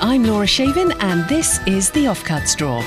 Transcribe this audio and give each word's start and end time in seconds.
I'm 0.00 0.24
Laura 0.24 0.46
Shavin, 0.46 0.96
and 1.00 1.28
this 1.28 1.58
is 1.66 1.90
The 1.90 2.06
Offcuts 2.06 2.56
Drawer. 2.56 2.80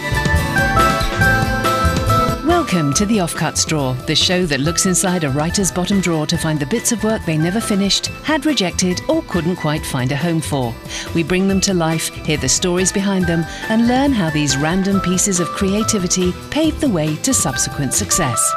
Welcome 2.48 2.94
to 2.96 3.06
The 3.06 3.18
Offcuts 3.18 3.68
Drawer, 3.68 3.94
the 4.08 4.16
show 4.16 4.48
that 4.48 4.60
looks 4.60 4.88
inside 4.88 5.24
a 5.24 5.30
writer's 5.30 5.72
bottom 5.72 6.02
drawer 6.02 6.26
to 6.26 6.38
find 6.38 6.60
the 6.60 6.66
bits 6.66 6.92
of 6.92 7.04
work 7.04 7.24
they 7.26 7.38
never 7.38 7.62
finished, 7.62 8.08
had 8.24 8.48
rejected, 8.48 9.02
or 9.08 9.22
couldn't 9.24 9.58
quite 9.58 9.86
find 9.86 10.12
a 10.12 10.18
home 10.18 10.42
for. 10.42 10.74
We 11.14 11.22
bring 11.22 11.48
them 11.48 11.62
to 11.62 11.76
life, 11.76 12.08
hear 12.26 12.38
the 12.38 12.50
stories 12.50 12.92
behind 12.92 13.28
them, 13.28 13.46
and 13.70 13.88
learn 13.88 14.12
how 14.12 14.32
these 14.32 14.58
random 14.58 15.00
pieces 15.00 15.40
of 15.40 15.48
creativity 15.50 16.32
paved 16.50 16.82
the 16.82 16.90
way 16.90 17.16
to 17.18 17.36
subsequent 17.36 17.94
success. 17.94 18.52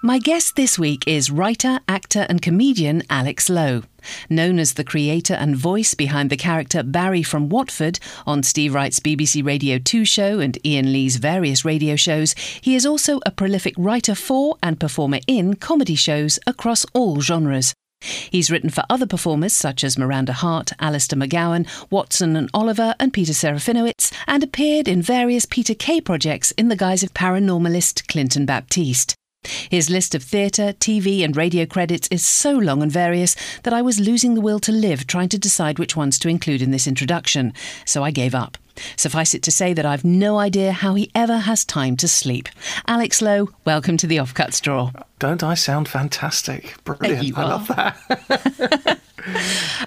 My 0.00 0.20
guest 0.20 0.54
this 0.54 0.78
week 0.78 1.02
is 1.08 1.28
writer, 1.28 1.80
actor, 1.88 2.24
and 2.28 2.40
comedian 2.40 3.02
Alex 3.10 3.50
Lowe. 3.50 3.82
Known 4.30 4.60
as 4.60 4.74
the 4.74 4.84
creator 4.84 5.34
and 5.34 5.56
voice 5.56 5.94
behind 5.94 6.30
the 6.30 6.36
character 6.36 6.84
Barry 6.84 7.24
from 7.24 7.48
Watford 7.48 7.98
on 8.24 8.44
Steve 8.44 8.74
Wright's 8.74 9.00
BBC 9.00 9.44
Radio 9.44 9.78
2 9.78 10.04
show 10.04 10.38
and 10.38 10.56
Iain 10.64 10.92
Lee's 10.92 11.16
various 11.16 11.64
radio 11.64 11.96
shows, 11.96 12.36
he 12.60 12.76
is 12.76 12.86
also 12.86 13.18
a 13.26 13.32
prolific 13.32 13.74
writer 13.76 14.14
for 14.14 14.56
and 14.62 14.78
performer 14.78 15.18
in 15.26 15.54
comedy 15.54 15.96
shows 15.96 16.38
across 16.46 16.86
all 16.94 17.20
genres. 17.20 17.74
He's 18.00 18.52
written 18.52 18.70
for 18.70 18.84
other 18.88 19.06
performers 19.06 19.52
such 19.52 19.82
as 19.82 19.98
Miranda 19.98 20.32
Hart, 20.32 20.70
Alistair 20.78 21.18
McGowan, 21.18 21.66
Watson 21.90 22.36
and 22.36 22.48
Oliver, 22.54 22.94
and 23.00 23.12
Peter 23.12 23.32
Serafinowicz, 23.32 24.12
and 24.28 24.44
appeared 24.44 24.86
in 24.86 25.02
various 25.02 25.44
Peter 25.44 25.74
Kay 25.74 26.00
projects 26.00 26.52
in 26.52 26.68
the 26.68 26.76
guise 26.76 27.02
of 27.02 27.12
paranormalist 27.14 28.06
Clinton 28.06 28.46
Baptiste. 28.46 29.17
His 29.70 29.90
list 29.90 30.14
of 30.14 30.22
theatre, 30.22 30.72
TV, 30.72 31.24
and 31.24 31.36
radio 31.36 31.66
credits 31.66 32.08
is 32.08 32.24
so 32.24 32.52
long 32.52 32.82
and 32.82 32.92
various 32.92 33.36
that 33.62 33.72
I 33.72 33.82
was 33.82 34.00
losing 34.00 34.34
the 34.34 34.40
will 34.40 34.60
to 34.60 34.72
live 34.72 35.06
trying 35.06 35.28
to 35.30 35.38
decide 35.38 35.78
which 35.78 35.96
ones 35.96 36.18
to 36.20 36.28
include 36.28 36.62
in 36.62 36.70
this 36.70 36.86
introduction, 36.86 37.52
so 37.84 38.02
I 38.02 38.10
gave 38.10 38.34
up. 38.34 38.56
Suffice 38.96 39.34
it 39.34 39.42
to 39.42 39.50
say 39.50 39.72
that 39.74 39.86
I've 39.86 40.04
no 40.04 40.38
idea 40.38 40.72
how 40.72 40.94
he 40.94 41.10
ever 41.14 41.38
has 41.38 41.64
time 41.64 41.96
to 41.96 42.08
sleep. 42.08 42.48
Alex 42.86 43.20
Lowe, 43.20 43.48
welcome 43.64 43.96
to 43.96 44.06
the 44.06 44.18
Offcuts 44.18 44.60
Drawer. 44.60 44.92
Don't 45.18 45.42
I 45.42 45.54
sound 45.54 45.88
fantastic? 45.88 46.74
Brilliant. 46.84 47.36
I 47.36 47.44
love 47.44 47.68
that. 47.68 49.00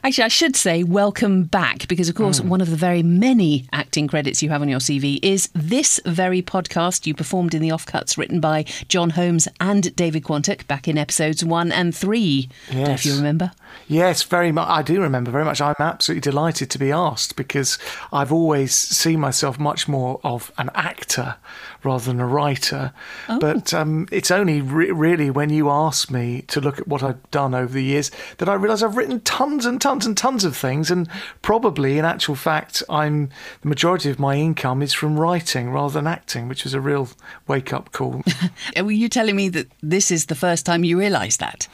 Actually, 0.04 0.24
I 0.24 0.30
should 0.30 0.56
say 0.56 0.84
welcome 0.84 1.44
back 1.44 1.88
because, 1.88 2.10
of 2.10 2.16
course, 2.16 2.40
mm. 2.40 2.48
one 2.48 2.62
of 2.62 2.70
the 2.70 2.76
very 2.76 3.04
many 3.04 3.66
acting 3.72 4.08
credits 4.08 4.42
you 4.42 4.50
have 4.50 4.62
on 4.62 4.70
your 4.70 4.80
CV 4.80 5.20
is 5.22 5.50
this 5.54 6.00
very 6.06 6.42
podcast 6.42 7.06
you 7.06 7.14
performed 7.14 7.54
in 7.54 7.62
the 7.62 7.70
offcuts 7.70 8.18
written 8.18 8.40
by 8.40 8.64
John 8.88 9.12
Holmes 9.12 9.48
and 9.60 9.96
David 9.96 10.24
Quantick 10.24 10.68
back 10.68 10.88
in 10.88 10.98
episodes 10.98 11.44
one 11.44 11.72
and 11.72 11.96
three. 11.96 12.50
Yes. 12.72 13.00
If 13.00 13.06
you 13.06 13.16
remember. 13.16 13.52
Yes, 13.92 14.24
very 14.24 14.54
much. 14.54 14.70
I 14.70 14.84
do 14.84 15.02
remember 15.02 15.32
very 15.32 15.44
much. 15.44 15.60
I'm 15.60 15.76
absolutely 15.78 16.22
delighted 16.22 16.70
to 16.70 16.80
be 16.80 16.94
asked 16.94 17.36
because 17.36 17.78
I've 18.14 18.32
always 18.32 18.74
seen 18.74 19.20
myself 19.20 19.60
much 19.60 19.90
more 19.90 20.22
of 20.24 20.50
an 20.58 20.70
actor 20.74 21.36
rather 21.84 22.06
than 22.06 22.22
a 22.22 22.26
writer. 22.26 22.94
Oh. 23.28 23.38
But 23.38 23.74
um, 23.74 24.08
it's 24.10 24.32
only 24.32 24.62
re- 24.62 24.92
really 24.92 25.30
when 25.30 25.50
you 25.50 25.70
ask 25.70 26.10
me 26.10 26.44
to 26.44 26.62
look 26.62 26.80
at 26.80 26.88
what 26.88 27.04
I've 27.04 27.30
done 27.32 27.54
over 27.54 27.74
the 27.74 27.84
years 27.84 28.12
that 28.38 28.48
I 28.48 28.54
realise 28.54 28.82
I've 28.82 28.96
written 28.96 29.20
tons 29.22 29.66
and 29.66 29.82
tons 29.82 30.06
and 30.06 30.16
tons 30.16 30.46
of 30.46 30.56
things. 30.56 30.90
And 30.90 31.10
probably, 31.42 31.98
in 31.98 32.06
actual 32.06 32.36
fact, 32.36 32.82
I'm 32.90 33.28
the 33.62 33.68
majority 33.68 34.10
of 34.10 34.20
my 34.20 34.36
income 34.36 34.82
is 34.82 34.94
from 34.94 35.20
writing 35.20 35.70
rather 35.70 35.96
than 35.96 36.08
acting, 36.08 36.48
which 36.48 36.66
is 36.66 36.74
a 36.74 36.80
real 36.80 37.10
wake 37.46 37.74
up 37.74 37.92
call. 37.92 38.24
Were 38.78 38.90
you 38.90 39.10
telling 39.10 39.36
me 39.36 39.50
that 39.50 39.68
this 39.84 40.12
is 40.12 40.28
the 40.28 40.36
first 40.36 40.66
time 40.66 40.86
you 40.86 40.98
realised 40.98 41.42
that? 41.42 41.68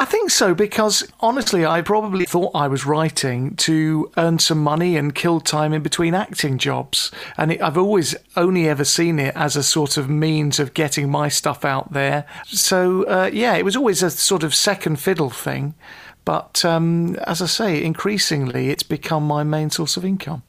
I 0.00 0.06
think 0.06 0.30
so 0.30 0.54
because 0.54 1.06
honestly, 1.20 1.66
I 1.66 1.82
probably 1.82 2.24
thought 2.24 2.52
I 2.54 2.68
was 2.68 2.86
writing 2.86 3.54
to 3.56 4.10
earn 4.16 4.38
some 4.38 4.58
money 4.58 4.96
and 4.96 5.14
kill 5.14 5.40
time 5.40 5.74
in 5.74 5.82
between 5.82 6.14
acting 6.14 6.56
jobs. 6.56 7.10
And 7.36 7.52
it, 7.52 7.60
I've 7.60 7.76
always 7.76 8.16
only 8.34 8.66
ever 8.66 8.82
seen 8.82 9.18
it 9.18 9.36
as 9.36 9.56
a 9.56 9.62
sort 9.62 9.98
of 9.98 10.08
means 10.08 10.58
of 10.58 10.72
getting 10.72 11.10
my 11.10 11.28
stuff 11.28 11.66
out 11.66 11.92
there. 11.92 12.24
So, 12.46 13.02
uh, 13.02 13.28
yeah, 13.30 13.56
it 13.56 13.64
was 13.66 13.76
always 13.76 14.02
a 14.02 14.08
sort 14.08 14.42
of 14.42 14.54
second 14.54 14.96
fiddle 14.96 15.28
thing. 15.28 15.74
But 16.24 16.64
um, 16.64 17.16
as 17.16 17.42
I 17.42 17.46
say, 17.46 17.84
increasingly, 17.84 18.70
it's 18.70 18.82
become 18.82 19.26
my 19.26 19.44
main 19.44 19.68
source 19.68 19.98
of 19.98 20.04
income. 20.06 20.42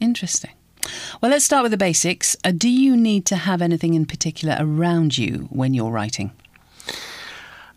Interesting. 0.00 0.52
Well, 1.20 1.30
let's 1.30 1.44
start 1.44 1.62
with 1.62 1.72
the 1.72 1.76
basics. 1.76 2.36
Uh, 2.42 2.52
do 2.52 2.70
you 2.70 2.96
need 2.96 3.26
to 3.26 3.36
have 3.36 3.60
anything 3.60 3.92
in 3.92 4.06
particular 4.06 4.56
around 4.58 5.18
you 5.18 5.46
when 5.50 5.74
you're 5.74 5.90
writing? 5.90 6.32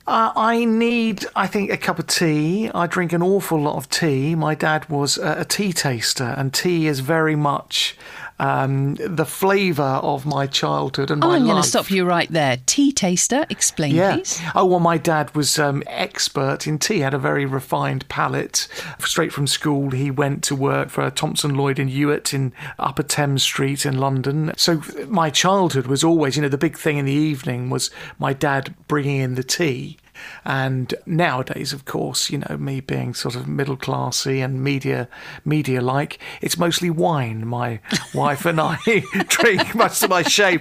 Uh, 0.07 0.31
I 0.37 0.63
need, 0.63 1.25
I 1.35 1.47
think, 1.47 1.69
a 1.69 1.75
cup 1.75 1.99
of 1.99 2.07
tea. 2.07 2.71
I 2.73 2.87
drink 2.87 3.11
an 3.11 3.21
awful 3.21 3.61
lot 3.61 3.75
of 3.75 3.89
tea. 3.89 4.35
My 4.35 4.55
dad 4.55 4.87
was 4.87 5.17
a, 5.17 5.41
a 5.41 5.45
tea 5.45 5.73
taster, 5.73 6.33
and 6.37 6.53
tea 6.53 6.87
is 6.87 7.01
very 7.01 7.35
much 7.35 7.97
um, 8.39 8.95
the 8.95 9.25
flavour 9.25 9.83
of 9.83 10.25
my 10.25 10.47
childhood 10.47 11.11
and 11.11 11.23
oh, 11.23 11.27
my 11.27 11.35
I'm 11.35 11.45
going 11.45 11.61
to 11.61 11.67
stop 11.67 11.89
you 11.89 12.05
right 12.05 12.29
there. 12.31 12.57
Tea 12.65 12.91
taster, 12.91 13.45
explain, 13.49 13.95
yeah. 13.95 14.15
please. 14.15 14.39
Oh, 14.55 14.65
well, 14.65 14.79
my 14.79 14.97
dad 14.97 15.33
was 15.35 15.57
um, 15.57 15.83
expert 15.87 16.67
in 16.67 16.79
tea, 16.79 16.99
had 16.99 17.13
a 17.13 17.19
very 17.19 17.45
refined 17.45 18.07
palate. 18.09 18.67
Straight 18.99 19.33
from 19.33 19.47
school, 19.47 19.91
he 19.91 20.11
went 20.11 20.43
to 20.43 20.55
work 20.55 20.89
for 20.89 21.09
Thomson 21.09 21.55
Lloyd 21.55 21.79
and 21.79 21.89
Hewitt 21.89 22.33
in 22.33 22.53
Upper 22.77 23.03
Thames 23.03 23.43
Street 23.43 23.85
in 23.85 23.97
London. 23.97 24.53
So 24.55 24.81
my 25.07 25.29
childhood 25.29 25.87
was 25.87 26.03
always, 26.03 26.35
you 26.35 26.41
know, 26.41 26.49
the 26.49 26.57
big 26.57 26.77
thing 26.77 26.97
in 26.97 27.05
the 27.05 27.13
evening 27.13 27.69
was 27.69 27.89
my 28.19 28.33
dad 28.33 28.75
bringing 28.87 29.19
in 29.19 29.35
the 29.35 29.43
tea. 29.43 29.97
And 30.45 30.93
nowadays, 31.05 31.73
of 31.73 31.85
course, 31.85 32.29
you 32.29 32.39
know, 32.39 32.57
me 32.57 32.79
being 32.79 33.13
sort 33.13 33.35
of 33.35 33.47
middle 33.47 33.77
classy 33.77 34.41
and 34.41 34.63
media 34.63 35.07
media 35.45 35.81
like, 35.81 36.19
it's 36.41 36.57
mostly 36.57 36.89
wine. 36.89 37.45
My 37.45 37.79
wife 38.13 38.45
and 38.45 38.59
I 38.59 38.77
drink 39.27 39.75
much 39.75 39.99
to 39.99 40.07
my 40.07 40.23
shame. 40.23 40.59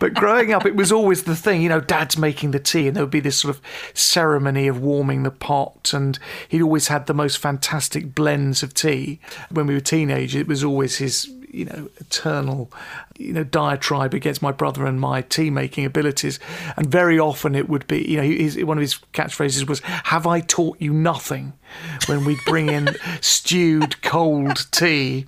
But 0.00 0.14
growing 0.14 0.52
up, 0.52 0.66
it 0.66 0.76
was 0.76 0.92
always 0.92 1.24
the 1.24 1.36
thing, 1.36 1.62
you 1.62 1.68
know, 1.68 1.80
dad's 1.80 2.18
making 2.18 2.50
the 2.50 2.60
tea, 2.60 2.88
and 2.88 2.96
there 2.96 3.04
would 3.04 3.10
be 3.10 3.20
this 3.20 3.40
sort 3.40 3.54
of 3.54 3.62
ceremony 3.94 4.68
of 4.68 4.80
warming 4.80 5.22
the 5.22 5.30
pot, 5.30 5.92
and 5.92 6.18
he'd 6.48 6.62
always 6.62 6.88
had 6.88 7.06
the 7.06 7.14
most 7.14 7.38
fantastic 7.38 8.14
blends 8.14 8.62
of 8.62 8.74
tea. 8.74 9.20
When 9.50 9.66
we 9.66 9.74
were 9.74 9.80
teenagers, 9.80 10.40
it 10.40 10.48
was 10.48 10.64
always 10.64 10.98
his 10.98 11.30
you 11.50 11.64
know, 11.64 11.88
eternal, 11.98 12.70
you 13.18 13.32
know, 13.32 13.44
diatribe 13.44 14.14
against 14.14 14.40
my 14.40 14.52
brother 14.52 14.86
and 14.86 15.00
my 15.00 15.22
tea 15.22 15.50
making 15.50 15.84
abilities. 15.84 16.38
And 16.76 16.86
very 16.86 17.18
often 17.18 17.54
it 17.54 17.68
would 17.68 17.86
be, 17.86 18.02
you 18.08 18.16
know, 18.16 18.22
his, 18.22 18.62
one 18.64 18.78
of 18.78 18.82
his 18.82 18.98
catchphrases 19.12 19.68
was, 19.68 19.80
Have 19.80 20.26
I 20.26 20.40
taught 20.40 20.80
you 20.80 20.92
nothing? 20.92 21.52
when 22.06 22.24
we'd 22.24 22.38
bring 22.46 22.68
in 22.68 22.88
stewed 23.20 24.00
cold 24.02 24.70
tea. 24.70 25.26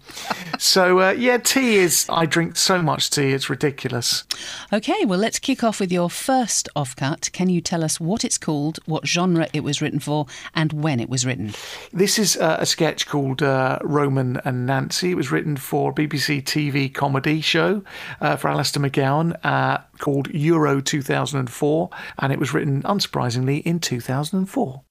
So, 0.58 1.00
uh, 1.00 1.10
yeah, 1.10 1.38
tea 1.38 1.76
is, 1.76 2.06
I 2.08 2.26
drink 2.26 2.56
so 2.56 2.82
much 2.82 3.10
tea, 3.10 3.32
it's 3.32 3.50
ridiculous. 3.50 4.24
Okay, 4.72 5.04
well, 5.04 5.18
let's 5.18 5.38
kick 5.38 5.62
off 5.62 5.80
with 5.80 5.92
your 5.92 6.10
first 6.10 6.68
offcut. 6.74 7.32
Can 7.32 7.48
you 7.48 7.60
tell 7.60 7.84
us 7.84 8.00
what 8.00 8.24
it's 8.24 8.38
called, 8.38 8.78
what 8.86 9.06
genre 9.06 9.48
it 9.52 9.64
was 9.64 9.80
written 9.80 10.00
for, 10.00 10.26
and 10.54 10.72
when 10.72 11.00
it 11.00 11.08
was 11.08 11.26
written? 11.26 11.52
This 11.92 12.18
is 12.18 12.36
uh, 12.36 12.56
a 12.60 12.66
sketch 12.66 13.06
called 13.06 13.42
uh, 13.42 13.78
Roman 13.82 14.40
and 14.44 14.66
Nancy. 14.66 15.10
It 15.10 15.16
was 15.16 15.30
written 15.30 15.56
for 15.56 15.92
BBC 15.92 16.42
TV 16.42 16.92
comedy 16.92 17.40
show 17.40 17.79
uh, 18.20 18.36
for 18.36 18.48
Alistair 18.48 18.82
McGowan 18.82 19.38
uh, 19.44 19.78
called 19.98 20.28
Euro 20.28 20.80
2004, 20.80 21.90
and 22.18 22.32
it 22.32 22.38
was 22.38 22.52
written, 22.52 22.82
unsurprisingly, 22.82 23.62
in 23.62 23.78
2004. 23.78 24.82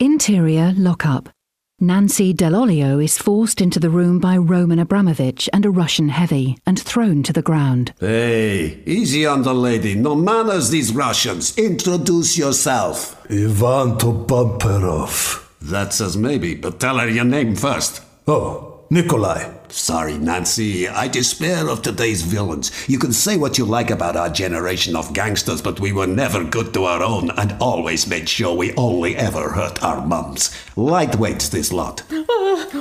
Interior 0.00 0.72
lockup. 0.76 1.28
Nancy 1.80 2.32
Dell'Olio 2.32 3.02
is 3.02 3.18
forced 3.18 3.60
into 3.60 3.80
the 3.80 3.90
room 3.90 4.20
by 4.20 4.36
Roman 4.36 4.78
Abramovich 4.78 5.50
and 5.52 5.66
a 5.66 5.70
Russian 5.70 6.08
heavy 6.08 6.56
and 6.64 6.80
thrown 6.80 7.22
to 7.24 7.32
the 7.32 7.42
ground. 7.42 7.92
Hey, 7.98 8.80
easy 8.86 9.26
on 9.26 9.42
the 9.42 9.52
lady. 9.52 9.96
No 9.96 10.14
manners, 10.14 10.70
these 10.70 10.94
Russians. 10.94 11.58
Introduce 11.58 12.38
yourself. 12.38 13.20
Ivan 13.28 13.98
Topamperov. 13.98 15.48
That 15.60 15.92
says 15.92 16.16
maybe, 16.16 16.54
but 16.54 16.78
tell 16.78 16.98
her 16.98 17.08
your 17.08 17.24
name 17.24 17.56
first. 17.56 18.02
Oh, 18.26 18.73
Nikolai. 18.90 19.52
Sorry, 19.68 20.16
Nancy. 20.18 20.86
I 20.88 21.08
despair 21.08 21.68
of 21.68 21.82
today's 21.82 22.22
villains. 22.22 22.70
You 22.88 22.98
can 22.98 23.12
say 23.12 23.36
what 23.36 23.58
you 23.58 23.64
like 23.64 23.90
about 23.90 24.16
our 24.16 24.28
generation 24.28 24.94
of 24.94 25.12
gangsters, 25.12 25.60
but 25.62 25.80
we 25.80 25.92
were 25.92 26.06
never 26.06 26.44
good 26.44 26.72
to 26.74 26.84
our 26.84 27.02
own 27.02 27.30
and 27.30 27.56
always 27.60 28.06
made 28.06 28.28
sure 28.28 28.54
we 28.54 28.74
only 28.76 29.16
ever 29.16 29.50
hurt 29.50 29.82
our 29.82 30.06
mums. 30.06 30.50
Lightweights, 30.76 31.50
this 31.50 31.72
lot. 31.72 32.02
Uh, 32.12 32.24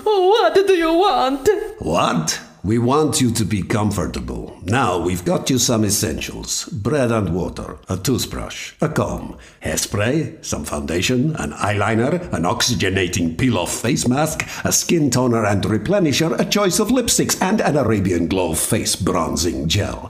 what 0.03 0.53
do 0.67 0.73
you 0.73 0.93
want? 0.93 1.49
What? 1.79 2.39
We 2.65 2.77
want 2.77 3.19
you 3.19 3.29
to 3.31 3.43
be 3.43 3.61
comfortable. 3.61 4.57
Now 4.63 4.97
we've 4.97 5.25
got 5.25 5.49
you 5.49 5.57
some 5.57 5.83
essentials 5.83 6.63
bread 6.69 7.11
and 7.11 7.35
water, 7.35 7.77
a 7.89 7.97
toothbrush, 7.97 8.71
a 8.79 8.87
comb, 8.87 9.37
hairspray, 9.61 10.45
some 10.45 10.63
foundation, 10.63 11.35
an 11.35 11.51
eyeliner, 11.51 12.31
an 12.31 12.43
oxygenating 12.43 13.37
peel 13.37 13.57
off 13.57 13.81
face 13.81 14.07
mask, 14.07 14.47
a 14.63 14.71
skin 14.71 15.09
toner 15.09 15.43
and 15.43 15.61
replenisher, 15.65 16.39
a 16.39 16.45
choice 16.45 16.79
of 16.79 16.87
lipsticks, 16.87 17.41
and 17.41 17.59
an 17.59 17.75
Arabian 17.75 18.27
Glow 18.27 18.53
face 18.53 18.95
bronzing 18.95 19.67
gel. 19.67 20.09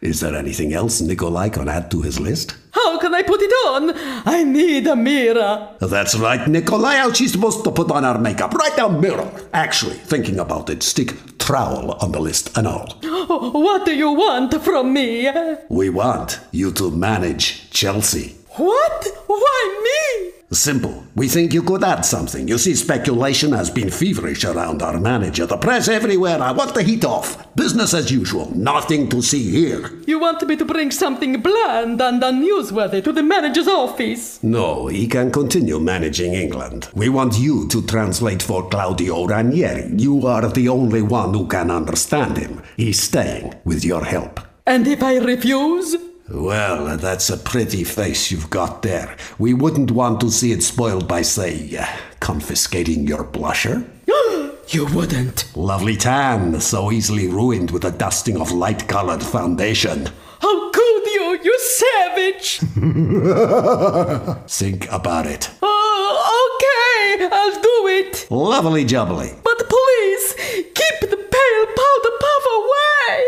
Is 0.00 0.20
there 0.20 0.36
anything 0.36 0.72
else 0.72 1.00
Nikolai 1.00 1.48
can 1.48 1.68
add 1.68 1.90
to 1.90 2.02
his 2.02 2.20
list? 2.20 2.54
How 2.70 3.00
can 3.00 3.12
I 3.12 3.22
put 3.22 3.42
it 3.42 3.50
on? 3.66 3.92
I 4.24 4.44
need 4.44 4.86
a 4.86 4.94
mirror. 4.94 5.76
That's 5.80 6.16
right, 6.16 6.46
Nikolai. 6.46 6.94
How 6.98 7.12
she's 7.12 7.32
supposed 7.32 7.64
to 7.64 7.72
put 7.72 7.90
on 7.90 8.04
her 8.04 8.20
makeup? 8.20 8.54
Right 8.54 8.76
down 8.76 9.00
mirror. 9.00 9.28
Actually, 9.52 9.96
thinking 9.96 10.38
about 10.38 10.70
it, 10.70 10.84
stick 10.84 11.37
trowel 11.48 11.92
on 12.02 12.12
the 12.12 12.20
list 12.20 12.58
and 12.58 12.66
all. 12.66 12.88
What 13.68 13.86
do 13.86 13.94
you 13.94 14.10
want 14.12 14.54
from 14.62 14.92
me? 14.92 15.30
We 15.70 15.88
want 15.88 16.40
you 16.52 16.72
to 16.72 16.90
manage 16.90 17.70
Chelsea. 17.70 18.37
What? 18.58 19.06
Why 19.26 19.80
me? 19.84 20.32
Simple. 20.50 21.04
We 21.14 21.28
think 21.28 21.52
you 21.52 21.62
could 21.62 21.84
add 21.84 22.02
something. 22.02 22.48
You 22.48 22.58
see, 22.58 22.74
speculation 22.74 23.52
has 23.52 23.70
been 23.70 23.88
feverish 23.90 24.44
around 24.44 24.82
our 24.82 24.98
manager. 24.98 25.46
The 25.46 25.58
press 25.58 25.86
everywhere. 25.86 26.42
I 26.42 26.50
want 26.50 26.74
the 26.74 26.82
heat 26.82 27.04
off. 27.04 27.54
Business 27.54 27.94
as 27.94 28.10
usual. 28.10 28.50
Nothing 28.56 29.08
to 29.10 29.22
see 29.22 29.48
here. 29.50 29.92
You 30.06 30.18
want 30.18 30.44
me 30.48 30.56
to 30.56 30.64
bring 30.64 30.90
something 30.90 31.40
bland 31.40 32.00
and 32.00 32.20
unnewsworthy 32.20 33.04
to 33.04 33.12
the 33.12 33.22
manager's 33.22 33.68
office? 33.68 34.42
No, 34.42 34.88
he 34.88 35.06
can 35.06 35.30
continue 35.30 35.78
managing 35.78 36.34
England. 36.34 36.88
We 36.94 37.10
want 37.10 37.38
you 37.38 37.68
to 37.68 37.86
translate 37.86 38.42
for 38.42 38.68
Claudio 38.68 39.26
Ranieri. 39.26 39.92
You 39.96 40.26
are 40.26 40.48
the 40.48 40.68
only 40.68 41.02
one 41.02 41.32
who 41.34 41.46
can 41.46 41.70
understand 41.70 42.38
him. 42.38 42.62
He's 42.76 43.00
staying 43.00 43.54
with 43.64 43.84
your 43.84 44.04
help. 44.04 44.40
And 44.66 44.88
if 44.88 45.02
I 45.02 45.18
refuse? 45.18 45.96
Well, 46.30 46.98
that's 46.98 47.30
a 47.30 47.38
pretty 47.38 47.84
face 47.84 48.30
you've 48.30 48.50
got 48.50 48.82
there. 48.82 49.16
We 49.38 49.54
wouldn't 49.54 49.90
want 49.90 50.20
to 50.20 50.30
see 50.30 50.52
it 50.52 50.62
spoiled 50.62 51.08
by, 51.08 51.22
say, 51.22 51.74
uh, 51.76 51.86
confiscating 52.20 53.06
your 53.06 53.24
blusher. 53.24 53.88
you 54.68 54.86
wouldn't. 54.94 55.50
Lovely 55.56 55.96
tan, 55.96 56.60
so 56.60 56.92
easily 56.92 57.28
ruined 57.28 57.70
with 57.70 57.84
a 57.86 57.90
dusting 57.90 58.36
of 58.38 58.52
light 58.52 58.86
colored 58.88 59.22
foundation. 59.22 60.10
How 60.40 60.70
could 60.70 61.06
you, 61.06 61.38
you 61.42 61.58
savage? 61.60 62.58
Think 64.50 64.92
about 64.92 65.24
it. 65.26 65.50
Oh, 65.62 66.58
okay, 66.60 67.26
I'll 67.32 67.62
do 67.62 67.86
it. 67.88 68.26
Lovely 68.30 68.84
jubbly. 68.84 69.34
But 69.42 69.66
please, 69.66 70.34
keep 70.74 71.00
the 71.00 71.16
pale 71.16 71.66
powder 71.66 72.16
puff 72.20 72.44
away. 72.58 73.24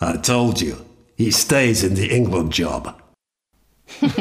I 0.00 0.16
told 0.22 0.60
you, 0.60 0.84
he 1.18 1.32
stays 1.32 1.82
in 1.82 1.94
the 1.94 2.14
England 2.14 2.52
job. 2.52 2.98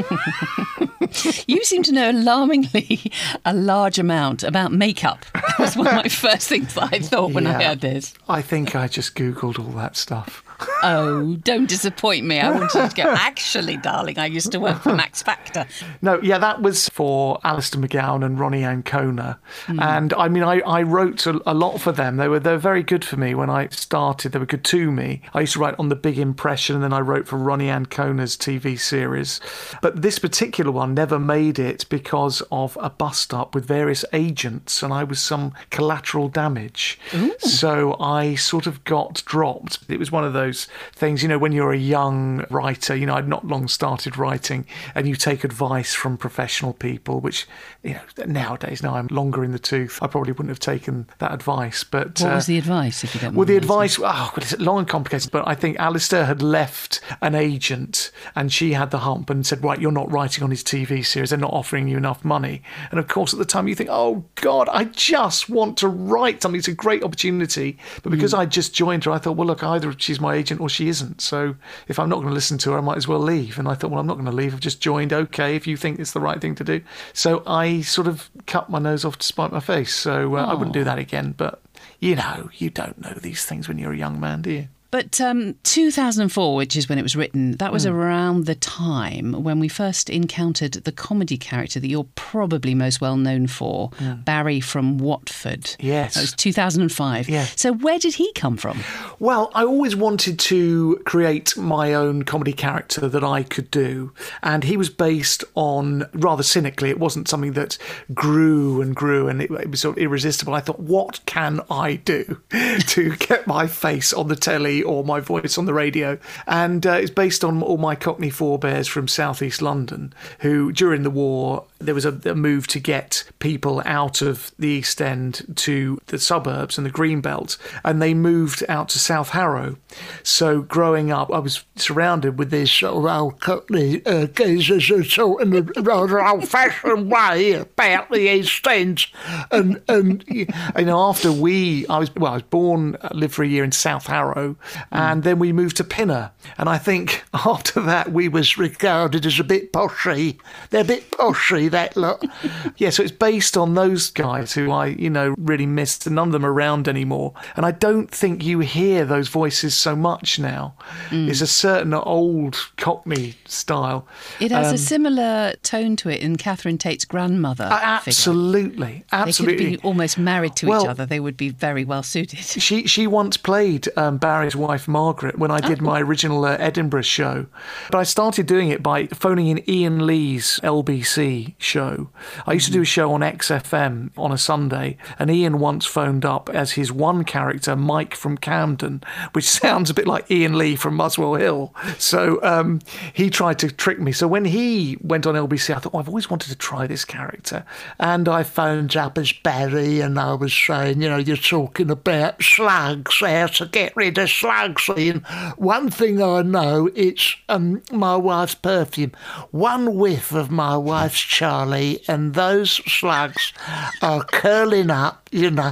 You 1.47 1.63
seem 1.63 1.83
to 1.83 1.93
know 1.93 2.11
alarmingly 2.11 3.11
a 3.45 3.53
large 3.53 3.97
amount 3.97 4.43
about 4.43 4.73
makeup. 4.73 5.25
That 5.33 5.59
was 5.59 5.77
one 5.77 5.87
of 5.87 5.93
my 5.93 6.03
first 6.09 6.49
things 6.49 6.73
that 6.73 6.89
I 6.91 6.99
thought 6.99 7.31
when 7.31 7.47
I 7.47 7.63
heard 7.63 7.79
this. 7.81 8.13
I 8.27 8.41
think 8.41 8.75
I 8.75 8.87
just 8.87 9.15
Googled 9.15 9.57
all 9.57 9.71
that 9.73 9.95
stuff. 9.95 10.43
Oh, 10.83 11.35
don't 11.37 11.67
disappoint 11.67 12.25
me. 12.25 12.39
I 12.39 12.51
wanted 12.51 12.89
to 12.89 12.95
go, 12.95 13.11
actually, 13.11 13.77
darling, 13.77 14.19
I 14.19 14.25
used 14.25 14.51
to 14.51 14.59
work 14.59 14.81
for 14.81 14.95
Max 14.95 15.23
Factor. 15.23 15.65
No, 16.01 16.21
yeah, 16.21 16.37
that 16.37 16.61
was 16.61 16.89
for 16.89 17.39
Alistair 17.43 17.81
McGowan 17.81 18.25
and 18.25 18.37
Ronni 18.37 18.63
Ancona. 18.63 19.39
Hmm. 19.65 19.79
And 19.81 20.13
I 20.13 20.27
mean, 20.27 20.43
I, 20.43 20.59
I 20.61 20.83
wrote 20.83 21.25
a, 21.25 21.41
a 21.45 21.53
lot 21.53 21.79
for 21.79 21.91
them. 21.91 22.17
They 22.17 22.27
were 22.27 22.39
they 22.39 22.51
were 22.51 22.57
very 22.57 22.83
good 22.83 23.03
for 23.03 23.17
me 23.17 23.33
when 23.33 23.49
I 23.49 23.67
started. 23.69 24.31
They 24.31 24.39
were 24.39 24.45
good 24.45 24.65
to 24.65 24.91
me. 24.91 25.21
I 25.33 25.41
used 25.41 25.53
to 25.53 25.59
write 25.59 25.75
on 25.79 25.89
The 25.89 25.95
Big 25.95 26.19
Impression, 26.19 26.75
and 26.75 26.83
then 26.83 26.93
I 26.93 26.99
wrote 26.99 27.27
for 27.27 27.37
Ronni 27.37 27.67
Ancona's 27.67 28.37
TV 28.37 28.79
series. 28.79 29.39
But 29.81 30.01
this 30.01 30.19
particular 30.19 30.71
one 30.71 30.93
never 30.93 31.19
made 31.19 31.59
it 31.59 31.85
because 31.89 32.41
of 32.51 32.77
a 32.81 32.89
bust 32.89 33.33
up 33.33 33.55
with 33.55 33.65
various 33.65 34.05
agents, 34.13 34.83
and 34.83 34.93
I 34.93 35.03
was 35.03 35.19
some 35.19 35.53
collateral 35.69 36.29
damage. 36.29 36.99
So 37.39 37.95
I 37.99 38.35
sort 38.35 38.67
of 38.67 38.83
got 38.83 39.23
dropped. 39.25 39.79
It 39.89 39.99
was 39.99 40.11
one 40.11 40.23
of 40.23 40.33
those 40.33 40.67
things, 40.93 41.21
you 41.21 41.29
know, 41.29 41.37
when 41.37 41.51
you're 41.51 41.73
a 41.73 41.77
young 41.77 42.45
writer, 42.49 42.95
you 42.95 43.05
know, 43.05 43.15
I'd 43.15 43.27
not 43.27 43.45
long 43.45 43.67
started 43.67 44.17
writing, 44.17 44.65
and 44.95 45.07
you 45.07 45.15
take 45.15 45.43
advice 45.43 45.93
from 45.93 46.17
professional 46.17 46.73
people, 46.73 47.19
which, 47.19 47.47
you 47.83 47.93
know, 47.93 48.25
nowadays, 48.25 48.83
now 48.83 48.95
I'm 48.95 49.07
longer 49.07 49.43
in 49.43 49.51
the 49.51 49.59
tooth, 49.59 49.99
I 50.01 50.07
probably 50.07 50.31
wouldn't 50.31 50.49
have 50.49 50.59
taken 50.59 51.07
that 51.19 51.33
advice. 51.33 51.83
But 51.83 52.19
What 52.21 52.31
uh, 52.31 52.35
was 52.35 52.45
the 52.45 52.57
advice, 52.57 53.03
if 53.03 53.15
you 53.15 53.21
don't 53.21 53.35
well, 53.35 53.45
the 53.45 53.57
advice, 53.57 53.97
oh, 53.99 54.01
God, 54.01 54.37
it's 54.37 54.57
long 54.59 54.79
and 54.79 54.87
complicated, 54.87 55.31
but 55.31 55.47
I 55.47 55.55
think 55.55 55.77
Alistair 55.79 56.25
had 56.25 56.41
left 56.41 57.01
an 57.21 57.35
agent 57.35 58.11
and 58.35 58.51
she 58.51 58.73
had 58.73 58.91
the 58.91 58.99
hump 58.99 59.29
and 59.29 59.45
said, 59.45 59.63
Right, 59.63 59.79
you're 59.79 59.91
not 59.91 60.11
writing 60.11 60.43
on 60.43 60.49
his 60.49 60.63
TV 60.63 61.05
series, 61.05 61.29
they're 61.29 61.39
not 61.39 61.53
offering 61.53 61.87
you 61.87 61.97
enough 61.97 62.23
money. 62.23 62.61
And 62.91 62.99
of 62.99 63.07
course, 63.07 63.33
at 63.33 63.39
the 63.39 63.45
time, 63.45 63.67
you 63.67 63.75
think, 63.75 63.89
Oh, 63.91 64.25
God, 64.35 64.69
I 64.69 64.85
just 64.85 65.49
want 65.49 65.77
to 65.77 65.87
write 65.87 66.41
something. 66.41 66.59
It's 66.59 66.67
a 66.67 66.73
great 66.73 67.03
opportunity. 67.03 67.77
But 68.03 68.11
because 68.11 68.33
I 68.33 68.45
just 68.45 68.73
joined 68.73 69.03
her, 69.05 69.11
I 69.11 69.17
thought, 69.17 69.37
Well, 69.37 69.47
look, 69.47 69.63
either 69.63 69.93
she's 69.97 70.19
my 70.19 70.35
agent 70.35 70.56
or 70.59 70.69
she 70.69 70.87
isn't. 70.87 71.21
So 71.21 71.55
if 71.87 71.99
I'm 71.99 72.09
not 72.09 72.17
going 72.17 72.27
to 72.27 72.33
listen 72.33 72.57
to 72.59 72.71
her, 72.71 72.77
I 72.77 72.81
might 72.81 72.97
as 72.97 73.07
well 73.07 73.19
leave. 73.19 73.57
And 73.59 73.67
I 73.67 73.73
thought, 73.73 73.91
Well, 73.91 73.99
I'm 73.99 74.07
not 74.07 74.15
going 74.15 74.25
to 74.25 74.31
leave. 74.31 74.53
I've 74.53 74.59
just 74.59 74.81
joined. 74.81 75.13
Okay, 75.13 75.55
if 75.55 75.67
you 75.67 75.77
think 75.77 75.99
it's 75.99 76.11
the 76.11 76.19
right 76.19 76.39
thing 76.39 76.55
to 76.55 76.63
do. 76.63 76.81
So 77.13 77.43
I 77.45 77.81
sort 77.81 78.07
of 78.07 78.29
cut 78.45 78.69
my 78.69 78.79
nose 78.79 79.05
off 79.05 79.17
to 79.19 79.25
spite 79.25 79.51
my 79.51 79.59
face. 79.59 79.95
So 79.95 80.35
uh, 80.35 80.45
I 80.45 80.53
wouldn't 80.53 80.73
do 80.73 80.83
that 80.83 80.99
again. 80.99 81.33
But 81.35 81.61
you 81.99 82.15
know, 82.15 82.49
you 82.53 82.69
don't 82.69 82.99
know 82.99 83.13
these 83.13 83.45
things 83.45 83.67
when 83.67 83.77
you're 83.77 83.93
a 83.93 83.97
young 83.97 84.19
man, 84.19 84.41
do 84.41 84.51
you? 84.51 84.67
But 84.89 85.19
um, 85.19 85.55
2004, 85.63 86.55
which 86.55 86.75
is 86.75 86.87
when 86.87 86.97
it 86.97 87.03
was 87.03 87.15
written, 87.15 87.53
that 87.57 87.73
was 87.73 87.85
around 87.85 88.45
the 88.45 88.55
time 88.55 89.43
when 89.43 89.59
we 89.59 89.67
first 89.67 90.09
encountered 90.09 90.73
the 90.73 90.91
comedy 90.91 91.37
character 91.37 91.79
that 91.79 91.87
you're 91.87 92.07
probably 92.15 92.73
most 92.73 93.01
well 93.01 93.17
known 93.17 93.47
for, 93.47 93.91
Barry 94.23 94.59
from 94.59 94.97
Watford. 94.97 95.75
Yes. 95.79 96.15
That 96.15 96.21
was 96.21 96.33
2005. 96.33 97.27
Yeah. 97.27 97.45
So 97.55 97.73
where 97.73 97.99
did 97.99 98.15
he 98.15 98.31
come 98.33 98.55
from? 98.55 98.79
Well, 99.19 99.51
I 99.53 99.63
always 99.63 99.95
wanted 99.95 100.39
to 100.39 101.01
create 101.05 101.57
my 101.57 101.93
own 101.93 102.23
comedy 102.23 102.53
character 102.53 103.09
that 103.09 103.23
I 103.23 103.43
could 103.43 103.69
do. 103.69 104.13
And 104.41 104.63
he 104.63 104.77
was 104.77 104.89
based 104.89 105.43
on, 105.55 106.07
rather 106.13 106.43
cynically, 106.43 106.89
it 106.89 106.99
wasn't 106.99 107.27
something 107.27 107.53
that 107.53 107.77
grew 108.13 108.81
and 108.81 108.95
grew 108.95 109.27
and 109.27 109.41
it, 109.41 109.51
it 109.51 109.69
was 109.69 109.81
sort 109.81 109.97
of 109.97 110.03
irresistible. 110.03 110.53
I 110.53 110.61
thought, 110.61 110.79
what 110.79 111.19
can 111.25 111.59
I 111.69 111.95
do 111.95 112.41
to 112.79 113.15
get 113.17 113.47
my 113.47 113.67
face 113.67 114.13
on 114.13 114.27
the 114.29 114.35
telly 114.35 114.76
or 114.83 115.03
my 115.03 115.19
voice 115.19 115.57
on 115.57 115.65
the 115.65 115.73
radio? 115.73 116.17
And 116.45 116.85
uh, 116.85 116.93
it's 116.93 117.11
based 117.11 117.43
on 117.43 117.61
all 117.61 117.77
my 117.77 117.95
Cockney 117.95 118.29
forebears 118.29 118.87
from 118.87 119.07
southeast 119.07 119.61
London 119.61 120.13
who, 120.39 120.71
during 120.71 121.03
the 121.03 121.09
war, 121.09 121.65
there 121.79 121.95
was 121.95 122.05
a, 122.05 122.19
a 122.25 122.35
move 122.35 122.67
to 122.67 122.79
get 122.79 123.23
people 123.39 123.81
out 123.85 124.21
of 124.21 124.51
the 124.57 124.67
East 124.67 125.01
End 125.01 125.53
to 125.57 125.99
the 126.07 126.19
suburbs 126.19 126.77
and 126.77 126.85
the 126.85 126.91
green 126.91 127.21
belt, 127.21 127.57
and 127.83 128.01
they 128.01 128.13
moved 128.13 128.63
out 128.67 128.89
to 128.89 128.99
South 128.99 129.29
Harrow. 129.29 129.77
So 130.23 130.61
growing 130.61 131.11
up, 131.11 131.31
I 131.31 131.39
was 131.39 131.63
surrounded 131.75 132.37
with 132.37 132.51
these 132.51 132.71
sort 132.71 132.95
of 132.95 133.05
old 133.05 133.39
Cockney 133.39 134.05
uh, 134.05 134.27
geezers 134.27 135.15
who 135.15 135.37
in 135.39 135.53
a 135.53 135.81
rather 135.81 136.25
old-fashioned 136.25 137.11
way 137.11 137.53
about 137.53 138.09
the 138.09 138.31
East 138.31 138.65
End, 138.67 139.05
and 139.51 139.81
and 139.87 140.23
you 140.27 140.47
know 140.77 140.99
after 140.99 141.31
we, 141.31 141.85
I 141.87 141.99
was 141.99 142.13
well, 142.15 142.31
I 142.31 142.35
was 142.35 142.43
born, 142.43 142.95
uh, 143.01 143.09
lived 143.13 143.35
for 143.35 143.43
a 143.43 143.47
year 143.47 143.63
in 143.63 143.71
South 143.71 144.07
Harrow, 144.07 144.55
and 144.91 145.23
then 145.23 145.39
we 145.39 145.53
moved 145.53 145.77
to 145.77 145.83
Pinner, 145.83 146.31
and 146.57 146.69
I 146.69 146.77
think 146.77 147.23
after 147.33 147.81
that 147.81 148.11
we 148.11 148.27
was 148.27 148.57
regarded 148.57 149.25
as 149.25 149.39
a 149.39 149.43
bit 149.43 149.71
poshy. 149.71 150.39
They're 150.69 150.81
a 150.81 150.85
bit 150.85 151.11
poshy 151.11 151.66
that 151.69 151.95
lot. 151.97 152.23
yeah, 152.77 152.89
so 152.89 153.03
it's 153.03 153.11
based 153.11 153.57
on 153.57 153.73
those 153.73 154.09
guys 154.09 154.53
who 154.53 154.71
I, 154.71 154.87
you 154.87 155.09
know, 155.09 155.35
really 155.37 155.65
missed. 155.65 156.05
and 156.07 156.15
None 156.15 156.29
of 156.29 156.31
them 156.33 156.45
are 156.45 156.51
around 156.53 156.87
anymore, 156.87 157.33
and 157.55 157.65
I 157.65 157.71
don't 157.71 158.09
think 158.11 158.43
you 158.43 158.59
hear 158.59 159.05
those 159.05 159.27
voices 159.29 159.75
so 159.75 159.95
much 159.95 160.39
now. 160.39 160.73
It's 161.11 161.41
a 161.41 161.47
certain 161.47 161.93
old 161.93 162.57
Cockney 162.77 163.35
style. 163.45 164.07
It 164.39 164.51
has 164.51 164.67
Um, 164.69 164.75
a 164.75 164.77
similar 164.77 165.53
tone 165.63 165.95
to 165.97 166.09
it 166.09 166.21
in 166.21 166.35
Catherine 166.37 166.77
Tate's 166.77 167.05
grandmother. 167.05 167.65
figure. 167.65 167.79
Absolutely, 167.83 168.85
They 169.11 169.17
absolutely. 169.17 169.57
could 169.71 169.81
be 169.81 169.87
almost 169.87 170.17
married 170.17 170.55
to 170.57 170.67
Well- 170.67 170.83
each 170.83 170.87
other. 170.89 171.05
They 171.05 171.19
would 171.19 171.37
be 171.37 171.49
very 171.49 171.83
well 171.85 172.03
suited. 172.03 172.39
She 172.39 172.87
she 172.87 173.07
once 173.07 173.37
played 173.37 173.87
um, 173.97 174.17
Barry's 174.17 174.55
wife 174.55 174.87
Margaret 174.87 175.37
when 175.37 175.51
I 175.51 175.59
did 175.59 175.81
my 175.81 176.01
original 176.01 176.43
uh, 176.45 176.57
Edinburgh 176.59 177.01
show, 177.03 177.45
but 177.91 177.97
I 177.99 178.03
started 178.03 178.45
doing 178.45 178.69
it 178.69 178.81
by 178.83 179.07
phoning 179.07 179.47
in 179.47 179.57
Iain 179.67 180.05
Lee's 180.05 180.59
LBC 180.63 181.53
show. 181.57 182.09
I 182.45 182.53
used 182.53 182.67
to 182.67 182.71
do 182.71 182.81
a 182.81 182.85
show 182.85 183.11
on 183.13 183.21
XFM 183.21 184.11
on 184.17 184.31
a 184.31 184.37
Sunday, 184.37 184.97
and 185.19 185.29
Iain 185.29 185.59
once 185.59 185.85
phoned 185.85 186.25
up 186.25 186.49
as 186.49 186.73
his 186.73 186.91
one 186.91 187.23
character 187.23 187.75
Mike 187.75 188.15
from 188.15 188.37
Camden, 188.37 189.03
which 189.33 189.45
sounds 189.49 189.89
a 189.89 189.93
bit 189.93 190.07
like 190.07 190.29
Iain 190.31 190.57
Lee 190.57 190.75
from 190.75 190.95
Muswell 190.95 191.35
Hill. 191.35 191.73
So 191.97 192.41
um, 192.43 192.79
he 193.13 193.29
tried 193.29 193.59
to 193.59 193.71
trick 193.71 193.99
me. 193.99 194.11
So 194.11 194.27
when 194.27 194.45
he 194.45 194.97
went 195.01 195.25
on 195.25 195.35
LBC, 195.35 195.75
I 195.75 195.79
thought, 195.79 195.93
oh, 195.93 195.99
I've 195.99 196.07
always 196.09 196.29
wanted 196.29 196.49
to 196.49 196.55
try 196.55 196.87
this 196.87 197.05
character, 197.05 197.65
and 197.99 198.27
I 198.27 198.43
phoned 198.43 198.95
up 198.95 199.17
as 199.17 199.31
Barry, 199.31 200.01
and 200.01 200.19
I 200.19 200.33
was 200.33 200.53
saying, 200.53 201.01
you 201.01 201.09
know, 201.09 201.17
you're 201.17 201.37
talking 201.37 201.89
about 201.89 202.41
slugs, 202.43 203.19
how 203.19 203.47
to 203.47 203.65
get 203.65 203.95
rid 203.95 204.17
of 204.17 204.29
slugs. 204.29 204.89
And 204.89 205.25
one 205.57 205.89
thing 205.89 206.21
I 206.21 206.41
know, 206.41 206.89
it's 206.95 207.35
um, 207.49 207.81
my 207.91 208.15
wife's 208.15 208.55
perfume. 208.55 209.11
One 209.51 209.95
whiff 209.95 210.31
of 210.31 210.51
my 210.51 210.77
wife's 210.77 211.19
Charlie, 211.47 212.03
and 212.09 212.33
those 212.33 212.71
slugs 212.71 213.53
are 214.01 214.21
curling 214.25 214.89
up, 214.89 215.29
you 215.31 215.49
know. 215.49 215.71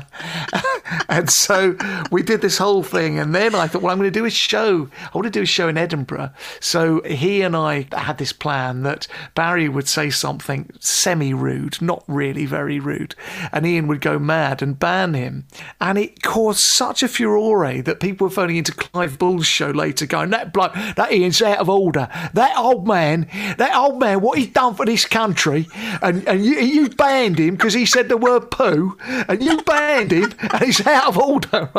and 1.10 1.30
so 1.30 1.76
we 2.12 2.24
did 2.24 2.40
this 2.40 2.58
whole 2.58 2.82
thing. 2.82 3.20
And 3.20 3.36
then 3.36 3.54
I 3.54 3.68
thought, 3.68 3.82
well, 3.82 3.92
I'm 3.92 4.00
going 4.00 4.12
to 4.12 4.20
do 4.20 4.24
a 4.24 4.30
show. 4.30 4.88
I 5.02 5.10
want 5.14 5.26
to 5.26 5.30
do 5.30 5.42
a 5.42 5.46
show 5.46 5.68
in 5.68 5.78
Edinburgh. 5.78 6.32
So 6.62 7.02
he 7.02 7.42
and 7.42 7.58
I 7.58 7.88
had 7.92 8.20
this 8.20 8.32
plan 8.32 8.84
that 8.84 9.06
Barry 9.34 9.68
would 9.68 9.90
say 9.90 10.10
something 10.10 10.72
semi 10.80 11.34
rude, 11.34 11.82
not 11.82 12.06
really 12.08 12.46
very 12.46 12.80
rude, 12.80 13.14
and 13.52 13.66
Iain 13.66 13.88
would 13.88 14.00
go 14.00 14.18
mad 14.18 14.62
and 14.62 14.80
ban 14.80 15.14
him. 15.14 15.46
And 15.82 15.98
it 15.98 16.24
caused 16.24 16.60
such 16.60 17.04
a 17.04 17.10
furore 17.10 17.82
that 17.82 18.00
people 18.00 18.28
were 18.28 18.32
phoning 18.32 18.58
into 18.58 18.72
Clive 18.72 19.20
Bull's 19.20 19.48
show 19.48 19.72
later 19.72 20.06
going, 20.06 20.30
that 20.30 20.54
bloke, 20.54 20.74
that 20.74 21.12
Iain's 21.12 21.42
out 21.42 21.60
of 21.60 21.70
order. 21.70 22.08
That 22.34 22.58
old 22.58 22.88
man, 22.88 23.28
that 23.58 23.76
old 23.76 24.00
man, 24.00 24.22
what 24.22 24.38
he's 24.38 24.48
done 24.48 24.76
for 24.76 24.86
this 24.86 25.06
country, 25.06 25.65
and, 26.02 26.28
and 26.28 26.46
you, 26.46 26.60
you 26.60 26.90
banned 26.90 27.40
him 27.40 27.56
because 27.56 27.74
he 27.74 27.86
said 27.86 28.10
the 28.10 28.18
word 28.18 28.52
poo, 28.52 28.98
and 29.02 29.42
you 29.42 29.62
banned 29.62 30.12
him, 30.12 30.34
and 30.40 30.64
he's 30.64 30.86
out 30.88 31.10
of 31.10 31.18
order. 31.18 31.70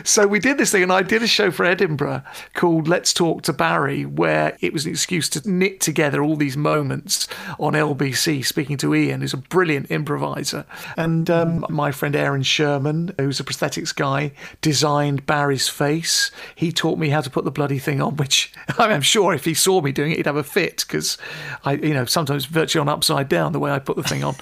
so 0.04 0.26
we 0.26 0.38
did 0.38 0.58
this 0.58 0.72
thing, 0.72 0.82
and 0.82 0.92
I 0.92 1.02
did 1.02 1.22
a 1.22 1.26
show 1.26 1.50
for 1.50 1.64
Edinburgh 1.64 2.22
called 2.54 2.88
Let's 2.88 3.12
Talk 3.12 3.42
to 3.42 3.52
Barry, 3.52 4.04
where 4.04 4.56
it 4.60 4.72
was 4.72 4.86
an 4.86 4.92
excuse 4.92 5.28
to 5.30 5.50
knit 5.50 5.80
together 5.80 6.22
all 6.22 6.36
these 6.36 6.56
moments 6.56 7.28
on 7.58 7.74
LBC, 7.74 8.44
speaking 8.44 8.76
to 8.78 8.94
Iain, 8.94 9.20
who's 9.20 9.34
a 9.34 9.38
brilliant 9.38 9.90
improviser. 9.90 10.64
And 10.96 11.28
um, 11.30 11.64
my 11.68 11.92
friend 11.92 12.16
Aaron 12.16 12.42
Sherman, 12.42 13.14
who's 13.18 13.40
a 13.40 13.44
prosthetics 13.44 13.94
guy, 13.94 14.32
designed 14.60 15.26
Barry's 15.26 15.68
face. 15.68 16.30
He 16.54 16.72
taught 16.72 16.98
me 16.98 17.10
how 17.10 17.20
to 17.20 17.30
put 17.30 17.44
the 17.44 17.50
bloody 17.50 17.78
thing 17.78 18.00
on, 18.00 18.16
which 18.16 18.52
I'm 18.78 19.02
sure 19.02 19.32
if 19.34 19.44
he 19.44 19.54
saw 19.54 19.80
me 19.80 19.92
doing 19.92 20.12
it, 20.12 20.16
he'd 20.16 20.26
have 20.26 20.36
a 20.36 20.44
fit 20.44 20.84
because 20.86 21.18
I, 21.64 21.74
you 21.74 21.94
know, 21.94 22.04
sometimes 22.04 22.46
virtually 22.46 22.80
on 22.80 22.88
upside 22.88 23.28
down 23.28 23.35
the 23.52 23.58
way 23.58 23.70
I 23.70 23.78
put 23.78 23.96
the 23.96 24.02
thing 24.02 24.24
on. 24.24 24.34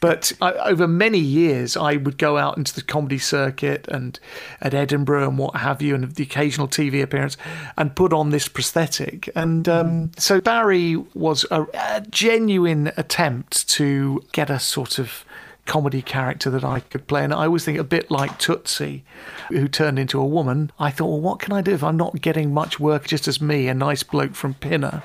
but 0.00 0.32
I, 0.40 0.52
over 0.52 0.86
many 0.86 1.18
years, 1.18 1.76
I 1.76 1.96
would 1.96 2.18
go 2.18 2.36
out 2.36 2.56
into 2.56 2.74
the 2.74 2.82
comedy 2.82 3.18
circuit 3.18 3.86
and 3.88 4.18
at 4.60 4.74
Edinburgh 4.74 5.28
and 5.28 5.38
what 5.38 5.56
have 5.56 5.82
you, 5.82 5.94
and 5.94 6.14
the 6.14 6.22
occasional 6.22 6.68
TV 6.68 7.02
appearance, 7.02 7.36
and 7.76 7.94
put 7.94 8.12
on 8.12 8.30
this 8.30 8.48
prosthetic. 8.48 9.28
And 9.34 9.68
um, 9.68 10.10
so 10.16 10.40
Barry 10.40 10.96
was 11.14 11.44
a, 11.50 11.66
a 11.74 12.00
genuine 12.10 12.92
attempt 12.96 13.68
to 13.70 14.22
get 14.32 14.50
a 14.50 14.58
sort 14.58 14.98
of 14.98 15.24
comedy 15.68 16.02
character 16.02 16.50
that 16.50 16.64
I 16.64 16.80
could 16.80 17.06
play. 17.06 17.22
And 17.22 17.32
I 17.32 17.44
always 17.44 17.64
think 17.64 17.78
a 17.78 17.84
bit 17.84 18.10
like 18.10 18.38
Tootsie, 18.38 19.04
who 19.48 19.68
turned 19.68 19.98
into 19.98 20.18
a 20.18 20.26
woman. 20.26 20.72
I 20.80 20.90
thought, 20.90 21.06
well, 21.06 21.20
what 21.20 21.38
can 21.38 21.52
I 21.52 21.60
do 21.60 21.72
if 21.72 21.84
I'm 21.84 21.96
not 21.96 22.20
getting 22.20 22.52
much 22.52 22.80
work 22.80 23.06
just 23.06 23.28
as 23.28 23.40
me, 23.40 23.68
a 23.68 23.74
nice 23.74 24.02
bloke 24.02 24.34
from 24.34 24.54
Pinner? 24.54 25.04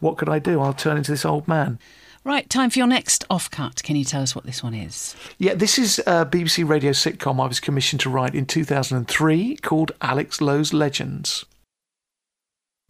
What 0.00 0.16
could 0.16 0.28
I 0.28 0.38
do? 0.38 0.60
I'll 0.60 0.72
turn 0.72 0.96
into 0.96 1.10
this 1.10 1.24
old 1.24 1.46
man. 1.46 1.78
Right, 2.26 2.50
time 2.50 2.70
for 2.70 2.80
your 2.80 2.88
next 2.88 3.24
offcut. 3.30 3.84
Can 3.84 3.94
you 3.94 4.02
tell 4.02 4.20
us 4.20 4.34
what 4.34 4.44
this 4.44 4.60
one 4.60 4.74
is? 4.74 5.14
Yeah, 5.38 5.54
this 5.54 5.78
is 5.78 6.00
a 6.00 6.26
BBC 6.26 6.68
radio 6.68 6.90
sitcom 6.90 7.40
I 7.40 7.46
was 7.46 7.60
commissioned 7.60 8.00
to 8.00 8.10
write 8.10 8.34
in 8.34 8.46
2003 8.46 9.58
called 9.58 9.92
Alex 10.02 10.40
Lowe's 10.40 10.72
Legends. 10.72 11.44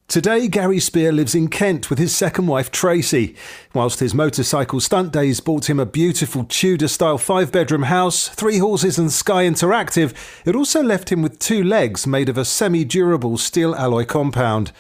Today, 0.09 0.49
Gary 0.49 0.81
Spear 0.81 1.13
lives 1.13 1.35
in 1.35 1.49
Kent 1.49 1.91
with 1.91 1.99
his 1.99 2.17
second 2.17 2.47
wife 2.47 2.71
Tracy. 2.71 3.37
Whilst 3.75 4.01
his 4.01 4.15
motorcycle 4.15 4.81
stunt 4.81 5.13
days 5.13 5.41
bought 5.41 5.69
him 5.69 5.79
a 5.79 5.85
beautiful 5.85 6.45
Tudor 6.45 6.89
style 6.89 7.19
five 7.19 7.53
bedroom 7.53 7.83
house, 7.83 8.29
three 8.29 8.57
horses, 8.57 8.99
and 8.99 9.13
Sky 9.13 9.45
Interactive, 9.45 10.15
it 10.47 10.57
also 10.57 10.83
left 10.83 11.13
him 11.13 11.21
with 11.21 11.39
two 11.39 11.63
legs 11.63 12.07
made 12.07 12.31
of 12.31 12.39
a 12.39 12.45
semi 12.47 12.87
durable 12.87 13.37
steel 13.37 13.75
alloy 13.75 14.07
compound. 14.07 14.73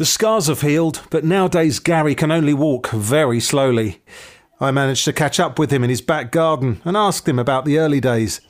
The 0.00 0.06
scars 0.06 0.46
have 0.46 0.62
healed, 0.62 1.02
but 1.10 1.24
nowadays 1.26 1.78
Gary 1.78 2.14
can 2.14 2.30
only 2.30 2.54
walk 2.54 2.88
very 2.88 3.38
slowly. 3.38 4.00
I 4.58 4.70
managed 4.70 5.04
to 5.04 5.12
catch 5.12 5.38
up 5.38 5.58
with 5.58 5.70
him 5.70 5.84
in 5.84 5.90
his 5.90 6.00
back 6.00 6.32
garden 6.32 6.80
and 6.86 6.96
asked 6.96 7.28
him 7.28 7.38
about 7.38 7.66
the 7.66 7.78
early 7.78 8.00
days. 8.00 8.40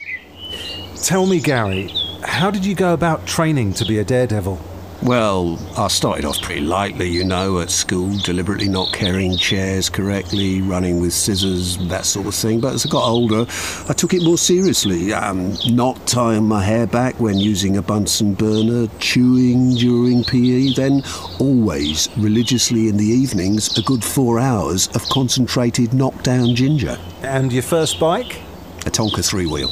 Tell 1.03 1.27
me, 1.27 1.41
Gary, 1.41 1.89
how 2.23 2.53
did 2.53 2.65
you 2.65 2.77
go 2.77 2.95
about 2.95 3.27
training 3.27 3.73
to 3.73 3.85
be 3.85 3.99
a 3.99 4.05
daredevil? 4.05 4.70
Well, 5.03 5.59
I 5.79 5.89
started 5.89 6.27
off 6.27 6.43
pretty 6.43 6.61
lightly, 6.61 7.09
you 7.09 7.25
know, 7.25 7.61
at 7.61 7.71
school, 7.71 8.15
deliberately 8.19 8.69
not 8.69 8.93
carrying 8.93 9.35
chairs 9.39 9.89
correctly, 9.89 10.61
running 10.61 11.01
with 11.01 11.15
scissors, 11.15 11.79
that 11.89 12.05
sort 12.05 12.27
of 12.27 12.35
thing. 12.35 12.61
But 12.61 12.75
as 12.75 12.85
I 12.85 12.91
got 12.91 13.09
older, 13.09 13.47
I 13.89 13.95
took 13.95 14.13
it 14.13 14.23
more 14.23 14.37
seriously. 14.37 15.15
Um, 15.15 15.57
not 15.71 16.07
tying 16.07 16.47
my 16.47 16.63
hair 16.63 16.87
back 16.87 17.19
when 17.19 17.39
using 17.39 17.79
a 17.79 17.83
Bunsen 17.83 18.35
burner, 18.35 18.89
chewing 18.99 19.75
during 19.77 20.23
PE, 20.23 20.75
then 20.75 21.03
always 21.39 22.11
religiously 22.19 22.89
in 22.89 22.99
the 22.99 23.07
evenings 23.07 23.79
a 23.79 23.83
good 23.83 24.05
four 24.05 24.39
hours 24.39 24.89
of 24.89 25.03
concentrated 25.09 25.95
knockdown 25.95 26.55
ginger. 26.55 26.99
And 27.23 27.51
your 27.51 27.63
first 27.63 27.99
bike? 27.99 28.43
A 28.85 28.91
Tonka 28.91 29.27
three 29.27 29.47
wheel. 29.47 29.71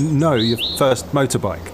No, 0.00 0.34
your 0.34 0.58
first 0.76 1.06
motorbike. 1.12 1.72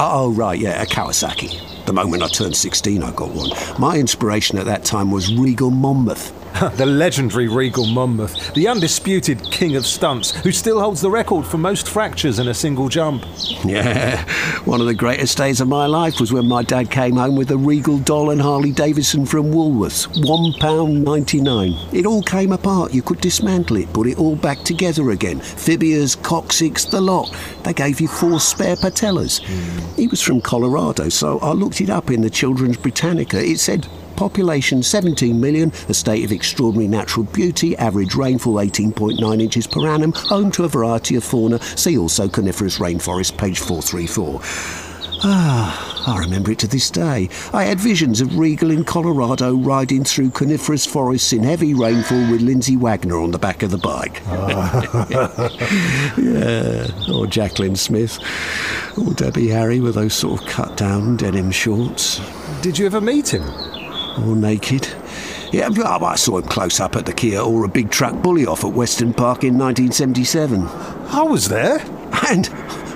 Oh, 0.00 0.32
right, 0.32 0.58
yeah, 0.58 0.82
a 0.82 0.86
Kawasaki. 0.86 1.71
The 1.86 1.92
moment 1.92 2.22
I 2.22 2.28
turned 2.28 2.56
16, 2.56 3.02
I 3.02 3.10
got 3.12 3.30
one. 3.30 3.50
My 3.78 3.96
inspiration 3.96 4.56
at 4.58 4.66
that 4.66 4.84
time 4.84 5.10
was 5.10 5.34
Regal 5.34 5.70
Monmouth. 5.70 6.32
the 6.76 6.86
legendary 6.86 7.48
Regal 7.48 7.86
Monmouth, 7.86 8.52
the 8.54 8.68
undisputed 8.68 9.42
king 9.50 9.76
of 9.76 9.86
stunts, 9.86 10.32
who 10.42 10.52
still 10.52 10.80
holds 10.80 11.00
the 11.00 11.10
record 11.10 11.46
for 11.46 11.58
most 11.58 11.88
fractures 11.88 12.38
in 12.38 12.48
a 12.48 12.54
single 12.54 12.88
jump. 12.88 13.24
Yeah, 13.64 14.22
one 14.64 14.80
of 14.80 14.86
the 14.86 14.94
greatest 14.94 15.38
days 15.38 15.60
of 15.60 15.68
my 15.68 15.86
life 15.86 16.20
was 16.20 16.32
when 16.32 16.46
my 16.46 16.62
dad 16.62 16.90
came 16.90 17.16
home 17.16 17.36
with 17.36 17.50
a 17.50 17.56
Regal 17.56 17.98
doll 17.98 18.30
and 18.30 18.40
Harley 18.40 18.72
Davidson 18.72 19.24
from 19.24 19.46
Woolworths. 19.46 20.08
£1.99. 20.24 21.94
It 21.94 22.06
all 22.06 22.22
came 22.22 22.52
apart. 22.52 22.92
You 22.92 23.02
could 23.02 23.20
dismantle 23.20 23.78
it, 23.78 23.92
put 23.92 24.06
it 24.06 24.18
all 24.18 24.36
back 24.36 24.58
together 24.58 25.10
again. 25.10 25.40
Fibias, 25.40 26.20
coccyx, 26.22 26.84
the 26.84 27.00
lot. 27.00 27.34
They 27.64 27.72
gave 27.72 28.00
you 28.00 28.08
four 28.08 28.40
spare 28.40 28.76
patellas. 28.76 29.40
Mm. 29.40 29.96
He 29.96 30.06
was 30.06 30.20
from 30.20 30.40
Colorado, 30.40 31.08
so 31.08 31.38
I 31.38 31.52
looked 31.52 31.80
it 31.80 31.90
up 31.90 32.10
in 32.10 32.20
the 32.20 32.30
Children's 32.30 32.76
Britannica. 32.76 33.42
It 33.42 33.58
said 33.58 33.86
population 34.12 34.82
17 34.82 35.40
million, 35.40 35.72
a 35.88 35.94
state 35.94 36.24
of 36.24 36.32
extraordinary 36.32 36.88
natural 36.88 37.24
beauty, 37.24 37.76
average 37.76 38.14
rainfall 38.14 38.54
18.9 38.54 39.42
inches 39.42 39.66
per 39.66 39.86
annum, 39.86 40.12
home 40.12 40.50
to 40.52 40.64
a 40.64 40.68
variety 40.68 41.16
of 41.16 41.24
fauna. 41.24 41.60
See 41.76 41.98
also 41.98 42.28
coniferous 42.28 42.78
rainforest, 42.78 43.36
page 43.36 43.58
434. 43.60 44.40
Ah, 45.24 46.04
I 46.08 46.18
remember 46.18 46.50
it 46.50 46.58
to 46.60 46.66
this 46.66 46.90
day. 46.90 47.28
I 47.52 47.62
had 47.62 47.78
visions 47.78 48.20
of 48.20 48.36
Regal 48.36 48.72
in 48.72 48.82
Colorado 48.82 49.54
riding 49.54 50.02
through 50.02 50.30
coniferous 50.30 50.84
forests 50.84 51.32
in 51.32 51.44
heavy 51.44 51.74
rainfall 51.74 52.28
with 52.28 52.40
Lindsay 52.40 52.76
Wagner 52.76 53.20
on 53.20 53.30
the 53.30 53.38
back 53.38 53.62
of 53.62 53.70
the 53.70 53.78
bike. 53.78 54.20
yeah, 56.18 56.88
or 57.08 57.26
Jaclyn 57.26 57.76
Smith, 57.76 58.18
or 58.98 59.14
Debbie 59.14 59.48
Harry 59.48 59.78
with 59.78 59.94
those 59.94 60.14
sort 60.14 60.42
of 60.42 60.48
cut 60.48 60.76
down 60.76 61.16
denim 61.16 61.52
shorts. 61.52 62.20
Did 62.60 62.76
you 62.76 62.86
ever 62.86 63.00
meet 63.00 63.32
him? 63.32 63.71
All 64.18 64.34
naked. 64.34 64.88
Yeah, 65.52 65.68
I 65.68 66.14
saw 66.16 66.38
him 66.38 66.44
close 66.44 66.80
up 66.80 66.96
at 66.96 67.06
the 67.06 67.12
Kia 67.12 67.40
or 67.40 67.64
a 67.64 67.68
big 67.68 67.90
truck 67.90 68.22
bully 68.22 68.46
off 68.46 68.64
at 68.64 68.72
Weston 68.72 69.12
Park 69.12 69.44
in 69.44 69.58
1977. 69.58 70.66
I 70.66 71.22
was 71.22 71.48
there. 71.48 71.78
And 72.28 72.48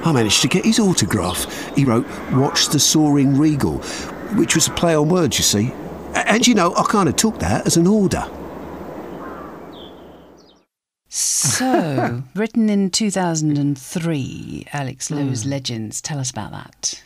I 0.04 0.12
managed 0.12 0.42
to 0.42 0.48
get 0.48 0.64
his 0.64 0.78
autograph. 0.78 1.74
He 1.74 1.84
wrote, 1.84 2.06
Watch 2.32 2.68
the 2.68 2.78
Soaring 2.78 3.36
Regal, 3.36 3.78
which 4.36 4.54
was 4.54 4.68
a 4.68 4.70
play 4.70 4.94
on 4.94 5.08
words, 5.08 5.36
you 5.38 5.44
see. 5.44 5.72
And 6.14 6.46
you 6.46 6.54
know, 6.54 6.74
I 6.74 6.84
kind 6.84 7.08
of 7.08 7.16
took 7.16 7.38
that 7.40 7.66
as 7.66 7.76
an 7.76 7.86
order. 7.86 8.24
So, 11.08 12.22
written 12.34 12.68
in 12.70 12.90
2003, 12.90 14.66
Alex 14.72 15.10
Lowe's 15.10 15.44
mm. 15.44 15.50
Legends. 15.50 16.00
Tell 16.00 16.18
us 16.18 16.30
about 16.30 16.52
that. 16.52 17.02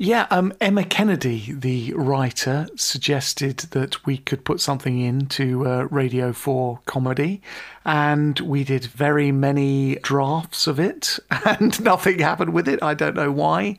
Yeah, 0.00 0.28
um, 0.30 0.52
Emma 0.60 0.84
Kennedy, 0.84 1.52
the 1.52 1.92
writer, 1.94 2.68
suggested 2.76 3.58
that 3.72 4.06
we 4.06 4.16
could 4.16 4.44
put 4.44 4.60
something 4.60 5.00
into 5.00 5.66
uh, 5.66 5.88
Radio 5.90 6.32
4 6.32 6.78
comedy, 6.86 7.42
and 7.84 8.38
we 8.38 8.62
did 8.62 8.84
very 8.84 9.32
many 9.32 9.96
drafts 9.96 10.68
of 10.68 10.78
it, 10.78 11.18
and 11.44 11.82
nothing 11.82 12.20
happened 12.20 12.52
with 12.52 12.68
it. 12.68 12.80
I 12.80 12.94
don't 12.94 13.16
know 13.16 13.32
why. 13.32 13.76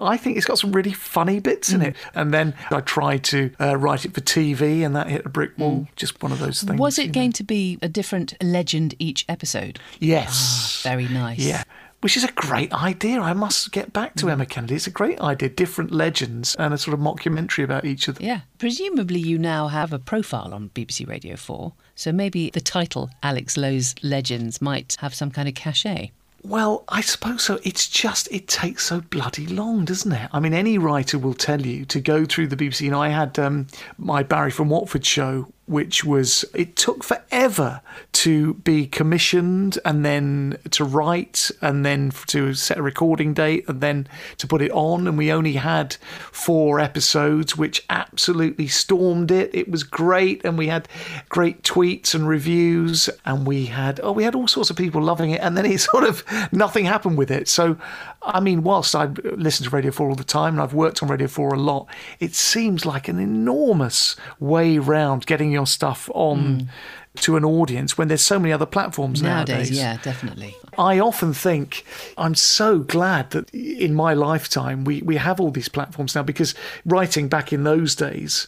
I 0.00 0.16
think 0.16 0.38
it's 0.38 0.46
got 0.46 0.58
some 0.58 0.72
really 0.72 0.94
funny 0.94 1.38
bits 1.38 1.70
in 1.70 1.80
mm. 1.80 1.88
it. 1.88 1.96
And 2.14 2.32
then 2.32 2.54
I 2.70 2.80
tried 2.80 3.22
to 3.24 3.50
uh, 3.60 3.76
write 3.76 4.06
it 4.06 4.14
for 4.14 4.22
TV, 4.22 4.86
and 4.86 4.96
that 4.96 5.08
hit 5.08 5.26
a 5.26 5.28
brick 5.28 5.58
wall. 5.58 5.80
Mm. 5.80 5.88
Just 5.96 6.22
one 6.22 6.32
of 6.32 6.38
those 6.38 6.62
things. 6.62 6.80
Was 6.80 6.98
it 6.98 7.12
going 7.12 7.28
know? 7.28 7.32
to 7.32 7.44
be 7.44 7.78
a 7.82 7.90
different 7.90 8.32
legend 8.42 8.94
each 8.98 9.26
episode? 9.28 9.78
Yes. 9.98 10.82
Ah, 10.86 10.88
very 10.88 11.08
nice. 11.08 11.40
Yeah 11.40 11.64
which 12.00 12.16
is 12.16 12.24
a 12.24 12.32
great 12.32 12.72
idea. 12.72 13.20
I 13.20 13.32
must 13.32 13.72
get 13.72 13.92
back 13.92 14.14
to 14.16 14.26
mm. 14.26 14.32
Emma 14.32 14.46
Kennedy. 14.46 14.76
It's 14.76 14.86
a 14.86 14.90
great 14.90 15.20
idea. 15.20 15.48
Different 15.48 15.90
legends 15.90 16.54
and 16.56 16.72
a 16.72 16.78
sort 16.78 16.94
of 16.94 17.00
mockumentary 17.00 17.64
about 17.64 17.84
each 17.84 18.08
of 18.08 18.16
them. 18.16 18.26
Yeah. 18.26 18.40
Presumably, 18.58 19.20
you 19.20 19.38
now 19.38 19.68
have 19.68 19.92
a 19.92 19.98
profile 19.98 20.54
on 20.54 20.70
BBC 20.70 21.08
Radio 21.08 21.36
4, 21.36 21.72
so 21.94 22.12
maybe 22.12 22.50
the 22.50 22.60
title 22.60 23.10
Alex 23.22 23.56
Lowe's 23.56 23.94
Legends 24.02 24.62
might 24.62 24.96
have 25.00 25.14
some 25.14 25.30
kind 25.30 25.48
of 25.48 25.54
cachet. 25.54 26.12
Well, 26.44 26.84
I 26.88 27.00
suppose 27.00 27.42
so. 27.42 27.58
It's 27.64 27.88
just, 27.88 28.28
it 28.30 28.46
takes 28.46 28.86
so 28.86 29.00
bloody 29.00 29.46
long, 29.46 29.84
doesn't 29.84 30.12
it? 30.12 30.30
I 30.32 30.38
mean, 30.38 30.54
any 30.54 30.78
writer 30.78 31.18
will 31.18 31.34
tell 31.34 31.60
you 31.60 31.84
to 31.86 32.00
go 32.00 32.24
through 32.24 32.46
the 32.46 32.56
BBC. 32.56 32.82
You 32.82 32.90
know, 32.92 33.02
I 33.02 33.08
had 33.08 33.38
um, 33.38 33.66
my 33.98 34.22
Barry 34.22 34.52
from 34.52 34.68
Watford 34.68 35.04
show 35.04 35.52
which 35.68 36.04
was 36.04 36.44
it 36.54 36.76
took 36.76 37.04
forever 37.04 37.80
to 38.12 38.54
be 38.54 38.86
commissioned 38.86 39.78
and 39.84 40.04
then 40.04 40.58
to 40.70 40.84
write 40.84 41.50
and 41.60 41.84
then 41.84 42.10
to 42.26 42.54
set 42.54 42.78
a 42.78 42.82
recording 42.82 43.34
date 43.34 43.64
and 43.68 43.80
then 43.80 44.08
to 44.38 44.46
put 44.46 44.62
it 44.62 44.70
on. 44.72 45.06
And 45.06 45.18
we 45.18 45.30
only 45.30 45.52
had 45.52 45.96
four 46.32 46.80
episodes 46.80 47.56
which 47.56 47.84
absolutely 47.90 48.66
stormed 48.66 49.30
it. 49.30 49.54
It 49.54 49.70
was 49.70 49.82
great 49.82 50.44
and 50.44 50.56
we 50.56 50.68
had 50.68 50.88
great 51.28 51.62
tweets 51.62 52.14
and 52.14 52.26
reviews 52.26 53.10
and 53.24 53.46
we 53.46 53.66
had 53.66 54.00
oh 54.02 54.12
we 54.12 54.24
had 54.24 54.34
all 54.34 54.48
sorts 54.48 54.70
of 54.70 54.76
people 54.76 55.02
loving 55.02 55.30
it. 55.30 55.40
And 55.40 55.56
then 55.56 55.66
it 55.66 55.78
sort 55.92 56.04
of 56.04 56.24
nothing 56.50 56.86
happened 56.86 57.18
with 57.18 57.30
it. 57.30 57.46
So 57.46 57.76
i 58.22 58.40
mean 58.40 58.62
whilst 58.62 58.94
i 58.94 59.06
listen 59.36 59.64
to 59.64 59.70
radio 59.70 59.90
4 59.90 60.08
all 60.08 60.14
the 60.14 60.24
time 60.24 60.54
and 60.54 60.62
i've 60.62 60.74
worked 60.74 61.02
on 61.02 61.08
radio 61.08 61.28
4 61.28 61.54
a 61.54 61.58
lot 61.58 61.86
it 62.20 62.34
seems 62.34 62.84
like 62.84 63.08
an 63.08 63.18
enormous 63.18 64.16
way 64.40 64.78
round 64.78 65.26
getting 65.26 65.50
your 65.50 65.66
stuff 65.66 66.10
on 66.14 66.38
mm. 66.38 66.68
to 67.16 67.36
an 67.36 67.44
audience 67.44 67.96
when 67.96 68.08
there's 68.08 68.22
so 68.22 68.38
many 68.38 68.52
other 68.52 68.66
platforms 68.66 69.22
nowadays. 69.22 69.70
nowadays. 69.70 69.78
Yeah, 69.78 69.98
definitely. 70.02 70.54
I 70.78 71.00
often 71.00 71.34
think 71.34 71.84
I'm 72.16 72.34
so 72.34 72.78
glad 72.78 73.30
that 73.30 73.50
in 73.50 73.94
my 73.94 74.14
lifetime 74.14 74.84
we, 74.84 75.02
we 75.02 75.16
have 75.16 75.40
all 75.40 75.50
these 75.50 75.68
platforms 75.68 76.14
now 76.14 76.22
because 76.22 76.54
writing 76.84 77.28
back 77.28 77.52
in 77.52 77.64
those 77.64 77.96
days, 77.96 78.46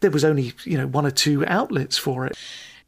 there 0.00 0.10
was 0.10 0.24
only, 0.24 0.54
you 0.64 0.78
know, 0.78 0.86
one 0.86 1.06
or 1.06 1.10
two 1.10 1.44
outlets 1.46 1.98
for 1.98 2.26
it. 2.26 2.36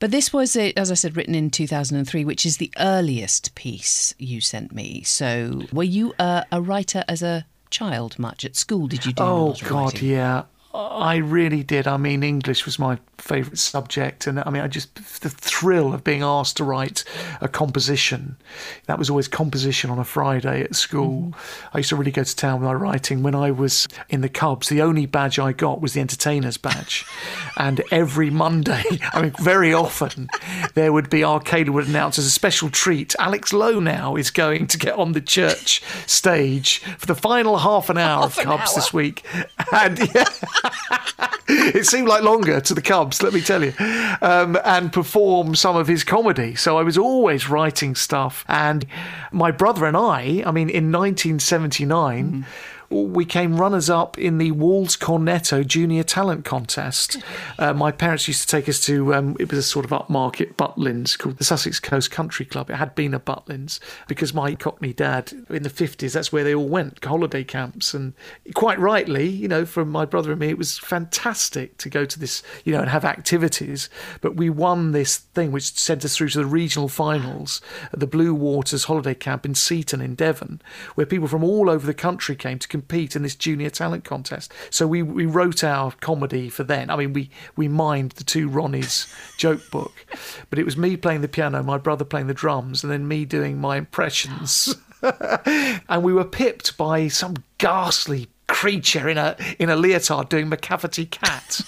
But 0.00 0.12
this 0.12 0.32
was, 0.32 0.54
as 0.56 0.90
I 0.90 0.94
said, 0.94 1.16
written 1.16 1.34
in 1.34 1.50
2003, 1.50 2.24
which 2.24 2.46
is 2.46 2.58
the 2.58 2.70
earliest 2.78 3.54
piece 3.54 4.14
you 4.18 4.40
sent 4.40 4.72
me. 4.72 5.02
So 5.02 5.62
were 5.72 5.82
you 5.82 6.14
a, 6.18 6.44
a 6.52 6.60
writer 6.62 7.04
as 7.08 7.22
a 7.22 7.46
child 7.70 8.18
much 8.18 8.44
at 8.44 8.54
school? 8.54 8.86
Did 8.86 9.06
you 9.06 9.12
do? 9.12 9.22
Oh 9.22 9.54
God, 9.64 9.94
writing? 9.94 10.10
yeah. 10.10 10.44
I 10.78 11.16
really 11.16 11.64
did. 11.64 11.88
I 11.88 11.96
mean, 11.96 12.22
English 12.22 12.64
was 12.64 12.78
my 12.78 12.98
favourite 13.18 13.58
subject, 13.58 14.28
and 14.28 14.38
I 14.38 14.48
mean, 14.50 14.62
I 14.62 14.68
just 14.68 14.94
the 15.22 15.28
thrill 15.28 15.92
of 15.92 16.04
being 16.04 16.22
asked 16.22 16.58
to 16.58 16.64
write 16.64 17.02
a 17.40 17.48
composition. 17.48 18.36
That 18.86 18.96
was 18.96 19.10
always 19.10 19.26
composition 19.26 19.90
on 19.90 19.98
a 19.98 20.04
Friday 20.04 20.62
at 20.62 20.76
school. 20.76 21.22
Mm-hmm. 21.22 21.76
I 21.76 21.78
used 21.78 21.88
to 21.88 21.96
really 21.96 22.12
go 22.12 22.22
to 22.22 22.36
town 22.36 22.60
with 22.60 22.66
my 22.66 22.74
writing. 22.74 23.24
When 23.24 23.34
I 23.34 23.50
was 23.50 23.88
in 24.08 24.20
the 24.20 24.28
Cubs, 24.28 24.68
the 24.68 24.80
only 24.80 25.04
badge 25.06 25.40
I 25.40 25.52
got 25.52 25.80
was 25.80 25.94
the 25.94 26.00
entertainer's 26.00 26.56
badge, 26.56 27.04
and 27.56 27.82
every 27.90 28.30
Monday, 28.30 28.84
I 29.12 29.22
mean, 29.22 29.34
very 29.40 29.74
often, 29.74 30.28
there 30.74 30.92
would 30.92 31.10
be 31.10 31.24
Arcade 31.24 31.70
would 31.70 31.88
announce 31.88 32.18
as 32.20 32.26
a 32.26 32.30
special 32.30 32.70
treat, 32.70 33.16
Alex 33.18 33.52
Lowe 33.52 33.80
now 33.80 34.14
is 34.14 34.30
going 34.30 34.68
to 34.68 34.78
get 34.78 34.94
on 34.94 35.12
the 35.12 35.20
church 35.20 35.82
stage 36.06 36.78
for 36.98 37.06
the 37.06 37.16
final 37.16 37.58
half 37.58 37.90
an 37.90 37.98
hour 37.98 38.22
half 38.22 38.38
of 38.38 38.44
Cubs 38.44 38.70
hour. 38.70 38.74
this 38.76 38.92
week, 38.92 39.24
and 39.72 39.98
yeah. 40.14 40.24
it 41.48 41.86
seemed 41.86 42.08
like 42.08 42.22
longer 42.22 42.60
to 42.60 42.74
the 42.74 42.82
Cubs, 42.82 43.22
let 43.22 43.32
me 43.32 43.40
tell 43.40 43.64
you, 43.64 43.72
um, 44.22 44.58
and 44.64 44.92
perform 44.92 45.54
some 45.54 45.76
of 45.76 45.86
his 45.88 46.04
comedy. 46.04 46.54
So 46.54 46.78
I 46.78 46.82
was 46.82 46.98
always 46.98 47.48
writing 47.48 47.94
stuff. 47.94 48.44
And 48.48 48.86
my 49.32 49.50
brother 49.50 49.86
and 49.86 49.96
I, 49.96 50.42
I 50.44 50.50
mean, 50.50 50.68
in 50.68 50.92
1979, 50.92 52.24
mm-hmm 52.24 52.42
we 52.90 53.26
came 53.26 53.60
runners 53.60 53.90
up 53.90 54.16
in 54.16 54.38
the 54.38 54.50
Walls 54.52 54.96
Cornetto 54.96 55.66
Junior 55.66 56.02
Talent 56.02 56.46
Contest. 56.46 57.18
Uh, 57.58 57.74
my 57.74 57.92
parents 57.92 58.26
used 58.26 58.40
to 58.42 58.46
take 58.46 58.66
us 58.66 58.80
to, 58.86 59.14
um, 59.14 59.36
it 59.38 59.50
was 59.50 59.58
a 59.58 59.62
sort 59.62 59.84
of 59.84 59.90
upmarket 59.90 60.54
Butlins 60.54 61.18
called 61.18 61.36
the 61.36 61.44
Sussex 61.44 61.80
Coast 61.80 62.10
Country 62.10 62.46
Club. 62.46 62.70
It 62.70 62.76
had 62.76 62.94
been 62.94 63.12
a 63.12 63.20
Butlins 63.20 63.78
because 64.06 64.32
my 64.32 64.54
Cockney 64.54 64.94
dad 64.94 65.32
in 65.50 65.64
the 65.64 65.70
50s, 65.70 66.12
that's 66.12 66.32
where 66.32 66.44
they 66.44 66.54
all 66.54 66.68
went, 66.68 67.04
holiday 67.04 67.44
camps. 67.44 67.92
And 67.92 68.14
quite 68.54 68.78
rightly, 68.78 69.28
you 69.28 69.48
know, 69.48 69.66
from 69.66 69.90
my 69.90 70.06
brother 70.06 70.30
and 70.30 70.40
me, 70.40 70.48
it 70.48 70.58
was 70.58 70.78
fantastic 70.78 71.76
to 71.78 71.90
go 71.90 72.06
to 72.06 72.18
this, 72.18 72.42
you 72.64 72.72
know, 72.72 72.80
and 72.80 72.88
have 72.88 73.04
activities. 73.04 73.90
But 74.22 74.36
we 74.36 74.48
won 74.48 74.92
this 74.92 75.18
thing 75.18 75.52
which 75.52 75.78
sent 75.78 76.06
us 76.06 76.16
through 76.16 76.30
to 76.30 76.38
the 76.38 76.46
regional 76.46 76.88
finals 76.88 77.60
at 77.92 78.00
the 78.00 78.06
Blue 78.06 78.34
Waters 78.34 78.84
Holiday 78.84 79.14
Camp 79.14 79.44
in 79.44 79.54
Seaton 79.54 80.00
in 80.00 80.14
Devon, 80.14 80.62
where 80.94 81.06
people 81.06 81.28
from 81.28 81.44
all 81.44 81.68
over 81.68 81.86
the 81.86 81.92
country 81.92 82.34
came 82.34 82.58
to 82.58 82.77
compete 82.78 83.16
in 83.16 83.22
this 83.22 83.34
junior 83.34 83.70
talent 83.70 84.04
contest. 84.04 84.52
So 84.70 84.86
we, 84.86 85.02
we 85.02 85.26
wrote 85.26 85.64
our 85.64 85.90
comedy 86.00 86.48
for 86.48 86.62
then. 86.62 86.90
I 86.90 86.96
mean, 86.96 87.12
we, 87.12 87.30
we 87.56 87.66
mined 87.66 88.12
the 88.12 88.24
two 88.24 88.48
Ronnies 88.48 89.12
joke 89.36 89.68
book, 89.70 89.92
but 90.48 90.58
it 90.58 90.64
was 90.64 90.76
me 90.76 90.96
playing 90.96 91.22
the 91.22 91.28
piano, 91.28 91.62
my 91.62 91.78
brother 91.78 92.04
playing 92.04 92.28
the 92.28 92.34
drums, 92.34 92.84
and 92.84 92.92
then 92.92 93.08
me 93.08 93.24
doing 93.24 93.58
my 93.58 93.76
impressions. 93.76 94.76
and 95.02 96.04
we 96.04 96.12
were 96.12 96.24
pipped 96.24 96.76
by 96.76 97.08
some 97.08 97.34
ghastly 97.58 98.28
creature 98.46 99.08
in 99.08 99.18
a 99.18 99.36
in 99.58 99.68
a 99.68 99.76
leotard 99.76 100.28
doing 100.28 100.48
Macavity 100.48 101.10
cat. 101.10 101.60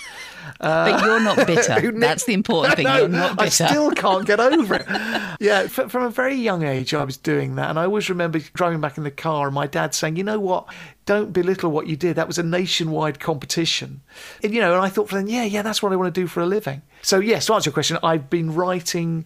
Uh, 0.60 0.90
but 0.90 1.04
you're 1.04 1.20
not 1.20 1.46
bitter. 1.46 1.92
That's 1.98 2.24
the 2.24 2.34
important 2.34 2.76
thing. 2.76 2.84
No, 2.84 2.96
you're 2.98 3.08
not 3.08 3.36
bitter. 3.36 3.64
I 3.64 3.68
still 3.68 3.90
can't 3.92 4.26
get 4.26 4.40
over 4.40 4.74
it. 4.74 4.86
yeah, 5.40 5.66
from 5.66 6.02
a 6.02 6.10
very 6.10 6.34
young 6.34 6.62
age, 6.62 6.94
I 6.94 7.04
was 7.04 7.16
doing 7.16 7.56
that. 7.56 7.70
And 7.70 7.78
I 7.78 7.84
always 7.84 8.08
remember 8.08 8.38
driving 8.38 8.80
back 8.80 8.98
in 8.98 9.04
the 9.04 9.10
car 9.10 9.46
and 9.46 9.54
my 9.54 9.66
dad 9.66 9.94
saying, 9.94 10.16
you 10.16 10.24
know 10.24 10.40
what? 10.40 10.66
Don't 11.06 11.32
belittle 11.32 11.70
what 11.70 11.86
you 11.86 11.96
did. 11.96 12.16
That 12.16 12.26
was 12.26 12.38
a 12.38 12.42
nationwide 12.42 13.20
competition. 13.20 14.02
And, 14.42 14.54
you 14.54 14.60
know, 14.60 14.74
and 14.74 14.82
I 14.82 14.88
thought 14.88 15.08
for 15.08 15.16
then, 15.16 15.26
yeah, 15.26 15.44
yeah, 15.44 15.62
that's 15.62 15.82
what 15.82 15.92
I 15.92 15.96
want 15.96 16.14
to 16.14 16.20
do 16.20 16.26
for 16.26 16.40
a 16.40 16.46
living. 16.46 16.82
So, 17.02 17.20
yes, 17.20 17.46
to 17.46 17.54
answer 17.54 17.68
your 17.68 17.74
question, 17.74 17.98
I've 18.02 18.30
been 18.30 18.54
writing 18.54 19.24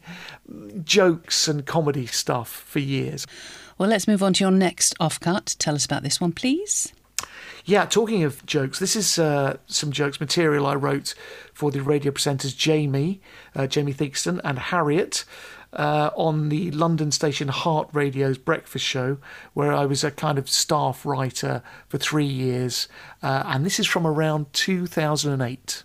jokes 0.85 1.49
and 1.49 1.67
comedy 1.67 2.07
stuff 2.07 2.49
for 2.49 2.79
years. 2.79 3.27
Well, 3.77 3.89
let's 3.89 4.07
move 4.07 4.23
on 4.23 4.35
to 4.35 4.45
your 4.45 4.53
next 4.53 4.97
offcut. 5.01 5.57
Tell 5.59 5.75
us 5.75 5.85
about 5.85 6.03
this 6.03 6.21
one, 6.21 6.33
please. 6.33 6.93
Yeah, 7.67 7.87
talking 7.87 8.25
of 8.25 8.45
jokes, 8.45 8.79
this 8.79 8.95
is 8.95 9.19
uh, 9.19 9.57
some 9.67 9.91
jokes 9.91 10.21
material 10.21 10.67
I 10.67 10.75
wrote 10.75 11.15
for 11.55 11.71
the 11.71 11.81
radio 11.81 12.13
presenters 12.13 12.55
Jamie, 12.55 13.23
uh, 13.57 13.67
Jamie 13.67 13.95
Theakston, 13.95 14.39
and 14.45 14.59
Harriet. 14.59 15.25
Uh, 15.73 16.11
on 16.15 16.51
the 16.51 16.71
London 16.71 17.11
station 17.11 17.49
Heart 17.49 17.89
Radio's 17.93 18.39
breakfast 18.39 18.85
show, 18.85 19.19
where 19.55 19.73
I 19.73 19.87
was 19.87 20.05
a 20.05 20.13
kind 20.13 20.39
of 20.39 20.49
staff 20.49 21.05
writer 21.05 21.65
for 21.89 21.99
three 21.99 22.25
years. 22.25 22.87
Uh, 23.25 23.43
and 23.47 23.67
this 23.67 23.81
is 23.81 23.87
from 23.89 24.07
around 24.07 24.53
2008. 24.53 25.83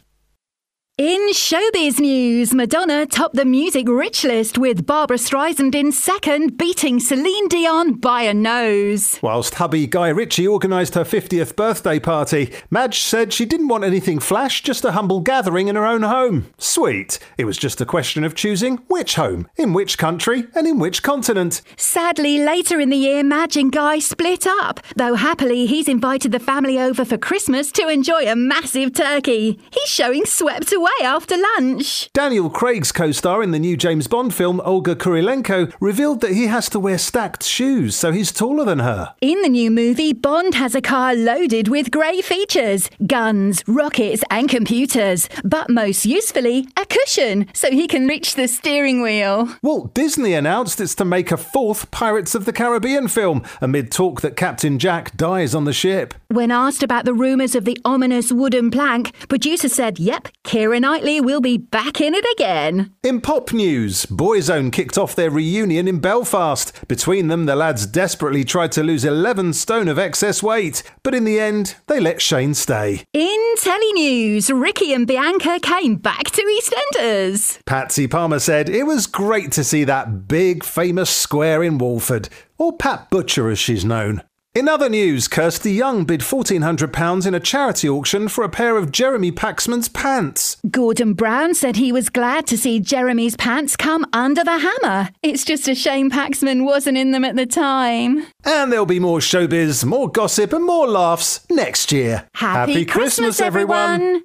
In 0.99 1.29
showbiz 1.31 1.97
news, 1.97 2.53
Madonna 2.53 3.05
topped 3.05 3.35
the 3.35 3.45
music 3.45 3.87
rich 3.87 4.25
list 4.25 4.57
with 4.57 4.85
Barbra 4.85 5.15
Streisand 5.15 5.73
in 5.73 5.93
second, 5.93 6.57
beating 6.57 6.99
Celine 6.99 7.47
Dion 7.47 7.93
by 7.93 8.23
a 8.23 8.33
nose. 8.33 9.17
Whilst 9.21 9.53
hubby 9.53 9.87
Guy 9.87 10.09
Ritchie 10.09 10.45
organised 10.45 10.95
her 10.95 11.05
50th 11.05 11.55
birthday 11.55 11.99
party, 11.99 12.51
Madge 12.69 12.99
said 12.99 13.31
she 13.31 13.45
didn't 13.45 13.69
want 13.69 13.85
anything 13.85 14.19
flash, 14.19 14.61
just 14.61 14.83
a 14.83 14.91
humble 14.91 15.21
gathering 15.21 15.69
in 15.69 15.77
her 15.77 15.85
own 15.85 16.01
home. 16.01 16.53
Sweet. 16.57 17.17
It 17.37 17.45
was 17.45 17.57
just 17.57 17.79
a 17.79 17.85
question 17.85 18.25
of 18.25 18.35
choosing 18.35 18.79
which 18.89 19.15
home, 19.15 19.47
in 19.55 19.71
which 19.71 19.97
country, 19.97 20.47
and 20.53 20.67
in 20.67 20.79
which 20.79 21.01
continent. 21.01 21.61
Sadly, 21.77 22.39
later 22.39 22.77
in 22.77 22.89
the 22.89 22.97
year, 22.97 23.23
Madge 23.23 23.55
and 23.55 23.71
Guy 23.71 23.99
split 23.99 24.45
up, 24.45 24.81
though 24.97 25.13
happily 25.15 25.65
he's 25.65 25.87
invited 25.87 26.33
the 26.33 26.41
family 26.41 26.77
over 26.77 27.05
for 27.05 27.17
Christmas 27.17 27.71
to 27.71 27.87
enjoy 27.87 28.29
a 28.29 28.35
massive 28.35 28.91
turkey. 28.91 29.57
He's 29.71 29.89
showing 29.89 30.25
swept 30.25 30.73
away 30.73 30.88
away 30.89 31.07
after 31.07 31.35
lunch. 31.37 32.09
Daniel 32.13 32.49
Craig's 32.49 32.91
co 32.91 33.11
star 33.11 33.43
in 33.43 33.51
the 33.51 33.59
new 33.59 33.77
James 33.77 34.07
Bond 34.07 34.33
film, 34.33 34.61
Olga 34.63 34.95
Kurylenko, 34.95 35.73
revealed 35.79 36.21
that 36.21 36.31
he 36.31 36.47
has 36.47 36.69
to 36.69 36.79
wear 36.79 36.97
stacked 36.97 37.43
shoes, 37.43 37.95
so 37.95 38.11
he's 38.11 38.31
taller 38.31 38.65
than 38.65 38.79
her. 38.79 39.13
In 39.21 39.41
the 39.41 39.49
new 39.49 39.71
movie, 39.71 40.13
Bond 40.13 40.55
has 40.55 40.75
a 40.75 40.81
car 40.81 41.15
loaded 41.15 41.67
with 41.67 41.91
great 41.91 42.23
features 42.25 42.89
guns, 43.05 43.63
rockets, 43.67 44.23
and 44.29 44.49
computers, 44.49 45.29
but 45.43 45.69
most 45.69 46.05
usefully, 46.05 46.67
a 46.77 46.85
cushion, 46.85 47.47
so 47.53 47.71
he 47.71 47.87
can 47.87 48.07
reach 48.07 48.35
the 48.35 48.47
steering 48.47 49.01
wheel. 49.01 49.49
Walt 49.61 49.93
Disney 49.93 50.33
announced 50.33 50.79
it's 50.79 50.95
to 50.95 51.05
make 51.05 51.31
a 51.31 51.37
fourth 51.37 51.91
Pirates 51.91 52.35
of 52.35 52.45
the 52.45 52.53
Caribbean 52.53 53.07
film, 53.07 53.43
amid 53.61 53.91
talk 53.91 54.21
that 54.21 54.35
Captain 54.35 54.79
Jack 54.79 55.15
dies 55.15 55.55
on 55.55 55.65
the 55.65 55.73
ship. 55.73 56.13
When 56.27 56.51
asked 56.51 56.83
about 56.83 57.05
the 57.05 57.13
rumours 57.13 57.55
of 57.55 57.65
the 57.65 57.77
ominous 57.85 58.31
wooden 58.31 58.71
plank, 58.71 59.13
producer 59.27 59.69
said, 59.69 59.99
yep, 59.99 60.27
Keira 60.43 60.78
Knightley 60.79 61.21
will 61.21 61.41
be 61.41 61.57
back 61.57 62.01
in 62.01 62.13
it 62.13 62.25
again. 62.33 62.93
In 63.03 63.21
pop 63.21 63.53
news, 63.53 64.05
Boyzone 64.05 64.71
kicked 64.71 64.97
off 64.97 65.15
their 65.15 65.29
reunion 65.29 65.87
in 65.87 65.99
Belfast. 65.99 66.87
Between 66.87 67.27
them, 67.27 67.45
the 67.45 67.55
lads 67.55 67.85
desperately 67.85 68.43
tried 68.43 68.71
to 68.73 68.83
lose 68.83 69.05
11 69.05 69.53
stone 69.53 69.87
of 69.87 69.99
excess 69.99 70.41
weight, 70.41 70.83
but 71.03 71.15
in 71.15 71.23
the 71.25 71.39
end, 71.39 71.75
they 71.87 71.99
let 71.99 72.21
Shane 72.21 72.53
stay. 72.53 73.03
In 73.13 73.55
telly 73.57 73.93
news, 73.93 74.49
Ricky 74.49 74.93
and 74.93 75.05
Bianca 75.05 75.59
came 75.61 75.95
back 75.95 76.25
to 76.31 76.41
EastEnders. 76.41 77.59
Patsy 77.65 78.07
Palmer 78.07 78.39
said 78.39 78.69
it 78.69 78.83
was 78.83 79.07
great 79.07 79.51
to 79.53 79.63
see 79.63 79.83
that 79.83 80.27
big 80.27 80.63
famous 80.63 81.09
square 81.09 81.63
in 81.63 81.77
Walford, 81.77 82.29
or 82.57 82.75
Pat 82.75 83.09
Butcher 83.09 83.49
as 83.49 83.59
she's 83.59 83.85
known. 83.85 84.23
In 84.55 84.67
other 84.67 84.89
news, 84.89 85.27
Kirsty 85.27 85.73
Young 85.73 86.05
bid 86.05 86.21
£1,400 86.21 87.27
in 87.27 87.35
a 87.35 87.39
charity 87.39 87.87
auction 87.87 88.27
for 88.27 88.43
a 88.43 88.49
pair 88.49 88.77
of 88.77 88.91
Jeremy 88.91 89.31
Paxman's 89.31 89.89
pants. 89.89 90.57
Gordon 90.71 91.13
Brown 91.13 91.53
said 91.53 91.75
he 91.75 91.91
was 91.91 92.09
glad 92.09 92.47
to 92.47 92.57
see 92.57 92.79
Jeremy's 92.79 93.35
pants 93.35 93.75
come 93.75 94.07
under 94.11 94.43
the 94.43 94.57
hammer. 94.57 95.09
It's 95.21 95.45
just 95.45 95.67
a 95.67 95.75
shame 95.75 96.09
Paxman 96.09 96.65
wasn't 96.65 96.97
in 96.97 97.11
them 97.11 97.23
at 97.25 97.35
the 97.35 97.45
time. 97.45 98.25
And 98.43 98.71
there'll 98.71 98.87
be 98.87 98.99
more 98.99 99.19
showbiz, 99.19 99.85
more 99.85 100.09
gossip, 100.09 100.51
and 100.51 100.65
more 100.65 100.87
laughs 100.87 101.45
next 101.51 101.91
year. 101.91 102.27
Happy, 102.33 102.71
Happy 102.73 102.85
Christmas, 102.85 103.37
Christmas, 103.37 103.41
everyone. 103.41 104.23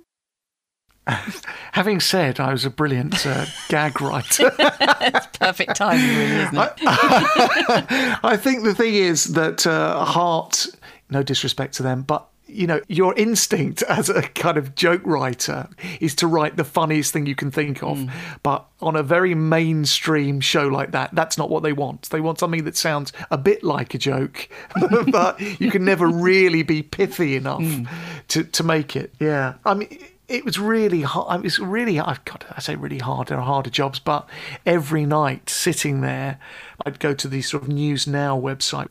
Having 1.72 2.00
said 2.00 2.40
I 2.40 2.52
was 2.52 2.64
a 2.64 2.70
brilliant 2.70 3.26
uh, 3.26 3.46
gag 3.68 4.00
writer, 4.00 4.50
Perfect 5.38 5.76
timing, 5.76 6.08
really, 6.08 6.42
isn't 6.42 6.56
it? 6.56 6.72
I 8.22 8.38
think 8.40 8.64
the 8.64 8.74
thing 8.74 8.94
is 8.94 9.24
that 9.34 9.66
uh, 9.66 10.04
Heart, 10.04 10.68
no 11.10 11.22
disrespect 11.22 11.74
to 11.74 11.82
them, 11.82 12.02
but 12.02 12.28
you 12.46 12.66
know, 12.66 12.80
your 12.88 13.14
instinct 13.16 13.82
as 13.82 14.08
a 14.08 14.22
kind 14.22 14.56
of 14.56 14.74
joke 14.76 15.02
writer 15.04 15.68
is 16.00 16.14
to 16.16 16.26
write 16.26 16.56
the 16.56 16.64
funniest 16.64 17.12
thing 17.12 17.26
you 17.26 17.34
can 17.34 17.50
think 17.50 17.82
of. 17.82 18.08
But 18.42 18.64
on 18.80 18.94
a 18.94 19.02
very 19.02 19.34
mainstream 19.34 20.40
show 20.40 20.68
like 20.68 20.92
that, 20.92 21.14
that's 21.14 21.36
not 21.36 21.50
what 21.50 21.64
they 21.64 21.72
want. 21.72 22.10
They 22.10 22.20
want 22.20 22.38
something 22.38 22.64
that 22.64 22.76
sounds 22.76 23.12
a 23.30 23.38
bit 23.38 23.64
like 23.64 23.94
a 23.94 23.98
joke, 23.98 24.48
but 25.10 25.40
you 25.60 25.70
can 25.70 25.84
never 25.84 26.06
really 26.06 26.62
be 26.62 26.82
pithy 26.82 27.34
enough 27.34 27.64
to, 28.28 28.44
to 28.44 28.62
make 28.62 28.94
it. 28.94 29.12
Yeah. 29.18 29.54
I 29.64 29.74
mean, 29.74 29.98
it 30.28 30.44
was 30.44 30.58
really 30.58 31.02
hard. 31.02 31.40
It 31.40 31.44
was 31.44 31.58
really, 31.58 32.00
I've 32.00 32.24
got, 32.24 32.44
I 32.50 32.60
say 32.60 32.76
really 32.76 32.98
hard. 32.98 33.28
There 33.28 33.38
are 33.38 33.44
harder 33.44 33.70
jobs, 33.70 33.98
but 33.98 34.26
every 34.64 35.04
night 35.04 35.50
sitting 35.50 36.00
there, 36.00 36.38
I'd 36.86 36.98
go 36.98 37.14
to 37.14 37.28
the 37.28 37.42
sort 37.42 37.62
of 37.62 37.68
News 37.68 38.06
Now 38.06 38.38
website 38.38 38.88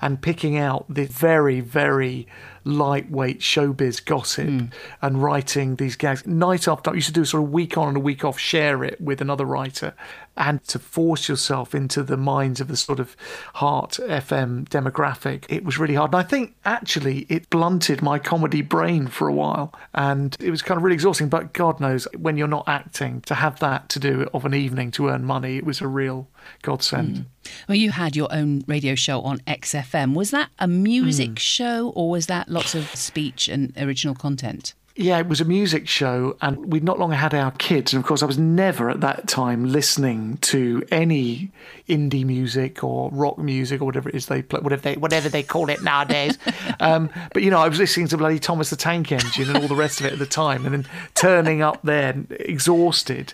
and 0.00 0.20
picking 0.20 0.56
out 0.56 0.86
the 0.88 1.06
very, 1.06 1.60
very 1.60 2.26
lightweight 2.64 3.40
showbiz 3.40 4.04
gossip 4.04 4.46
hmm. 4.46 4.66
and 5.00 5.22
writing 5.22 5.76
these 5.76 5.96
gags 5.96 6.26
night 6.26 6.68
after 6.68 6.90
night. 6.90 6.94
I 6.94 6.96
used 6.96 7.08
to 7.08 7.12
do 7.12 7.22
a 7.22 7.26
sort 7.26 7.44
of 7.44 7.50
week 7.50 7.76
on 7.76 7.88
and 7.88 7.96
a 7.96 8.00
week 8.00 8.24
off, 8.24 8.38
share 8.38 8.84
it 8.84 9.00
with 9.00 9.20
another 9.20 9.44
writer, 9.44 9.94
and 10.36 10.62
to 10.68 10.78
force 10.78 11.28
yourself 11.28 11.74
into 11.74 12.02
the 12.02 12.16
minds 12.16 12.60
of 12.60 12.68
the 12.68 12.76
sort 12.76 13.00
of 13.00 13.16
Heart 13.54 13.98
FM 14.02 14.68
demographic. 14.68 15.44
It 15.48 15.64
was 15.64 15.78
really 15.78 15.94
hard. 15.94 16.14
And 16.14 16.20
I 16.20 16.22
think 16.22 16.54
actually 16.64 17.26
it 17.28 17.50
blunted 17.50 18.02
my 18.02 18.18
comedy 18.18 18.62
brain 18.62 19.08
for 19.08 19.28
a 19.28 19.32
while, 19.32 19.74
and 19.94 20.36
it 20.40 20.50
was 20.50 20.62
kind 20.62 20.78
of 20.78 20.84
really 20.84 20.94
exhausting. 20.94 21.28
But 21.28 21.52
God 21.52 21.80
knows 21.80 22.06
when 22.16 22.36
you're 22.36 22.48
not 22.48 22.68
acting, 22.68 23.20
to 23.22 23.34
have 23.34 23.58
that 23.60 23.88
to 23.90 23.98
do 23.98 24.28
of 24.32 24.44
an 24.44 24.54
evening 24.54 24.90
to 24.92 25.08
earn 25.08 25.24
money, 25.24 25.56
it 25.56 25.64
was 25.64 25.80
a 25.80 25.88
real 25.88 26.28
godsend. 26.62 27.26
Well, 27.68 27.76
you 27.76 27.90
had 27.90 28.14
your 28.16 28.32
own 28.32 28.62
radio 28.66 28.94
show 28.94 29.20
on 29.22 29.38
XFM. 29.46 30.14
Was 30.14 30.30
that 30.30 30.50
a 30.58 30.68
music 30.68 31.30
Hmm. 31.30 31.34
show 31.36 31.88
or 31.96 32.10
was 32.10 32.26
that 32.26 32.48
lots 32.48 32.74
of 32.74 32.94
speech 32.94 33.48
and 33.48 33.72
original 33.76 34.14
content? 34.14 34.74
Yeah, 34.94 35.18
it 35.18 35.26
was 35.26 35.40
a 35.40 35.46
music 35.46 35.88
show, 35.88 36.36
and 36.42 36.70
we'd 36.70 36.84
not 36.84 36.98
long 36.98 37.12
had 37.12 37.32
our 37.32 37.50
kids. 37.52 37.94
And 37.94 38.02
of 38.02 38.06
course, 38.06 38.22
I 38.22 38.26
was 38.26 38.36
never 38.36 38.90
at 38.90 39.00
that 39.00 39.26
time 39.26 39.64
listening 39.64 40.36
to 40.42 40.86
any 40.90 41.50
indie 41.88 42.26
music 42.26 42.84
or 42.84 43.08
rock 43.10 43.38
music 43.38 43.80
or 43.80 43.86
whatever 43.86 44.10
it 44.10 44.14
is 44.14 44.26
they 44.26 44.42
play, 44.42 44.60
whatever 44.60 44.82
they 44.82 44.96
whatever 44.96 45.30
they 45.30 45.42
call 45.42 45.70
it 45.70 45.82
nowadays. 45.82 46.36
um, 46.80 47.08
but 47.32 47.42
you 47.42 47.50
know, 47.50 47.58
I 47.58 47.68
was 47.68 47.78
listening 47.78 48.08
to 48.08 48.18
bloody 48.18 48.38
Thomas 48.38 48.68
the 48.68 48.76
Tank 48.76 49.10
Engine 49.12 49.48
and 49.48 49.56
all 49.56 49.68
the 49.68 49.74
rest 49.74 49.98
of 49.98 50.04
it 50.04 50.12
at 50.12 50.18
the 50.18 50.26
time, 50.26 50.66
and 50.66 50.74
then 50.74 50.86
turning 51.14 51.62
up 51.62 51.80
there 51.82 52.14
exhausted. 52.28 53.32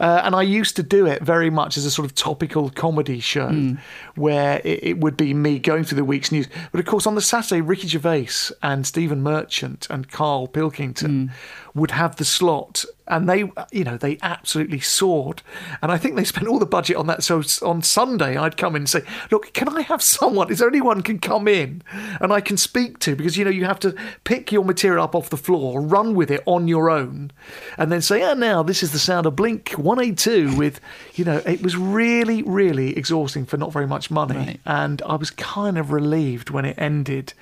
Uh, 0.00 0.20
and 0.24 0.34
I 0.34 0.42
used 0.42 0.76
to 0.76 0.82
do 0.82 1.06
it 1.06 1.22
very 1.22 1.48
much 1.48 1.78
as 1.78 1.86
a 1.86 1.90
sort 1.90 2.04
of 2.04 2.14
topical 2.14 2.68
comedy 2.68 3.20
show, 3.20 3.76
where 4.14 4.60
it, 4.62 4.84
it 4.84 4.98
would 4.98 5.16
be 5.16 5.32
me 5.32 5.58
going 5.58 5.84
through 5.84 5.96
the 5.96 6.04
week's 6.04 6.30
news. 6.30 6.48
But 6.70 6.80
of 6.80 6.84
course, 6.84 7.06
on 7.06 7.14
the 7.14 7.22
Saturday, 7.22 7.62
Ricky 7.62 7.88
Gervais 7.88 8.52
and 8.62 8.86
Stephen 8.86 9.22
Merchant 9.22 9.86
and 9.88 10.10
Karl 10.10 10.46
Pilkington 10.46 10.97
Hmm. 11.06 11.26
would 11.74 11.90
have 11.92 12.16
the 12.16 12.24
slot, 12.24 12.84
and 13.06 13.28
they, 13.28 13.40
you 13.70 13.84
know, 13.84 13.96
they 13.96 14.18
absolutely 14.22 14.80
soared. 14.80 15.42
And 15.80 15.92
I 15.92 15.98
think 15.98 16.16
they 16.16 16.24
spent 16.24 16.48
all 16.48 16.58
the 16.58 16.66
budget 16.66 16.96
on 16.96 17.06
that. 17.06 17.22
So 17.22 17.42
on 17.62 17.82
Sunday, 17.82 18.36
I'd 18.36 18.56
come 18.56 18.74
in 18.74 18.82
and 18.82 18.88
say, 18.88 19.02
"Look, 19.30 19.52
can 19.52 19.68
I 19.68 19.82
have 19.82 20.02
someone? 20.16 20.50
Is 20.50 20.58
there 20.58 20.68
anyone 20.68 21.02
can 21.02 21.18
come 21.20 21.46
in 21.46 21.82
and 22.20 22.32
I 22.32 22.40
can 22.40 22.56
speak 22.56 22.98
to?" 23.00 23.14
Because 23.14 23.36
you 23.36 23.44
know, 23.44 23.50
you 23.50 23.64
have 23.66 23.78
to 23.80 23.94
pick 24.24 24.50
your 24.50 24.64
material 24.64 25.04
up 25.04 25.14
off 25.14 25.30
the 25.30 25.36
floor, 25.36 25.80
run 25.80 26.14
with 26.14 26.30
it 26.30 26.42
on 26.46 26.66
your 26.68 26.90
own, 26.90 27.30
and 27.76 27.92
then 27.92 28.00
say, 28.02 28.22
"Oh, 28.24 28.34
now 28.34 28.62
this 28.64 28.82
is 28.82 28.90
the 28.92 28.98
sound 28.98 29.26
of 29.26 29.36
Blink 29.36 29.72
182." 29.72 30.56
With, 30.56 30.80
you 31.14 31.24
know, 31.24 31.36
it 31.46 31.62
was 31.62 31.76
really, 31.76 32.42
really 32.42 32.96
exhausting 32.96 33.46
for 33.46 33.56
not 33.56 33.72
very 33.72 33.86
much 33.86 34.10
money, 34.10 34.36
Right. 34.36 34.60
and 34.66 35.00
I 35.02 35.14
was 35.16 35.30
kind 35.30 35.78
of 35.78 35.92
relieved 35.92 36.50
when 36.50 36.64
it 36.64 36.76
ended. 36.78 37.34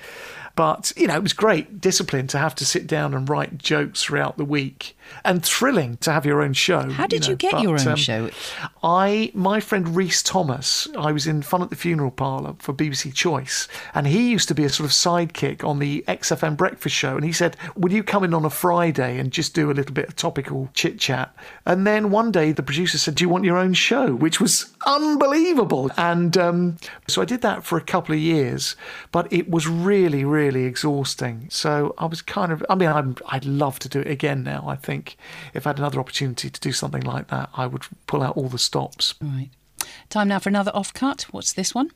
But, 0.56 0.92
you 0.96 1.06
know, 1.06 1.14
it 1.14 1.22
was 1.22 1.34
great 1.34 1.80
discipline 1.80 2.26
to 2.28 2.38
have 2.38 2.54
to 2.56 2.64
sit 2.64 2.86
down 2.86 3.14
and 3.14 3.28
write 3.28 3.58
jokes 3.58 4.02
throughout 4.02 4.38
the 4.38 4.44
week 4.44 4.95
and 5.24 5.44
thrilling 5.44 5.96
to 5.98 6.12
have 6.12 6.26
your 6.26 6.42
own 6.42 6.52
show. 6.52 6.90
How 6.90 7.06
did 7.06 7.26
you, 7.26 7.32
know. 7.32 7.36
get 7.36 7.52
But, 7.52 7.62
your 7.62 7.80
own 7.80 7.88
um, 7.88 7.96
show? 7.96 8.30
I, 8.82 9.30
my 9.34 9.60
friend 9.60 9.96
Rhys 9.96 10.22
Thomas, 10.22 10.88
I 10.96 11.12
was 11.12 11.26
in 11.26 11.42
Fun 11.42 11.62
at 11.62 11.70
the 11.70 11.76
Funeral 11.76 12.10
Parlour 12.10 12.56
for 12.58 12.72
BBC 12.72 13.12
Choice, 13.14 13.68
and 13.94 14.06
he 14.06 14.30
used 14.30 14.48
to 14.48 14.54
be 14.54 14.64
a 14.64 14.68
sort 14.68 14.86
of 14.86 14.92
sidekick 14.92 15.64
on 15.64 15.78
the 15.78 16.04
XFM 16.08 16.56
breakfast 16.56 16.94
show. 16.94 17.16
And 17.16 17.24
he 17.24 17.32
said, 17.32 17.56
Would 17.76 17.92
you 17.92 18.02
come 18.02 18.24
in 18.24 18.34
on 18.34 18.44
a 18.44 18.50
Friday 18.50 19.18
and 19.18 19.32
just 19.32 19.54
do 19.54 19.70
a 19.70 19.74
little 19.74 19.94
bit 19.94 20.08
of 20.08 20.16
topical 20.16 20.70
chit 20.74 20.98
chat? 20.98 21.34
And 21.64 21.86
then 21.86 22.10
one 22.10 22.30
day 22.30 22.52
the 22.52 22.62
producer 22.62 22.98
said, 22.98 23.14
Do 23.14 23.24
you 23.24 23.28
want 23.28 23.44
your 23.44 23.56
own 23.56 23.74
show? 23.74 24.14
Which 24.14 24.40
was 24.40 24.74
unbelievable. 24.86 25.90
And 25.96 26.36
um, 26.36 26.76
so 27.08 27.22
I 27.22 27.24
did 27.24 27.42
that 27.42 27.64
for 27.64 27.76
a 27.76 27.82
couple 27.82 28.14
of 28.14 28.20
years, 28.20 28.76
but 29.12 29.32
it 29.32 29.50
was 29.50 29.66
really, 29.66 30.24
really 30.24 30.64
exhausting. 30.64 31.48
So 31.50 31.94
I 31.98 32.06
was 32.06 32.22
kind 32.22 32.52
of, 32.52 32.64
I 32.70 32.74
mean, 32.74 32.88
I'm, 32.88 33.16
I'd 33.28 33.44
love 33.44 33.78
to 33.80 33.88
do 33.88 34.00
it 34.00 34.06
again 34.06 34.42
now. 34.42 34.64
I 34.66 34.76
think 34.96 35.16
if 35.54 35.66
I 35.66 35.70
had 35.70 35.78
another 35.78 36.00
opportunity 36.00 36.50
to 36.50 36.60
do 36.60 36.72
something 36.72 37.02
like 37.02 37.28
that, 37.28 37.50
I 37.54 37.66
would 37.66 37.84
pull 38.06 38.22
out 38.22 38.36
all 38.36 38.48
the 38.48 38.58
stops. 38.58 39.14
Right. 39.20 39.50
Time 40.08 40.28
now 40.28 40.38
for 40.38 40.48
another 40.48 40.72
off 40.74 40.94
cut. 40.94 41.26
What's 41.30 41.52
this 41.52 41.74
one? 41.74 41.90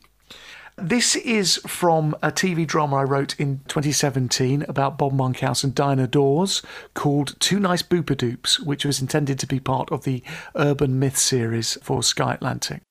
This 0.76 1.16
is 1.16 1.56
from 1.66 2.14
a 2.22 2.30
TV 2.30 2.66
drama 2.66 2.96
I 2.96 3.04
wrote 3.04 3.38
in 3.38 3.60
2017 3.68 4.64
about 4.68 4.96
Bob 4.96 5.12
Monkhouse 5.12 5.64
and 5.64 5.74
Dinah 5.74 6.06
Dors 6.06 6.62
called 6.94 7.38
Two 7.40 7.58
Nice 7.58 7.82
Boopadoops, 7.82 8.64
which 8.64 8.84
was 8.84 9.00
intended 9.00 9.38
to 9.40 9.46
be 9.46 9.60
part 9.60 9.90
of 9.90 10.04
the 10.04 10.22
Urban 10.54 10.98
Myth 10.98 11.18
series 11.18 11.76
for 11.82 12.02
Sky 12.02 12.34
Atlantic. 12.34 12.82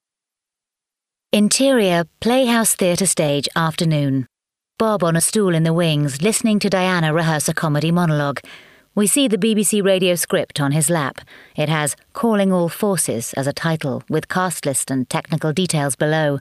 Interior 1.32 2.06
Playhouse 2.20 2.76
Theatre 2.76 3.06
Stage 3.06 3.48
afternoon. 3.56 4.28
Bob 4.78 5.04
on 5.04 5.16
a 5.16 5.22
stool 5.22 5.56
in 5.56 5.64
the 5.64 5.74
wings, 5.74 6.22
listening 6.22 6.60
to 6.60 6.70
Diana 6.70 7.14
rehearse 7.14 7.50
a 7.50 7.54
comedy 7.54 7.92
monologue. 7.92 8.42
We 8.96 9.08
see 9.08 9.28
the 9.28 9.38
BBC 9.38 9.84
radio 9.84 10.16
script 10.16 10.60
on 10.60 10.72
his 10.72 10.90
lap. 10.90 11.22
It 11.56 11.70
has 11.70 11.96
Calling 12.14 12.52
All 12.52 12.70
Forces 12.70 13.34
as 13.34 13.46
a 13.48 13.54
title, 13.54 14.04
with 14.10 14.28
cast 14.28 14.66
list 14.66 14.90
and 14.90 15.10
technical 15.10 15.54
details 15.54 15.96
below. 15.96 16.40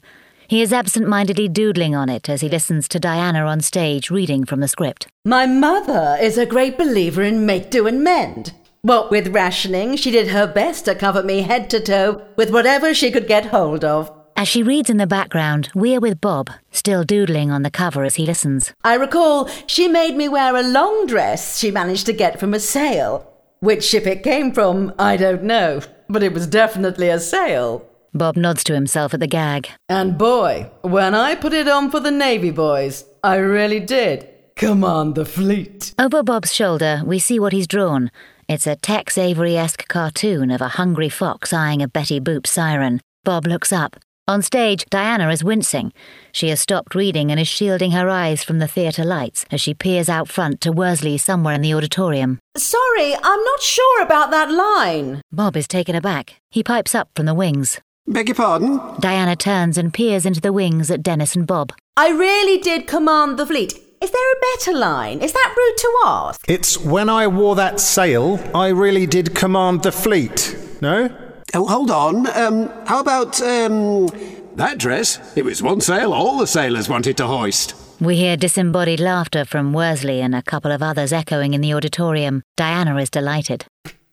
He 0.48 0.62
is 0.62 0.72
absent 0.72 1.06
mindedly 1.06 1.48
doodling 1.48 1.94
on 1.94 2.08
it 2.08 2.28
as 2.28 2.40
he 2.40 2.48
listens 2.48 2.88
to 2.88 2.98
Diana 2.98 3.44
on 3.44 3.60
stage 3.60 4.10
reading 4.10 4.46
from 4.46 4.60
the 4.60 4.68
script. 4.68 5.08
My 5.26 5.44
mother 5.44 6.16
is 6.20 6.38
a 6.38 6.46
great 6.46 6.78
believer 6.78 7.22
in 7.22 7.44
make 7.44 7.70
do 7.70 7.86
and 7.86 8.02
mend. 8.02 8.54
What 8.80 9.10
with 9.10 9.28
rationing, 9.28 9.96
she 9.96 10.10
did 10.10 10.28
her 10.28 10.46
best 10.46 10.86
to 10.86 10.94
cover 10.94 11.22
me 11.22 11.42
head 11.42 11.68
to 11.70 11.80
toe 11.80 12.22
with 12.36 12.50
whatever 12.50 12.94
she 12.94 13.10
could 13.10 13.28
get 13.28 13.46
hold 13.46 13.84
of. 13.84 14.10
As 14.38 14.46
she 14.46 14.62
reads 14.62 14.88
in 14.88 14.98
the 14.98 15.06
background, 15.08 15.68
we're 15.74 15.98
with 15.98 16.20
Bob, 16.20 16.48
still 16.70 17.02
doodling 17.02 17.50
on 17.50 17.62
the 17.62 17.72
cover 17.72 18.04
as 18.04 18.14
he 18.14 18.24
listens. 18.24 18.72
I 18.84 18.94
recall 18.94 19.48
she 19.66 19.88
made 19.88 20.14
me 20.14 20.28
wear 20.28 20.54
a 20.54 20.62
long 20.62 21.08
dress 21.08 21.58
she 21.58 21.72
managed 21.72 22.06
to 22.06 22.12
get 22.12 22.38
from 22.38 22.54
a 22.54 22.60
sale. 22.60 23.28
Which 23.58 23.82
ship 23.82 24.06
it 24.06 24.22
came 24.22 24.52
from, 24.52 24.94
I 24.96 25.16
don't 25.16 25.42
know, 25.42 25.80
but 26.08 26.22
it 26.22 26.32
was 26.32 26.46
definitely 26.46 27.08
a 27.08 27.18
sale. 27.18 27.84
Bob 28.14 28.36
nods 28.36 28.62
to 28.62 28.74
himself 28.74 29.12
at 29.12 29.18
the 29.18 29.26
gag. 29.26 29.70
And 29.88 30.16
boy, 30.16 30.70
when 30.82 31.16
I 31.16 31.34
put 31.34 31.52
it 31.52 31.66
on 31.66 31.90
for 31.90 31.98
the 31.98 32.12
Navy 32.12 32.52
boys, 32.52 33.04
I 33.24 33.38
really 33.38 33.80
did 33.80 34.28
command 34.54 35.16
the 35.16 35.24
fleet. 35.24 35.92
Over 35.98 36.22
Bob's 36.22 36.54
shoulder, 36.54 37.02
we 37.04 37.18
see 37.18 37.40
what 37.40 37.52
he's 37.52 37.66
drawn. 37.66 38.12
It's 38.48 38.68
a 38.68 38.76
Tex 38.76 39.18
Avery 39.18 39.56
esque 39.56 39.88
cartoon 39.88 40.52
of 40.52 40.60
a 40.60 40.76
hungry 40.78 41.08
fox 41.08 41.52
eyeing 41.52 41.82
a 41.82 41.88
Betty 41.88 42.20
Boop 42.20 42.46
siren. 42.46 43.00
Bob 43.24 43.44
looks 43.44 43.72
up. 43.72 43.96
On 44.28 44.42
stage, 44.42 44.84
Diana 44.90 45.30
is 45.30 45.42
wincing. 45.42 45.90
She 46.32 46.50
has 46.50 46.60
stopped 46.60 46.94
reading 46.94 47.30
and 47.30 47.40
is 47.40 47.48
shielding 47.48 47.92
her 47.92 48.10
eyes 48.10 48.44
from 48.44 48.58
the 48.58 48.68
theatre 48.68 49.02
lights 49.02 49.46
as 49.50 49.58
she 49.58 49.72
peers 49.72 50.10
out 50.10 50.28
front 50.28 50.60
to 50.60 50.70
Worsley 50.70 51.16
somewhere 51.16 51.54
in 51.54 51.62
the 51.62 51.72
auditorium. 51.72 52.38
Sorry, 52.54 53.14
I'm 53.14 53.42
not 53.42 53.62
sure 53.62 54.02
about 54.02 54.30
that 54.30 54.50
line. 54.50 55.22
Bob 55.32 55.56
is 55.56 55.66
taken 55.66 55.96
aback. 55.96 56.34
He 56.50 56.62
pipes 56.62 56.94
up 56.94 57.08
from 57.16 57.24
the 57.24 57.32
wings. 57.32 57.80
Beg 58.06 58.28
your 58.28 58.34
pardon? 58.34 58.78
Diana 59.00 59.34
turns 59.34 59.78
and 59.78 59.94
peers 59.94 60.26
into 60.26 60.42
the 60.42 60.52
wings 60.52 60.90
at 60.90 61.02
Dennis 61.02 61.34
and 61.34 61.46
Bob. 61.46 61.72
I 61.96 62.10
really 62.10 62.60
did 62.60 62.86
command 62.86 63.38
the 63.38 63.46
fleet. 63.46 63.72
Is 64.02 64.10
there 64.10 64.32
a 64.32 64.56
better 64.56 64.74
line? 64.78 65.22
Is 65.22 65.32
that 65.32 65.54
rude 65.56 65.78
to 65.78 65.98
ask? 66.04 66.40
It's 66.46 66.78
when 66.78 67.08
I 67.08 67.26
wore 67.28 67.56
that 67.56 67.80
sail, 67.80 68.38
I 68.54 68.68
really 68.68 69.06
did 69.06 69.34
command 69.34 69.84
the 69.84 69.90
fleet. 69.92 70.54
No? 70.82 71.08
Oh, 71.54 71.66
hold 71.66 71.90
on. 71.90 72.26
Um, 72.36 72.68
how 72.86 73.00
about, 73.00 73.40
um, 73.40 74.08
that 74.56 74.78
dress? 74.78 75.18
It 75.36 75.44
was 75.44 75.62
one 75.62 75.80
sail 75.80 76.12
all 76.12 76.38
the 76.38 76.46
sailors 76.46 76.88
wanted 76.88 77.16
to 77.18 77.26
hoist. 77.26 77.74
We 78.00 78.16
hear 78.16 78.36
disembodied 78.36 79.00
laughter 79.00 79.44
from 79.44 79.72
Worsley 79.72 80.20
and 80.20 80.34
a 80.34 80.42
couple 80.42 80.70
of 80.70 80.82
others 80.82 81.12
echoing 81.12 81.54
in 81.54 81.60
the 81.60 81.74
auditorium. 81.74 82.42
Diana 82.56 82.96
is 82.96 83.10
delighted. 83.10 83.64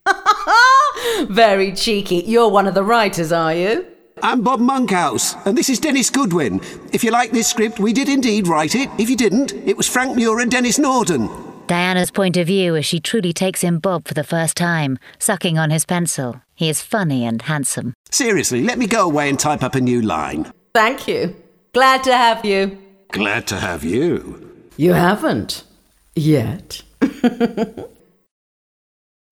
Very 1.28 1.72
cheeky. 1.72 2.16
You're 2.26 2.48
one 2.48 2.66
of 2.66 2.74
the 2.74 2.82
writers, 2.82 3.32
are 3.32 3.54
you? 3.54 3.86
I'm 4.22 4.40
Bob 4.40 4.60
Monkhouse, 4.60 5.34
and 5.44 5.58
this 5.58 5.68
is 5.68 5.78
Dennis 5.78 6.08
Goodwin. 6.08 6.60
If 6.92 7.04
you 7.04 7.10
like 7.10 7.32
this 7.32 7.48
script, 7.48 7.78
we 7.78 7.92
did 7.92 8.08
indeed 8.08 8.48
write 8.48 8.74
it. 8.74 8.88
If 8.98 9.10
you 9.10 9.16
didn't, 9.16 9.52
it 9.52 9.76
was 9.76 9.86
Frank 9.86 10.16
Muir 10.16 10.40
and 10.40 10.50
Denis 10.50 10.78
Norden. 10.78 11.28
Diana's 11.66 12.10
point 12.10 12.36
of 12.36 12.46
view 12.46 12.76
as 12.76 12.86
she 12.86 13.00
truly 13.00 13.32
takes 13.32 13.64
in 13.64 13.78
Bob 13.78 14.06
for 14.06 14.14
the 14.14 14.22
first 14.24 14.56
time, 14.56 14.98
sucking 15.18 15.58
on 15.58 15.70
his 15.70 15.84
pencil. 15.84 16.40
He 16.54 16.68
is 16.68 16.80
funny 16.80 17.24
and 17.24 17.42
handsome. 17.42 17.94
Seriously, 18.10 18.62
let 18.62 18.78
me 18.78 18.86
go 18.86 19.04
away 19.06 19.28
and 19.28 19.38
type 19.38 19.62
up 19.62 19.74
a 19.74 19.80
new 19.80 20.00
line. 20.00 20.52
Thank 20.74 21.08
you. 21.08 21.34
Glad 21.72 22.04
to 22.04 22.16
have 22.16 22.44
you. 22.44 22.78
Glad 23.10 23.46
to 23.48 23.56
have 23.56 23.82
you. 23.82 24.68
You 24.76 24.92
haven't. 24.92 25.64
Yet. 26.14 26.82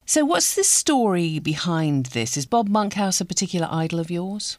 So, 0.07 0.23
what's 0.23 0.55
the 0.55 0.65
story 0.65 1.39
behind 1.39 2.07
this? 2.07 2.37
Is 2.37 2.45
Bob 2.45 2.69
Monkhouse 2.69 3.23
a 3.23 3.25
particular 3.25 3.67
idol 3.71 4.01
of 4.01 4.11
yours? 4.11 4.59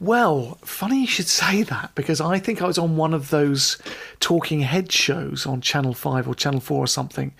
Well, 0.00 0.58
funny 0.62 1.00
you 1.00 1.06
should 1.06 1.28
say 1.28 1.62
that 1.64 1.90
because 1.94 2.20
I 2.20 2.38
think 2.38 2.62
I 2.62 2.66
was 2.66 2.78
on 2.78 2.96
one 2.96 3.14
of 3.14 3.30
those 3.30 3.78
talking 4.20 4.60
head 4.60 4.92
shows 4.92 5.44
on 5.44 5.60
Channel 5.60 5.94
5 5.94 6.28
or 6.28 6.34
Channel 6.34 6.60
4 6.60 6.84
or 6.84 6.86
something 6.86 7.32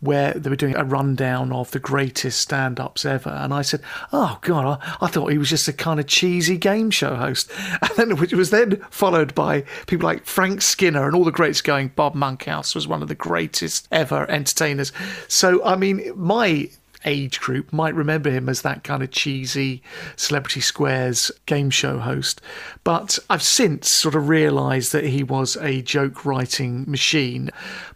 where 0.00 0.32
they 0.34 0.50
were 0.50 0.56
doing 0.56 0.76
a 0.76 0.84
rundown 0.84 1.52
of 1.52 1.70
the 1.70 1.78
greatest 1.78 2.40
stand 2.40 2.78
ups 2.78 3.04
ever. 3.04 3.30
And 3.30 3.52
I 3.52 3.62
said, 3.62 3.80
Oh, 4.12 4.38
God, 4.42 4.78
I, 4.80 4.96
I, 5.00 5.08
thought 5.08 5.32
he 5.32 5.38
was 5.38 5.48
just 5.48 5.68
a 5.68 5.72
kind 5.72 5.98
of 5.98 6.06
cheesy 6.06 6.58
game 6.58 6.90
show 6.90 7.14
host. 7.16 7.50
And 7.82 8.10
then, 8.10 8.16
which 8.18 8.32
was 8.32 8.50
then 8.50 8.76
followed 8.90 9.34
by 9.34 9.62
people 9.86 10.06
like 10.06 10.26
Frank 10.26 10.62
Skinner 10.62 11.06
and 11.06 11.14
all 11.14 11.24
the 11.24 11.32
greats 11.32 11.62
going, 11.62 11.88
Bob 11.88 12.14
Monkhouse 12.14 12.74
was 12.74 12.86
one 12.86 13.02
of 13.02 13.08
the 13.08 13.14
greatest 13.14 13.88
ever 13.90 14.30
entertainers. 14.30 14.92
So, 15.28 15.64
I 15.64 15.76
mean, 15.76 16.12
my 16.14 16.70
age 17.06 17.40
group 17.40 17.72
might 17.72 17.94
remember 17.94 18.30
him 18.30 18.48
as 18.48 18.62
that 18.62 18.84
kind 18.84 19.02
of 19.02 19.10
cheesy 19.10 19.82
Celebrity 20.16 20.60
Squares 20.60 21.30
game 21.46 21.70
show 21.70 21.98
host. 21.98 22.40
But 22.84 23.18
I've 23.30 23.42
since 23.42 23.88
sort 23.88 24.14
of 24.14 24.28
realised 24.28 24.92
that 24.92 25.04
he 25.04 25.22
was 25.22 25.56
a 25.56 25.80
joke 25.82 26.24
writing 26.26 26.84
machine. 26.86 27.50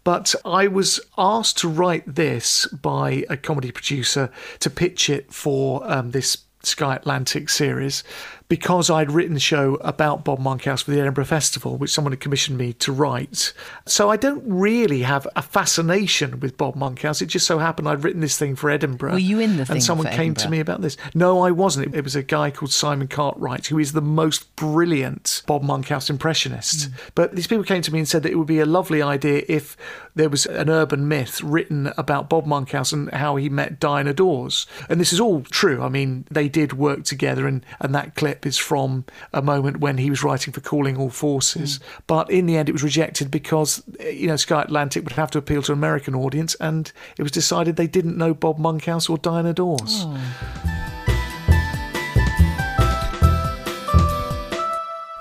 But 0.05 0.35
I 0.45 0.69
was 0.69 1.01
asked 1.19 1.59
to 1.59 1.69
write 1.69 2.15
this 2.15 2.67
by 2.67 3.25
a 3.29 3.37
comedy 3.37 3.71
producer 3.71 4.31
to 4.61 4.71
pitch 4.71 5.11
it 5.11 5.33
for 5.33 5.83
um, 5.91 6.13
this 6.13 6.39
Sky 6.63 6.97
Atlantic 6.97 7.49
series 7.49 8.05
because 8.51 8.91
I'd 8.91 9.13
written 9.13 9.37
a 9.37 9.41
show 9.41 9.77
about 9.77 10.25
Bob 10.25 10.41
Monkhouse 10.41 10.83
for 10.83 10.91
the 10.91 10.99
Edinburgh 11.01 11.27
Festival, 11.27 11.77
which 11.77 11.93
someone 11.93 12.11
had 12.11 12.19
commissioned 12.19 12.59
me 12.59 12.73
to 12.75 12.91
write. 12.91 13.53
So 13.87 14.11
I 14.11 14.17
don't 14.17 14.43
really 14.45 15.03
have 15.03 15.27
a 15.37 15.41
fascination 15.41 16.41
with 16.41 16.59
Bob 16.59 16.75
Monkhouse. 16.75 17.23
It 17.23 17.27
just 17.27 17.47
so 17.47 17.61
happened 17.61 17.89
I'd 17.89 18.03
written 18.03 18.21
this 18.21 18.37
thing 18.37 18.57
for 18.57 18.69
Edinburgh. 18.69 19.13
Were 19.13 19.19
you 19.19 19.39
in 19.39 19.57
the 19.57 19.65
thing 19.65 19.77
And 19.77 19.85
someone 19.85 20.09
came 20.09 20.33
Edinburgh? 20.33 20.43
to 20.43 20.51
me 20.51 20.59
about 20.59 20.81
this. 20.81 20.97
No, 21.15 21.43
I 21.43 21.53
wasn't. 21.53 21.95
It 21.95 22.03
was 22.03 22.17
a 22.17 22.25
guy 22.25 22.51
called 22.51 22.73
Simon 22.73 23.07
Cartwright, 23.07 23.69
who 23.69 23.79
is 23.79 23.93
the 23.93 24.03
most 24.03 24.57
brilliant 24.57 25.45
Bob 25.47 25.63
Monkhouse 25.63 26.11
impressionist. 26.11 26.87
Hmm. 26.87 26.95
But 27.15 27.37
these 27.37 27.47
people 27.47 27.63
came 27.63 27.83
to 27.83 27.93
me 27.93 28.01
and 28.01 28.09
said 28.09 28.25
that 28.25 28.33
it 28.33 28.37
would 28.37 28.49
be 28.49 28.59
a 28.59 28.67
lovely 28.67 29.01
idea 29.01 29.45
if 29.47 29.77
there 30.17 30.29
was 30.29 30.47
an 30.47 30.69
urban 30.69 31.07
myth 31.07 31.41
written 31.41 31.93
about 31.97 32.29
Bob 32.29 32.47
Monkhouse 32.47 32.93
and 32.93 33.13
how 33.13 33.37
he 33.37 33.49
met 33.49 33.79
Diana 33.79 34.13
Dors. 34.13 34.67
And 34.89 35.01
this 35.01 35.13
is 35.13 35.21
all 35.21 35.43
true. 35.43 35.83
I 35.83 35.89
mean, 35.89 36.27
they 36.29 36.49
did 36.49 36.73
work 36.73 37.05
together, 37.05 37.47
and, 37.47 37.65
and 37.81 37.95
that 37.95 38.17
clip 38.17 38.40
is 38.47 38.59
from 38.59 39.05
a 39.33 39.43
moment 39.43 39.79
when 39.81 39.99
he 39.99 40.11
was 40.11 40.23
writing 40.23 40.53
for 40.53 40.61
Calling 40.61 40.97
All 40.97 41.11
Forces. 41.11 41.77
Hmm. 41.77 42.03
But 42.07 42.31
in 42.31 42.47
the 42.47 42.57
end, 42.57 42.69
it 42.69 42.73
was 42.73 42.83
rejected 42.83 43.31
because, 43.31 43.83
you 44.01 44.27
know, 44.27 44.37
Sky 44.37 44.63
Atlantic 44.63 45.05
would 45.05 45.13
have 45.13 45.31
to 45.33 45.39
appeal 45.39 45.63
to 45.63 45.73
an 45.73 45.79
American 45.79 46.15
audience, 46.15 46.55
and 46.57 46.93
it 47.19 47.23
was 47.23 47.33
decided 47.33 47.77
they 47.77 47.87
didn't 47.87 48.17
know 48.17 48.35
Bob 48.35 48.59
Monkhouse 48.59 49.09
or 49.09 49.19
Diana 49.19 49.53
Dors. 49.53 50.05
Oh. 50.07 50.81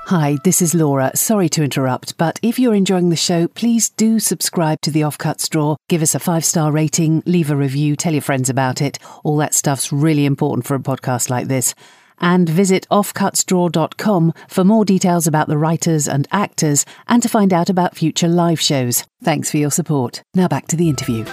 Hi, 0.10 0.40
this 0.44 0.60
is 0.64 0.74
Laura. 0.74 1.12
Sorry 1.14 1.50
to 1.50 1.64
interrupt, 1.64 2.18
but 2.18 2.40
if 2.42 2.58
you're 2.58 2.74
enjoying 2.74 3.12
the 3.12 3.16
show, 3.16 3.48
please 3.48 3.92
do 3.92 4.20
subscribe 4.20 4.82
to 4.82 4.90
the 4.90 5.02
Offcuts 5.02 5.48
Drawer, 5.48 5.78
give 5.88 6.02
us 6.02 6.16
a 6.16 6.20
five 6.20 6.44
star 6.44 6.72
rating, 6.72 7.22
leave 7.28 7.52
a 7.52 7.56
review, 7.56 7.96
tell 7.96 8.14
your 8.14 8.24
friends 8.24 8.50
about 8.50 8.82
it. 8.82 8.98
All 9.24 9.38
that 9.38 9.54
stuff's 9.54 9.94
really 9.94 10.26
important 10.26 10.66
for 10.66 10.74
a 10.74 10.80
podcast 10.80 11.30
like 11.30 11.48
this. 11.48 11.76
And 12.22 12.48
visit 12.50 12.88
offcutsdrawer.com 12.92 14.34
for 14.48 14.64
more 14.64 14.86
details 14.86 15.28
about 15.28 15.48
the 15.48 15.58
writers 15.58 16.08
and 16.08 16.28
actors 16.32 16.86
and 17.08 17.22
to 17.24 17.30
find 17.30 17.54
out 17.54 17.70
about 17.70 17.96
future 17.96 18.28
live 18.28 18.60
shows. 18.60 19.06
Thanks 19.24 19.50
for 19.52 19.58
your 19.58 19.72
support. 19.72 20.22
Now 20.36 20.48
back 20.48 20.68
to 20.68 20.76
the 20.76 20.90
interview. 20.90 21.26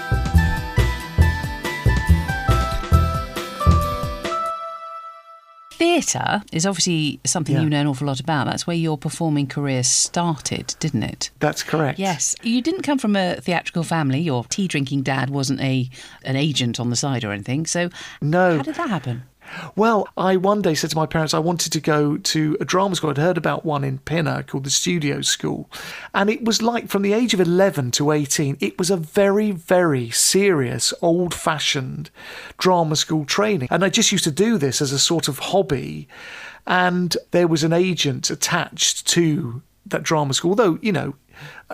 Theatre 5.72 6.42
is 6.52 6.64
obviously 6.64 7.20
something 7.26 7.54
Yeah. 7.54 7.60
you 7.62 7.68
know 7.68 7.80
an 7.80 7.86
awful 7.86 8.06
lot 8.06 8.18
about. 8.18 8.46
That's 8.46 8.66
where 8.66 8.76
your 8.76 8.96
performing 8.96 9.46
career 9.46 9.82
started, 9.82 10.74
didn't 10.80 11.02
it? 11.02 11.28
That's 11.38 11.62
correct. 11.62 11.98
Yes. 11.98 12.34
You 12.42 12.62
didn't 12.62 12.80
come 12.80 12.96
from 12.98 13.14
a 13.14 13.36
theatrical 13.42 13.82
family. 13.82 14.20
Your 14.20 14.44
tea 14.44 14.68
drinking 14.68 15.02
dad 15.02 15.28
wasn't 15.28 15.60
a 15.60 15.90
an 16.24 16.34
agent 16.36 16.80
on 16.80 16.88
the 16.88 16.96
side 16.96 17.24
or 17.24 17.32
anything. 17.32 17.66
So 17.66 17.90
No. 18.22 18.56
how 18.56 18.62
did 18.62 18.76
that 18.76 18.88
happen? 18.88 19.24
Well, 19.74 20.08
I 20.16 20.36
one 20.36 20.62
day 20.62 20.74
said 20.74 20.90
to 20.90 20.96
my 20.96 21.06
parents 21.06 21.34
I 21.34 21.38
wanted 21.38 21.72
to 21.72 21.80
go 21.80 22.16
to 22.16 22.56
a 22.60 22.64
drama 22.64 22.96
school. 22.96 23.10
I'd 23.10 23.18
heard 23.18 23.38
about 23.38 23.64
one 23.64 23.84
in 23.84 23.98
Pinner 23.98 24.42
called 24.42 24.64
the 24.64 24.70
Studio 24.70 25.20
School. 25.20 25.70
And 26.14 26.30
it 26.30 26.44
was 26.44 26.62
like 26.62 26.88
from 26.88 27.02
the 27.02 27.12
age 27.12 27.34
of 27.34 27.40
11 27.40 27.90
to 27.92 28.10
18, 28.10 28.58
it 28.60 28.78
was 28.78 28.90
a 28.90 28.96
very, 28.96 29.50
very 29.50 30.10
serious, 30.10 30.92
old 31.02 31.34
fashioned 31.34 32.10
drama 32.58 32.96
school 32.96 33.24
training. 33.24 33.68
And 33.70 33.84
I 33.84 33.88
just 33.88 34.12
used 34.12 34.24
to 34.24 34.30
do 34.30 34.58
this 34.58 34.80
as 34.80 34.92
a 34.92 34.98
sort 34.98 35.28
of 35.28 35.38
hobby. 35.38 36.08
And 36.66 37.16
there 37.30 37.46
was 37.46 37.62
an 37.62 37.72
agent 37.72 38.30
attached 38.30 39.06
to 39.08 39.62
that 39.86 40.02
drama 40.02 40.34
school, 40.34 40.50
although, 40.50 40.78
you 40.82 40.92
know, 40.92 41.14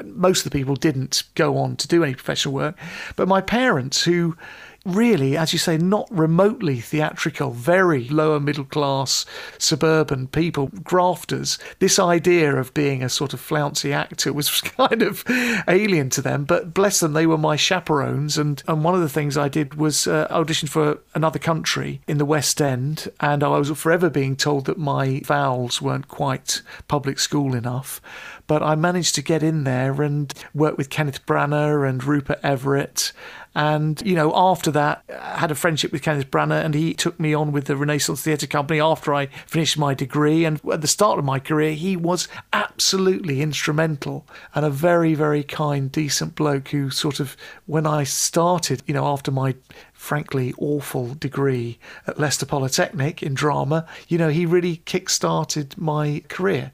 most 0.04 0.44
of 0.44 0.52
the 0.52 0.58
people 0.58 0.74
didn't 0.74 1.24
go 1.34 1.56
on 1.56 1.76
to 1.76 1.88
do 1.88 2.04
any 2.04 2.14
professional 2.14 2.54
work. 2.54 2.76
But 3.16 3.28
my 3.28 3.40
parents, 3.40 4.02
who 4.04 4.36
really, 4.84 5.36
as 5.36 5.52
you 5.52 5.58
say, 5.58 5.76
not 5.76 6.08
remotely 6.10 6.80
theatrical, 6.80 7.50
very 7.50 8.08
lower 8.08 8.40
middle 8.40 8.64
class 8.64 9.24
suburban 9.58 10.26
people, 10.28 10.68
grafters, 10.82 11.58
this 11.78 11.98
idea 11.98 12.54
of 12.56 12.74
being 12.74 13.02
a 13.02 13.08
sort 13.08 13.32
of 13.32 13.40
flouncy 13.40 13.92
actor 13.92 14.32
was 14.32 14.60
kind 14.60 15.02
of 15.02 15.24
alien 15.68 16.10
to 16.10 16.22
them. 16.22 16.44
But 16.44 16.74
bless 16.74 17.00
them, 17.00 17.12
they 17.12 17.26
were 17.26 17.38
my 17.38 17.56
chaperones. 17.56 18.38
And, 18.38 18.62
and 18.66 18.84
one 18.84 18.94
of 18.94 19.00
the 19.00 19.08
things 19.08 19.36
I 19.36 19.48
did 19.48 19.74
was 19.74 20.06
uh, 20.06 20.26
audition 20.30 20.68
for 20.68 20.98
another 21.14 21.38
country 21.38 22.00
in 22.06 22.18
the 22.18 22.24
West 22.24 22.60
End. 22.60 23.10
And 23.20 23.42
I 23.42 23.58
was 23.58 23.70
forever 23.70 24.10
being 24.10 24.36
told 24.36 24.66
that 24.66 24.78
my 24.78 25.20
vowels 25.24 25.80
weren't 25.80 26.08
quite 26.08 26.62
public 26.88 27.18
school 27.18 27.54
enough. 27.54 28.00
But 28.46 28.62
I 28.62 28.74
managed 28.74 29.14
to 29.14 29.22
get 29.22 29.42
in 29.42 29.64
there 29.64 30.02
and 30.02 30.32
work 30.52 30.76
with 30.76 30.90
Kenneth 30.90 31.24
Branagh 31.26 31.88
and 31.88 32.02
Rupert 32.02 32.40
Everett. 32.42 33.12
And, 33.54 34.00
you 34.04 34.14
know, 34.14 34.32
after 34.34 34.70
that, 34.70 35.04
I 35.10 35.38
had 35.38 35.50
a 35.50 35.54
friendship 35.54 35.92
with 35.92 36.02
Kenneth 36.02 36.30
Branagh 36.30 36.64
and 36.64 36.74
he 36.74 36.94
took 36.94 37.20
me 37.20 37.34
on 37.34 37.52
with 37.52 37.66
the 37.66 37.76
Renaissance 37.76 38.22
Theatre 38.22 38.46
Company 38.46 38.80
after 38.80 39.14
I 39.14 39.26
finished 39.46 39.76
my 39.76 39.92
degree. 39.92 40.44
And 40.44 40.60
at 40.72 40.80
the 40.80 40.86
start 40.86 41.18
of 41.18 41.24
my 41.24 41.38
career, 41.38 41.74
he 41.74 41.96
was 41.96 42.28
absolutely 42.52 43.42
instrumental 43.42 44.26
and 44.54 44.64
a 44.64 44.70
very, 44.70 45.14
very 45.14 45.42
kind, 45.42 45.92
decent 45.92 46.34
bloke 46.34 46.68
who 46.68 46.88
sort 46.88 47.20
of, 47.20 47.36
when 47.66 47.86
I 47.86 48.04
started, 48.04 48.82
you 48.86 48.94
know, 48.94 49.06
after 49.06 49.30
my 49.30 49.54
frankly 49.92 50.54
awful 50.58 51.14
degree 51.14 51.78
at 52.06 52.18
Leicester 52.18 52.46
Polytechnic 52.46 53.22
in 53.22 53.34
drama, 53.34 53.86
you 54.08 54.18
know, 54.18 54.30
he 54.30 54.46
really 54.46 54.76
kick 54.76 55.08
started 55.08 55.76
my 55.78 56.24
career. 56.28 56.72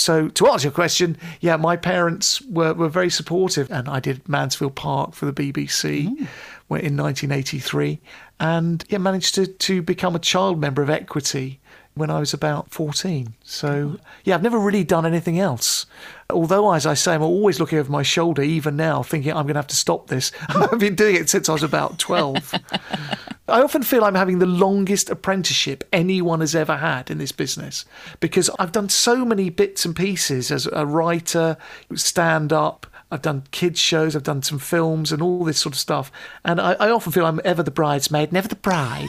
So 0.00 0.28
to 0.28 0.48
answer 0.48 0.66
your 0.66 0.72
question, 0.72 1.16
yeah, 1.40 1.56
my 1.56 1.76
parents 1.76 2.40
were, 2.42 2.74
were 2.74 2.88
very 2.88 3.10
supportive, 3.10 3.70
and 3.70 3.88
I 3.88 4.00
did 4.00 4.28
Mansfield 4.28 4.74
Park 4.74 5.14
for 5.14 5.26
the 5.26 5.32
BBC 5.32 6.08
mm. 6.08 6.26
went 6.68 6.84
in 6.84 6.96
1983, 6.96 8.00
and 8.40 8.84
yeah, 8.88 8.98
managed 8.98 9.34
to 9.36 9.46
to 9.46 9.82
become 9.82 10.14
a 10.14 10.20
child 10.20 10.60
member 10.60 10.82
of 10.82 10.90
Equity 10.90 11.60
when 11.98 12.10
I 12.10 12.20
was 12.20 12.32
about 12.32 12.70
14. 12.70 13.34
So 13.42 13.98
yeah, 14.24 14.34
I've 14.34 14.42
never 14.42 14.58
really 14.58 14.84
done 14.84 15.04
anything 15.04 15.38
else. 15.38 15.86
Although, 16.30 16.72
as 16.72 16.84
I 16.86 16.94
say, 16.94 17.14
I'm 17.14 17.22
always 17.22 17.58
looking 17.58 17.78
over 17.78 17.90
my 17.90 18.02
shoulder, 18.02 18.42
even 18.42 18.76
now, 18.76 19.02
thinking 19.02 19.32
I'm 19.32 19.44
going 19.44 19.54
to 19.54 19.60
have 19.60 19.66
to 19.68 19.76
stop 19.76 20.08
this. 20.08 20.30
I've 20.48 20.78
been 20.78 20.94
doing 20.94 21.16
it 21.16 21.30
since 21.30 21.48
I 21.48 21.52
was 21.52 21.62
about 21.62 21.98
12. 21.98 22.54
I 23.48 23.62
often 23.62 23.82
feel 23.82 24.04
I'm 24.04 24.14
having 24.14 24.38
the 24.38 24.46
longest 24.46 25.08
apprenticeship 25.08 25.84
anyone 25.90 26.40
has 26.40 26.54
ever 26.54 26.76
had 26.76 27.10
in 27.10 27.16
this 27.16 27.32
business 27.32 27.86
because 28.20 28.50
I've 28.58 28.72
done 28.72 28.90
so 28.90 29.24
many 29.24 29.48
bits 29.48 29.86
and 29.86 29.96
pieces 29.96 30.50
as 30.50 30.66
a 30.66 30.84
writer, 30.84 31.56
stand 31.94 32.52
up. 32.52 32.86
I've 33.10 33.22
done 33.22 33.44
kids 33.52 33.80
shows, 33.80 34.14
I've 34.14 34.22
done 34.22 34.42
some 34.42 34.58
films 34.58 35.12
and 35.12 35.22
all 35.22 35.42
this 35.44 35.58
sort 35.58 35.74
of 35.74 35.78
stuff. 35.78 36.12
And 36.44 36.60
I, 36.60 36.72
I 36.74 36.90
often 36.90 37.10
feel 37.10 37.24
I'm 37.24 37.40
ever 37.42 37.62
the 37.62 37.70
bridesmaid, 37.70 38.32
never 38.32 38.48
the 38.48 38.56
bride. 38.56 39.08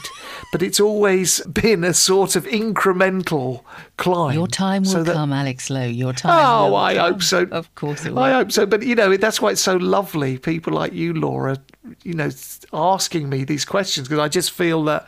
But 0.53 0.61
it's 0.61 0.79
always 0.79 1.41
been 1.45 1.83
a 1.83 1.93
sort 1.93 2.35
of 2.37 2.45
incremental 2.45 3.63
climb. 3.97 4.35
Your 4.35 4.47
time 4.47 4.83
will 4.83 4.89
so 4.91 5.03
that- 5.03 5.13
come, 5.13 5.33
Alex 5.33 5.69
Lowe. 5.69 5.83
Your 5.83 6.13
time. 6.13 6.31
Oh, 6.33 6.75
I 6.75 6.95
come. 6.95 7.13
hope 7.13 7.23
so. 7.23 7.43
Of 7.51 7.73
course 7.75 8.05
it 8.05 8.11
will. 8.11 8.19
I 8.19 8.31
hope 8.31 8.51
so. 8.51 8.65
But 8.65 8.83
you 8.83 8.95
know, 8.95 9.17
that's 9.17 9.41
why 9.41 9.51
it's 9.51 9.61
so 9.61 9.75
lovely. 9.75 10.37
People 10.37 10.73
like 10.73 10.93
you, 10.93 11.13
Laura, 11.13 11.57
you 12.03 12.13
know, 12.13 12.29
asking 12.71 13.29
me 13.29 13.43
these 13.43 13.65
questions 13.65 14.07
because 14.07 14.19
I 14.23 14.29
just 14.29 14.51
feel 14.51 14.83
that 14.85 15.07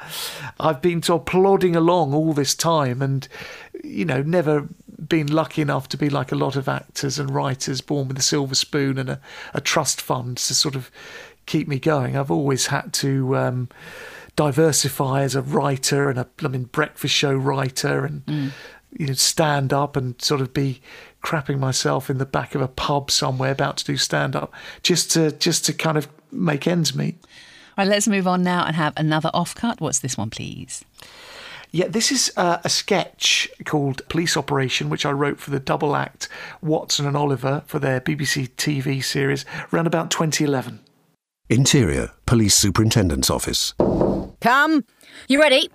I've 0.60 0.82
been 0.82 1.02
sort 1.02 1.22
of 1.22 1.26
plodding 1.28 1.76
along 1.76 2.14
all 2.14 2.34
this 2.34 2.56
time, 2.56 3.02
and 3.02 3.28
you 3.84 4.06
know, 4.06 4.22
never 4.22 4.68
been 5.08 5.28
lucky 5.28 5.62
enough 5.62 5.90
to 5.90 5.98
be 5.98 6.10
like 6.10 6.32
a 6.32 6.36
lot 6.36 6.56
of 6.56 6.68
actors 6.70 7.18
and 7.20 7.34
writers 7.34 7.82
born 7.82 8.08
with 8.08 8.18
a 8.18 8.22
silver 8.22 8.56
spoon 8.56 8.98
and 8.98 9.10
a, 9.10 9.22
a 9.54 9.62
trust 9.62 10.00
fund 10.02 10.38
to 10.38 10.54
sort 10.54 10.76
of 10.76 10.92
keep 11.48 11.68
me 11.68 11.80
going. 11.80 12.16
I've 12.16 12.32
always 12.32 12.68
had 12.68 12.94
to 12.94 13.36
um, 13.36 13.70
diversify 14.36 15.24
as 15.24 15.36
a 15.36 15.42
writer 15.42 16.10
and 16.10 16.20
a 16.20 16.28
I 16.44 16.48
mean, 16.48 16.64
breakfast 16.66 17.14
show 17.14 17.34
writer 17.34 18.06
and 18.06 18.26
Mm. 18.26 18.52
you 18.98 19.08
know 19.08 19.14
stand 19.14 19.74
up 19.74 19.96
and 19.96 20.22
sort 20.22 20.42
of 20.42 20.54
be 20.54 20.82
crapping 21.24 21.60
myself 21.60 22.10
in 22.10 22.18
the 22.18 22.26
back 22.26 22.56
of 22.56 22.62
a 22.62 22.68
pub 22.68 23.12
somewhere 23.12 23.52
about 23.52 23.78
to 23.78 23.86
do 23.86 23.98
stand 23.98 24.36
up 24.36 24.54
just 24.84 25.12
to 25.12 25.32
just 25.34 25.66
to 25.66 25.74
kind 25.74 25.98
of 25.98 26.08
make 26.32 26.68
ends 26.68 26.96
meet. 26.96 27.16
Right, 27.78 27.88
let's 27.88 28.08
move 28.08 28.28
on 28.28 28.44
now 28.44 28.66
and 28.66 28.76
have 28.76 28.94
another 28.98 29.30
off 29.34 29.56
cut. 29.56 29.80
What's 29.82 30.00
this 30.00 30.18
one, 30.18 30.30
please? 30.30 30.84
Yeah, 31.74 31.88
this 31.88 32.12
is 32.12 32.34
uh, 32.36 32.58
a 32.66 32.70
sketch 32.70 33.50
called 33.64 34.08
Police 34.10 34.36
Operation, 34.36 34.90
which 34.90 35.06
I 35.06 35.12
wrote 35.12 35.40
for 35.40 35.52
the 35.52 35.60
double 35.60 35.96
act 35.96 36.28
Watson 36.62 37.06
and 37.08 37.16
Oliver 37.16 37.64
for 37.66 37.80
their 37.80 38.02
BBC 38.02 38.50
TV 38.56 39.02
series 39.02 39.46
around 39.72 39.88
about 39.88 40.12
2011. 40.12 40.82
Interior, 41.50 42.12
Police 42.26 42.56
Superintendent's 42.56 43.30
Office. 43.30 43.74
Come. 44.42 44.84
You 45.30 45.40
ready? 45.40 45.70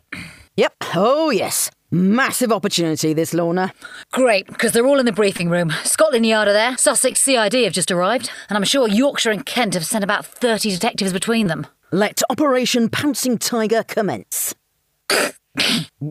Yep. 0.59 0.74
Oh, 0.94 1.30
yes. 1.30 1.70
Massive 1.90 2.52
opportunity, 2.52 3.14
this, 3.14 3.32
Lorna. 3.32 3.72
Great, 4.12 4.46
because 4.48 4.72
they're 4.72 4.87
all 4.87 4.98
in 4.98 5.06
the 5.06 5.12
briefing 5.12 5.48
room. 5.48 5.70
Scotland 5.85 6.26
Yard 6.26 6.48
are 6.48 6.52
there, 6.52 6.76
Sussex 6.76 7.20
CID 7.20 7.54
have 7.54 7.72
just 7.72 7.90
arrived, 7.90 8.30
and 8.50 8.56
I'm 8.59 8.64
sure 8.64 8.88
Yorkshire 8.88 9.30
and 9.30 9.46
Kent 9.46 9.74
have 9.74 9.87
sent 9.87 10.04
about 10.04 10.26
30 10.26 10.70
detectives 10.70 11.12
between 11.12 11.46
them. 11.46 11.66
Let 11.92 12.22
Operation 12.28 12.90
Pouncing 12.90 13.38
Tiger 13.38 13.82
commence. 13.82 14.54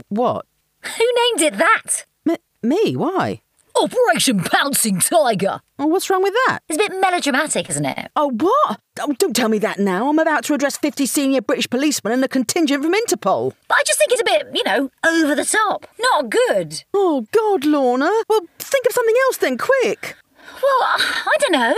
What? 0.09 0.45
Who 0.83 1.13
named 1.15 1.41
it 1.41 1.57
that? 1.57 2.05
M- 2.27 2.37
me? 2.61 2.95
Why? 2.95 3.41
Operation 3.81 4.39
Pouncing 4.39 4.99
Tiger. 5.01 5.59
Oh, 5.77 5.87
what's 5.87 6.09
wrong 6.09 6.23
with 6.23 6.33
that? 6.47 6.59
It's 6.69 6.77
a 6.77 6.89
bit 6.89 6.97
melodramatic, 7.01 7.69
isn't 7.69 7.83
it? 7.85 8.09
Oh, 8.15 8.31
what? 8.31 8.79
Oh, 9.01 9.13
don't 9.19 9.35
tell 9.35 9.49
me 9.49 9.59
that 9.59 9.79
now. 9.79 10.07
I'm 10.07 10.17
about 10.19 10.45
to 10.45 10.53
address 10.53 10.77
50 10.77 11.05
senior 11.05 11.41
British 11.41 11.69
policemen 11.69 12.13
and 12.13 12.23
a 12.23 12.29
contingent 12.29 12.83
from 12.83 12.93
Interpol. 12.93 13.53
But 13.67 13.77
I 13.79 13.83
just 13.85 13.99
think 13.99 14.13
it's 14.13 14.21
a 14.21 14.23
bit, 14.23 14.47
you 14.53 14.63
know, 14.63 14.89
over 15.05 15.35
the 15.35 15.43
top. 15.43 15.87
Not 15.99 16.29
good. 16.29 16.83
Oh, 16.93 17.27
God, 17.33 17.65
Lorna. 17.65 18.09
Well, 18.29 18.41
think 18.59 18.85
of 18.85 18.93
something 18.93 19.15
else 19.25 19.37
then, 19.37 19.57
quick. 19.57 20.15
Well, 20.63 20.79
I 20.81 21.35
don't 21.39 21.51
know. 21.51 21.75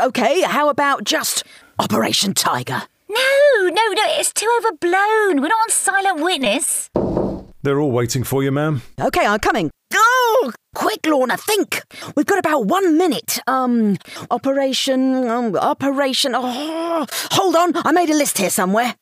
Okay, 0.00 0.42
how 0.42 0.68
about 0.68 1.04
just 1.04 1.44
Operation 1.78 2.34
Tiger? 2.34 2.82
No, 3.08 3.68
no, 3.68 3.68
no, 3.92 4.02
it's 4.18 4.32
too 4.32 4.48
overblown. 4.58 5.40
We're 5.40 5.48
not 5.48 5.62
on 5.62 5.70
silent 5.70 6.20
witness. 6.20 6.90
They're 7.62 7.80
all 7.80 7.90
waiting 7.90 8.22
for 8.24 8.42
you, 8.42 8.52
ma'am. 8.52 8.82
Okay, 9.00 9.26
I'm 9.26 9.40
coming. 9.40 9.70
Oh, 9.94 10.52
quick, 10.74 11.06
Lorna, 11.06 11.36
think. 11.36 11.82
We've 12.16 12.26
got 12.26 12.38
about 12.38 12.66
one 12.66 12.96
minute. 12.98 13.40
Um, 13.46 13.96
Operation, 14.30 15.28
um, 15.28 15.56
Operation. 15.56 16.32
Oh, 16.34 17.06
hold 17.32 17.56
on, 17.56 17.72
I 17.76 17.92
made 17.92 18.10
a 18.10 18.14
list 18.14 18.38
here 18.38 18.50
somewhere. 18.50 18.94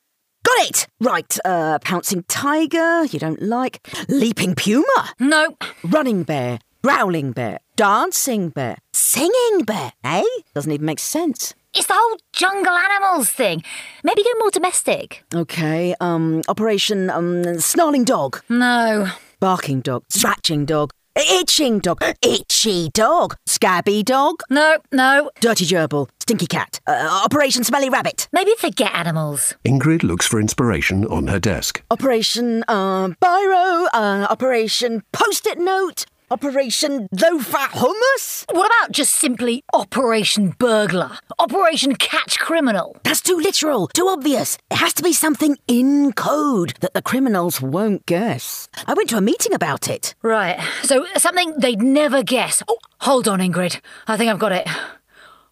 Got 0.44 0.68
it. 0.68 0.86
Right. 1.00 1.38
Uh, 1.44 1.78
pouncing 1.80 2.22
tiger. 2.28 3.04
You 3.06 3.18
don't 3.18 3.42
like. 3.42 3.84
Leaping 4.08 4.54
puma. 4.54 5.10
No. 5.18 5.56
Running 5.82 6.22
bear. 6.22 6.60
Growling 6.84 7.32
bear. 7.32 7.58
Dancing 7.74 8.50
bear. 8.50 8.76
Singing 8.92 9.64
bear. 9.64 9.92
Eh? 10.04 10.22
Doesn't 10.54 10.70
even 10.70 10.86
make 10.86 11.00
sense. 11.00 11.52
It's 11.76 11.86
the 11.88 11.94
whole 11.94 12.16
jungle 12.32 12.72
animals 12.72 13.28
thing. 13.28 13.62
Maybe 14.02 14.22
go 14.24 14.30
more 14.38 14.50
domestic. 14.50 15.22
Okay. 15.34 15.94
Um, 16.00 16.40
Operation 16.48 17.10
um, 17.10 17.60
snarling 17.60 18.04
dog. 18.04 18.42
No. 18.48 19.08
Barking 19.40 19.82
dog. 19.82 20.04
Scratching 20.08 20.64
dog. 20.64 20.90
Itching 21.16 21.80
dog. 21.80 22.02
Itchy 22.22 22.88
dog. 22.94 23.36
Scabby 23.46 24.02
dog. 24.02 24.42
No, 24.48 24.78
no. 24.90 25.30
Dirty 25.40 25.66
gerbil. 25.66 26.08
Stinky 26.20 26.46
cat. 26.46 26.80
Uh, 26.86 27.20
Operation 27.24 27.62
smelly 27.62 27.90
rabbit. 27.90 28.26
Maybe 28.32 28.52
forget 28.58 28.94
animals. 28.94 29.54
Ingrid 29.64 30.02
looks 30.02 30.26
for 30.26 30.40
inspiration 30.40 31.04
on 31.06 31.26
her 31.26 31.38
desk. 31.38 31.82
Operation 31.90 32.64
uh, 32.68 33.08
biro. 33.22 33.86
Uh, 33.92 34.26
Operation 34.30 35.02
post-it 35.12 35.58
note. 35.58 36.06
Operation 36.28 37.06
low-fat 37.12 37.70
hummus. 37.70 38.44
What 38.52 38.66
about 38.66 38.90
just 38.90 39.14
simply 39.14 39.62
Operation 39.72 40.56
Burglar? 40.58 41.18
Operation 41.38 41.94
Catch 41.94 42.40
Criminal? 42.40 42.96
That's 43.04 43.20
too 43.20 43.36
literal, 43.36 43.86
too 43.86 44.08
obvious. 44.08 44.58
It 44.68 44.78
has 44.78 44.92
to 44.94 45.04
be 45.04 45.12
something 45.12 45.56
in 45.68 46.12
code 46.14 46.74
that 46.80 46.94
the 46.94 47.02
criminals 47.02 47.60
won't 47.60 48.06
guess. 48.06 48.68
I 48.88 48.94
went 48.94 49.08
to 49.10 49.18
a 49.18 49.20
meeting 49.20 49.54
about 49.54 49.88
it. 49.88 50.16
Right, 50.20 50.58
so 50.82 51.06
something 51.16 51.54
they'd 51.58 51.80
never 51.80 52.24
guess. 52.24 52.60
Oh, 52.66 52.78
hold 53.02 53.28
on, 53.28 53.38
Ingrid. 53.38 53.80
I 54.08 54.16
think 54.16 54.28
I've 54.28 54.40
got 54.40 54.50
it. 54.50 54.66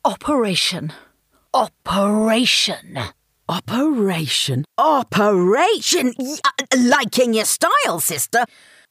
Operation. 0.05 0.93
Operation. 1.55 2.99
Operation. 3.49 4.65
Operation. 4.77 6.15
Y- 6.19 6.37
uh, 6.45 6.77
liking 6.77 7.33
your 7.33 7.45
style, 7.45 8.01
sister. 8.01 8.45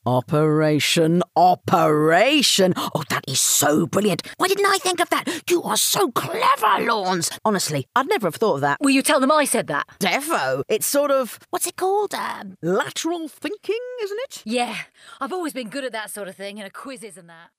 Operation, 0.06 1.24
operation. 1.36 2.74
Oh, 2.76 3.04
that 3.10 3.24
is 3.26 3.39
so 3.39 3.88
brilliant. 3.88 4.22
Why 4.38 4.50
didn't 4.50 4.66
I 4.66 4.78
think 4.78 5.00
of 5.00 5.10
that? 5.12 5.44
You 5.50 5.63
are 5.63 5.78
so 5.78 6.12
clever, 6.12 6.86
Lawns. 6.86 7.32
Honestly, 7.46 7.88
I'd 7.96 8.10
never 8.10 8.28
have 8.28 8.36
thought 8.36 8.56
of 8.56 8.62
that. 8.62 8.80
Will 8.82 8.89
you 8.89 9.02
tell 9.02 9.22
them 9.22 9.32
I 9.32 9.46
said 9.46 9.68
that? 9.68 9.88
Defo. 10.00 10.63
It's 10.68 10.86
sort 10.86 11.10
of, 11.10 11.39
what's 11.52 11.68
it 11.68 11.78
called? 11.78 12.13
Um, 12.13 12.58
lateral 12.62 13.30
thinking, 13.30 13.80
isn't 14.04 14.20
it? 14.24 14.42
Yeah, 14.44 14.76
I've 15.22 15.32
always 15.32 15.54
been 15.54 15.70
good 15.70 15.86
at 15.86 15.94
that 15.94 16.12
sort 16.12 16.28
of 16.28 16.36
thing, 16.36 16.58
you 16.58 16.63
know, 16.63 16.70
quizzes 16.70 17.18
and 17.18 17.30
that. 17.30 17.52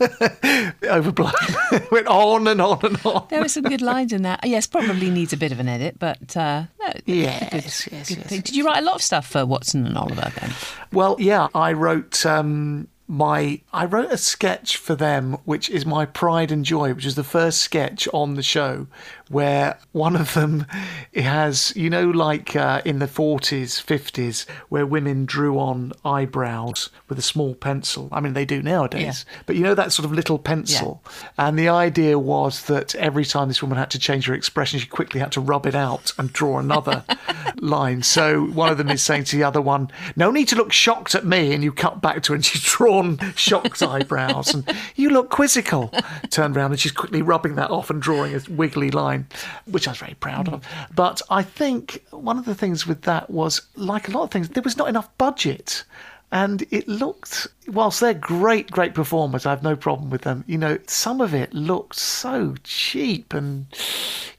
Overblown. 0.84 1.32
Went 1.92 2.06
on 2.06 2.48
and 2.48 2.60
on 2.60 2.78
and 2.84 3.00
on. 3.04 3.26
There 3.30 3.40
were 3.40 3.48
some 3.48 3.64
good 3.64 3.82
lines 3.82 4.12
in 4.12 4.22
that. 4.22 4.40
Yes, 4.44 4.66
probably 4.66 5.10
needs 5.10 5.32
a 5.32 5.36
bit 5.36 5.52
of 5.52 5.60
an 5.60 5.68
edit, 5.68 5.98
but 5.98 6.36
uh, 6.36 6.64
no, 6.80 6.92
Yes, 7.06 7.88
yes, 7.90 8.08
good 8.08 8.18
yes. 8.18 8.28
Did 8.28 8.54
you 8.54 8.64
write 8.66 8.78
a 8.78 8.84
lot 8.84 8.96
of 8.96 9.02
stuff 9.02 9.26
for 9.26 9.44
Watson 9.46 9.86
and 9.86 9.96
Oliver 9.96 10.32
then? 10.40 10.52
Well, 10.92 11.16
yeah, 11.18 11.48
I 11.54 11.72
wrote 11.72 12.24
um, 12.26 12.88
my 13.08 13.60
I 13.72 13.84
wrote 13.86 14.12
a 14.12 14.16
sketch 14.16 14.76
for 14.76 14.94
them, 14.94 15.34
which 15.44 15.68
is 15.68 15.84
my 15.84 16.06
pride 16.06 16.52
and 16.52 16.64
joy, 16.64 16.94
which 16.94 17.06
is 17.06 17.16
the 17.16 17.24
first 17.24 17.58
sketch 17.58 18.08
on 18.12 18.34
the 18.34 18.42
show 18.42 18.86
where 19.30 19.78
one 19.92 20.16
of 20.16 20.34
them 20.34 20.66
has, 21.14 21.72
you 21.76 21.88
know, 21.88 22.10
like 22.10 22.54
uh, 22.56 22.82
in 22.84 22.98
the 22.98 23.06
40s, 23.06 23.82
50s, 23.82 24.44
where 24.68 24.84
women 24.84 25.24
drew 25.24 25.58
on 25.58 25.92
eyebrows 26.04 26.90
with 27.08 27.18
a 27.18 27.22
small 27.22 27.54
pencil. 27.54 28.08
I 28.12 28.20
mean, 28.20 28.34
they 28.34 28.44
do 28.44 28.60
nowadays, 28.60 29.24
but 29.46 29.56
you 29.56 29.62
know 29.62 29.74
that 29.74 29.92
sort 29.92 30.04
of 30.04 30.12
little 30.12 30.38
pencil. 30.38 31.02
And 31.38 31.58
the 31.58 31.68
idea 31.68 32.18
was 32.18 32.64
that 32.64 32.94
every 32.96 33.24
time 33.24 33.48
this 33.48 33.62
woman 33.62 33.78
had 33.78 33.90
to 33.92 33.98
change 33.98 34.26
her 34.26 34.34
expression, 34.34 34.80
she 34.80 34.86
quickly 34.86 35.20
had 35.20 35.32
to 35.32 35.40
rub 35.40 35.64
it 35.66 35.74
out 35.74 36.12
and 36.18 36.32
draw 36.32 36.58
another 36.58 37.04
line. 37.60 38.02
So 38.02 38.46
one 38.46 38.70
of 38.70 38.78
them 38.78 38.90
is 38.90 39.02
saying 39.02 39.24
to 39.24 39.36
the 39.36 39.44
other 39.44 39.60
one, 39.60 39.90
"No 40.16 40.30
need 40.30 40.48
to 40.48 40.56
look 40.56 40.72
shocked 40.72 41.14
at 41.14 41.24
me," 41.24 41.54
and 41.54 41.62
you 41.62 41.72
cut 41.72 42.02
back 42.02 42.22
to 42.24 42.32
her, 42.32 42.36
and 42.36 42.44
she's 42.44 42.62
drawn 42.76 43.18
shocked 43.36 43.82
eyebrows, 43.82 44.54
and 44.54 44.68
you 44.96 45.10
look 45.10 45.30
quizzical. 45.30 45.92
Turn 46.30 46.56
around, 46.56 46.72
and 46.72 46.80
she's 46.80 46.92
quickly 46.92 47.22
rubbing 47.22 47.54
that 47.54 47.70
off 47.70 47.90
and 47.90 48.02
drawing 48.02 48.34
a 48.34 48.40
wiggly 48.48 48.90
line, 48.90 49.19
which 49.66 49.86
I 49.86 49.92
was 49.92 49.98
very 49.98 50.14
proud 50.14 50.48
of. 50.48 50.66
But 50.94 51.22
I 51.30 51.42
think 51.42 52.04
one 52.10 52.38
of 52.38 52.44
the 52.44 52.54
things 52.54 52.86
with 52.86 53.02
that 53.02 53.30
was, 53.30 53.62
like 53.76 54.08
a 54.08 54.10
lot 54.10 54.24
of 54.24 54.30
things, 54.30 54.50
there 54.50 54.62
was 54.62 54.76
not 54.76 54.88
enough 54.88 55.08
budget. 55.18 55.84
And 56.32 56.64
it 56.70 56.86
looked, 56.86 57.48
whilst 57.66 57.98
they're 57.98 58.14
great, 58.14 58.70
great 58.70 58.94
performers, 58.94 59.46
I 59.46 59.50
have 59.50 59.64
no 59.64 59.74
problem 59.74 60.10
with 60.10 60.22
them. 60.22 60.44
You 60.46 60.58
know, 60.58 60.78
some 60.86 61.20
of 61.20 61.34
it 61.34 61.52
looked 61.52 61.96
so 61.96 62.54
cheap, 62.62 63.34
and 63.34 63.66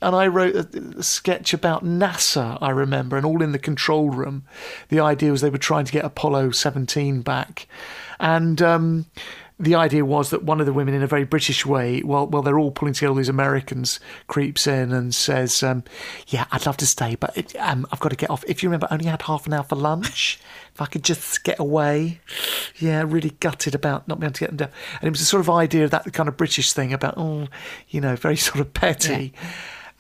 and 0.02 0.16
I 0.16 0.28
wrote 0.28 0.56
a, 0.56 1.00
a 1.00 1.04
sketch 1.04 1.54
about 1.54 1.84
NASA. 1.84 2.58
I 2.62 2.70
remember, 2.70 3.18
and 3.18 3.26
all 3.26 3.42
in 3.42 3.52
the 3.52 3.60
control 3.60 4.10
room. 4.10 4.46
The 4.88 5.02
idea 5.02 5.32
was 5.32 5.42
they 5.42 5.50
were 5.50 5.58
trying 5.58 5.84
to 5.84 5.92
get 5.92 6.06
Apollo 6.06 6.52
17 6.52 7.22
back, 7.24 7.68
and. 8.20 8.62
Um, 8.62 9.06
the 9.62 9.76
idea 9.76 10.04
was 10.04 10.32
that 10.32 10.44
one 10.44 10.60
of 10.60 10.66
the 10.66 10.74
women, 10.74 10.94
in 10.94 11.04
a 11.04 11.08
very 11.08 11.24
British 11.24 11.66
way, 11.66 12.02
while 12.02 12.26
while 12.28 12.42
they're 12.42 12.58
all 12.58 12.72
pulling 12.72 12.94
together, 12.94 13.12
all 13.12 13.16
these 13.16 13.30
Americans 13.30 14.00
creeps 14.28 14.66
in 14.66 14.92
and 14.92 15.14
says, 15.14 15.62
um, 15.62 15.84
"Yeah, 16.28 16.46
I'd 16.52 16.66
love 16.66 16.78
to 16.78 16.88
stay, 16.88 17.16
but 17.16 17.38
it, 17.38 17.56
um, 17.58 17.86
I've 17.92 18.00
got 18.00 18.10
to 18.10 18.16
get 18.16 18.30
off. 18.32 18.44
If 18.48 18.64
you 18.64 18.70
remember, 18.70 18.88
I 18.90 18.96
only 18.96 19.06
had 19.06 19.22
half 19.22 19.46
an 19.46 19.54
hour 19.54 19.64
for 19.64 19.76
lunch. 19.76 20.40
If 20.74 20.82
I 20.82 20.88
could 20.88 21.04
just 21.04 21.44
get 21.44 21.60
away, 21.60 22.22
yeah, 22.80 23.04
really 23.06 23.32
gutted 23.40 23.76
about 23.76 24.08
not 24.08 24.20
being 24.20 24.30
able 24.30 24.34
to 24.34 24.40
get 24.40 24.50
them 24.50 24.58
down." 24.58 24.72
And 25.00 25.08
it 25.08 25.12
was 25.12 25.22
a 25.22 25.26
sort 25.26 25.42
of 25.42 25.50
idea 25.50 25.86
of 25.86 25.92
that 25.92 26.12
kind 26.12 26.28
of 26.28 26.38
British 26.38 26.74
thing 26.74 26.92
about, 26.92 27.14
oh, 27.18 27.48
you 27.90 28.02
know, 28.02 28.16
very 28.16 28.38
sort 28.38 28.60
of 28.60 28.74
petty. 28.74 29.34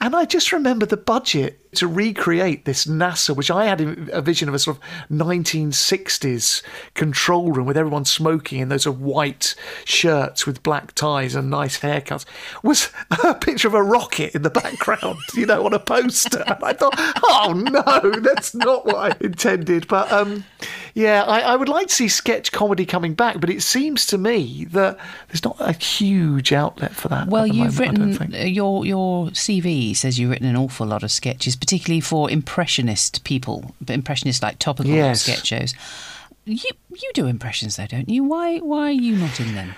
And 0.01 0.15
I 0.15 0.25
just 0.25 0.51
remember 0.51 0.87
the 0.87 0.97
budget 0.97 1.59
to 1.75 1.87
recreate 1.87 2.65
this 2.65 2.85
NASA, 2.85 3.35
which 3.35 3.49
I 3.49 3.65
had 3.65 3.81
a 4.11 4.21
vision 4.21 4.49
of 4.49 4.55
a 4.55 4.59
sort 4.59 4.77
of 4.77 4.83
1960s 5.09 6.61
control 6.93 7.51
room 7.51 7.65
with 7.65 7.77
everyone 7.77 8.05
smoking 8.05 8.59
in 8.59 8.69
those 8.69 8.83
sort 8.83 8.97
of 8.97 9.01
white 9.01 9.55
shirts 9.85 10.45
with 10.45 10.63
black 10.63 10.93
ties 10.93 11.35
and 11.35 11.49
nice 11.49 11.79
haircuts, 11.79 12.25
was 12.63 12.89
a 13.23 13.33
picture 13.35 13.67
of 13.67 13.73
a 13.73 13.83
rocket 13.83 14.35
in 14.35 14.41
the 14.41 14.49
background, 14.49 15.19
you 15.33 15.45
know, 15.45 15.65
on 15.65 15.73
a 15.73 15.79
poster. 15.79 16.43
And 16.45 16.63
I 16.63 16.73
thought, 16.73 16.93
oh 16.97 17.53
no, 17.55 18.19
that's 18.19 18.53
not 18.53 18.85
what 18.85 18.95
I 18.95 19.15
intended. 19.21 19.87
But 19.87 20.11
um, 20.11 20.43
Yeah, 20.93 21.23
I, 21.23 21.39
I 21.39 21.55
would 21.55 21.69
like 21.69 21.87
to 21.87 21.93
see 21.93 22.07
sketch 22.07 22.51
comedy 22.51 22.85
coming 22.85 23.13
back, 23.13 23.39
but 23.39 23.49
it 23.49 23.61
seems 23.61 24.05
to 24.07 24.17
me 24.17 24.65
that 24.71 24.97
there's 25.27 25.43
not 25.43 25.55
a 25.59 25.71
huge 25.71 26.51
outlet 26.51 26.93
for 26.93 27.07
that. 27.07 27.27
Well, 27.27 27.47
you've 27.47 27.79
moment, 27.79 28.19
written 28.19 28.47
your 28.47 28.85
your 28.85 29.27
CV 29.27 29.95
says 29.95 30.19
you've 30.19 30.31
written 30.31 30.47
an 30.47 30.55
awful 30.55 30.87
lot 30.87 31.03
of 31.03 31.11
sketches, 31.11 31.55
particularly 31.61 32.01
for 32.01 32.29
impressionist 32.29 33.23
people, 33.23 33.73
but 33.79 33.93
impressionist 33.93 34.43
like 34.43 34.59
topical 34.59 34.91
Yes. 34.91 35.21
sketch 35.21 35.47
shows. 35.47 35.73
You 36.45 36.71
you 36.89 37.11
do 37.13 37.27
impressions 37.27 37.77
though, 37.77 37.85
don't 37.87 38.09
you? 38.09 38.25
Why 38.25 38.57
why 38.57 38.87
are 38.89 38.91
you 38.91 39.15
not 39.15 39.39
in 39.39 39.53
them, 39.55 39.75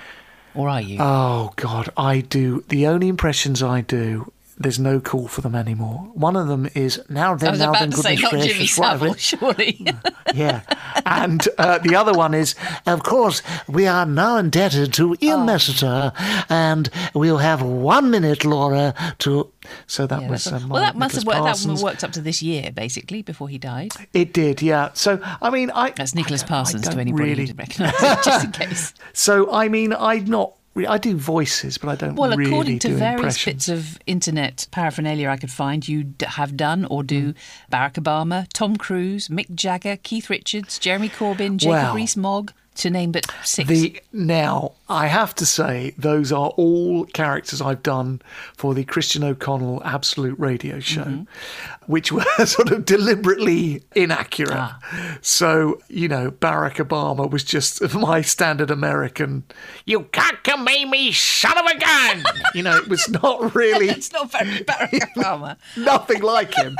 or 0.55 0.69
are 0.69 0.81
you? 0.81 0.97
Oh 0.99 1.51
God, 1.57 1.89
I 1.95 2.21
do. 2.21 2.63
The 2.69 2.87
only 2.87 3.09
impressions 3.09 3.61
I 3.61 3.81
do, 3.81 4.31
there's 4.57 4.79
no 4.79 4.99
call 4.99 5.27
for 5.27 5.41
them 5.41 5.55
anymore. 5.55 6.09
One 6.13 6.35
of 6.35 6.47
them 6.47 6.67
is 6.75 7.01
now 7.09 7.35
then, 7.35 7.57
now 7.57 7.71
then, 7.73 7.91
say 7.91 8.15
goodness 8.15 8.31
Jimmy 8.45 8.53
gracious, 8.59 8.77
what 8.77 8.91
Savile, 8.99 9.13
surely. 9.15 9.87
Yeah, 10.33 10.61
and 11.05 11.47
uh, 11.59 11.77
the 11.79 11.95
other 11.95 12.11
one 12.13 12.33
is, 12.33 12.55
of 12.87 13.03
course, 13.03 13.43
we 13.67 13.85
are 13.85 14.03
now 14.05 14.37
indebted 14.37 14.91
to 14.93 15.15
Ian 15.21 15.41
Oh. 15.41 15.45
Messiter, 15.45 16.11
and 16.49 16.89
we'll 17.13 17.37
have 17.37 17.61
one 17.61 18.09
minute, 18.09 18.43
Laura, 18.43 18.95
to. 19.19 19.51
So 19.85 20.07
that 20.07 20.21
Yeah, 20.23 20.29
was. 20.31 20.47
Uh, 20.47 20.59
well, 20.67 20.81
that 20.81 20.95
must 20.97 21.15
Nicholas 21.15 21.17
have 21.17 21.25
worked. 21.27 21.35
That 21.37 21.43
Parsons. 21.43 21.83
worked 21.83 22.03
up 22.03 22.11
to 22.13 22.21
this 22.21 22.41
year, 22.41 22.71
basically, 22.71 23.21
before 23.21 23.47
he 23.47 23.57
died. 23.59 23.91
It 24.13 24.33
did, 24.33 24.61
yeah. 24.63 24.89
So 24.93 25.19
I 25.41 25.49
mean, 25.51 25.69
I. 25.71 25.91
That's 25.91 26.15
Nicholas 26.15 26.41
I 26.43 26.45
don't- 26.47 26.51
I 26.51 26.57
Parsons 26.57 26.89
to 26.89 26.97
anybody 26.97 27.29
really. 27.29 27.47
who 27.47 27.53
recognise 27.53 27.93
it, 27.93 28.23
just 28.23 28.45
in 28.45 28.51
case. 28.51 28.93
So 29.13 29.51
I 29.51 29.67
mean, 29.67 29.93
I'm 29.93 30.25
not. 30.25 30.53
I 30.75 30.97
do 30.97 31.15
voices, 31.15 31.77
but 31.77 31.89
I 31.89 31.95
don't 31.95 32.15
Well, 32.15 32.31
really 32.35 32.49
according 32.49 32.79
to 32.79 32.95
various 32.95 33.43
bits 33.45 33.69
of 33.69 33.99
internet 34.07 34.67
paraphernalia 34.71 35.29
I 35.29 35.37
could 35.37 35.51
find, 35.51 35.87
you 35.87 36.03
d- 36.03 36.25
have 36.25 36.57
done 36.57 36.85
or 36.85 37.03
do 37.03 37.33
Mm. 37.33 37.35
Barack 37.71 37.93
Obama, 37.93 38.47
Tom 38.53 38.75
Cruise, 38.77 39.27
Mick 39.27 39.53
Jagger, 39.53 39.97
Keith 39.97 40.29
Richards, 40.31 40.79
Jeremy 40.79 41.09
Corbyn, 41.09 41.57
Jacob 41.57 41.73
Wow. 41.89 41.95
Rees-Mogg, 41.95 42.51
to 42.75 42.89
name 42.89 43.11
but 43.11 43.27
six. 43.43 43.69
The 43.69 44.01
now 44.11 44.71
I 44.89 45.05
have 45.05 45.35
to 45.35 45.45
say 45.45 45.93
those 45.95 46.31
are 46.31 46.49
all 46.57 47.05
characters 47.05 47.61
I've 47.61 47.83
done 47.83 48.19
for 48.57 48.73
the 48.73 48.83
Christian 48.83 49.23
O'Connell 49.23 49.79
Absolute 49.85 50.39
Radio 50.39 50.79
Show, 50.79 51.03
Mm-hmm. 51.03 51.82
Which 51.87 52.11
were 52.11 52.23
sort 52.45 52.71
of 52.71 52.85
deliberately 52.85 53.83
inaccurate. 53.95 54.51
Ah. 54.53 54.79
So 55.21 55.79
you 55.89 56.07
know, 56.07 56.31
Barack 56.31 56.75
Obama 56.75 57.29
was 57.29 57.43
just 57.43 57.93
my 57.93 58.21
standard 58.21 58.71
American. 58.71 59.43
You 59.85 60.03
can't 60.11 60.43
cockamamie 60.43 60.89
me, 60.89 61.11
son 61.11 61.57
of 61.57 61.65
a 61.65 61.77
gun. 61.77 62.23
you 62.55 62.63
know, 62.63 62.77
it 62.77 62.87
was 62.87 63.09
not 63.09 63.55
really 63.55 63.89
It's 63.89 64.11
not 64.11 64.31
very 64.31 64.59
Barack 64.59 65.13
Obama. 65.15 65.57
nothing 65.77 66.21
like 66.21 66.53
him. 66.53 66.75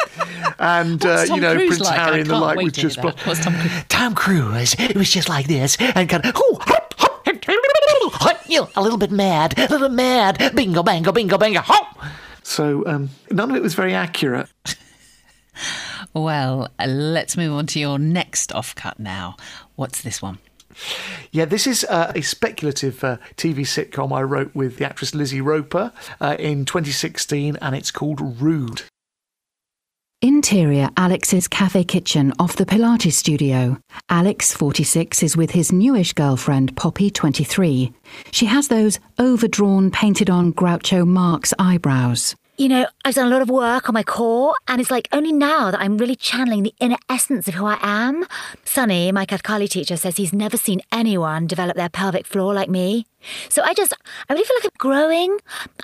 And 0.59 1.05
uh, 1.05 1.25
you 1.27 1.39
know, 1.39 1.55
Cruise 1.55 1.67
Prince 1.67 1.81
like? 1.81 1.99
I 1.99 2.03
Harry 2.03 2.21
and 2.21 2.29
the 2.29 2.39
like 2.39 2.57
was 2.57 2.73
just. 2.73 3.01
What's 3.03 3.43
Tom 3.43 3.53
Cruise? 3.53 3.83
Tom 3.89 4.15
Cruise, 4.15 4.75
it 4.79 4.95
was 4.95 5.09
just 5.09 5.29
like 5.29 5.47
this, 5.47 5.77
and 5.79 6.09
kind 6.09 6.25
of 6.25 6.33
oh, 6.35 6.57
hop, 6.61 6.93
hop, 6.97 7.23
hop, 7.23 8.37
you 8.53 8.61
know, 8.61 8.69
a 8.75 8.81
little 8.81 8.97
bit 8.97 9.11
mad, 9.11 9.57
a 9.57 9.67
little 9.67 9.89
mad, 9.89 10.51
bingo, 10.55 10.83
bango, 10.83 11.11
bingo, 11.11 11.37
bango, 11.37 11.59
hop. 11.59 11.97
So 12.43 12.85
um, 12.85 13.09
none 13.31 13.49
of 13.49 13.55
it 13.55 13.63
was 13.63 13.73
very 13.73 13.93
accurate. 13.93 14.47
Well, 16.14 16.70
uh, 16.80 16.86
let's 16.86 17.36
move 17.36 17.53
on 17.53 17.68
to 17.68 17.80
your 17.80 17.97
next 17.97 18.51
offcut 18.51 18.99
now. 18.99 19.36
What's 19.76 20.01
this 20.01 20.22
one? 20.22 20.39
Yeah, 21.32 21.45
this 21.45 21.68
is 21.68 21.84
uh, 21.84 22.11
a 22.16 22.22
speculative 22.22 23.03
uh, 23.03 23.18
TV 23.36 23.59
sitcom 23.59 24.16
I 24.16 24.22
wrote 24.22 24.53
with 24.55 24.78
the 24.78 24.86
actress 24.86 25.14
Lizzie 25.16 25.41
Roper 25.41 25.91
uh, 26.20 26.36
in 26.39 26.66
2016, 26.66 27.57
and 27.61 27.76
it's 27.76 27.91
called 27.91 28.41
Rude. 28.41 28.84
Interior 30.22 30.89
Alex's 30.95 31.49
cafe 31.49 31.84
kitchen 31.84 32.32
off 32.39 32.55
the 32.55 32.66
Pilates 32.66 33.11
studio. 33.11 33.78
Alex, 34.09 34.53
46, 34.53 35.22
is 35.22 35.36
with 35.36 35.51
his 35.51 35.74
newish 35.74 36.14
girlfriend, 36.14 36.78
Poppy, 36.78 37.11
23. 37.11 37.91
She 38.32 38.45
has 38.45 38.70
those 38.70 38.99
overdrawn, 39.20 39.91
painted 39.91 40.30
on 40.30 40.53
Groucho 40.53 41.05
Marx 41.05 41.53
eyebrows. 41.59 42.36
You 42.55 42.69
know, 42.69 42.85
I've 43.03 43.15
done 43.15 43.25
a 43.25 43.29
lot 43.31 43.41
of 43.41 43.49
work 43.49 43.89
on 43.89 43.93
my 43.93 44.03
core, 44.03 44.55
and 44.67 44.79
it's 44.79 44.91
like 44.91 45.07
only 45.11 45.31
now 45.31 45.71
that 45.71 45.81
I'm 45.81 45.97
really 45.97 46.15
channeling 46.15 46.61
the 46.61 46.75
inner 46.79 46.99
essence 47.09 47.47
of 47.47 47.55
who 47.55 47.65
I 47.65 47.79
am. 47.81 48.27
Sunny, 48.63 49.11
my 49.11 49.25
Kathakali 49.25 49.67
teacher, 49.67 49.97
says 49.97 50.17
he's 50.17 50.33
never 50.33 50.55
seen 50.55 50.81
anyone 50.91 51.47
develop 51.47 51.75
their 51.75 51.89
pelvic 51.89 52.27
floor 52.27 52.53
like 52.53 52.69
me. 52.69 53.07
So 53.49 53.61
I 53.63 53.74
just, 53.74 53.93
I 54.30 54.34
really 54.34 54.45
feel 54.45 54.55
like 54.57 54.65
I'm 54.65 54.71
growing. 54.78 55.38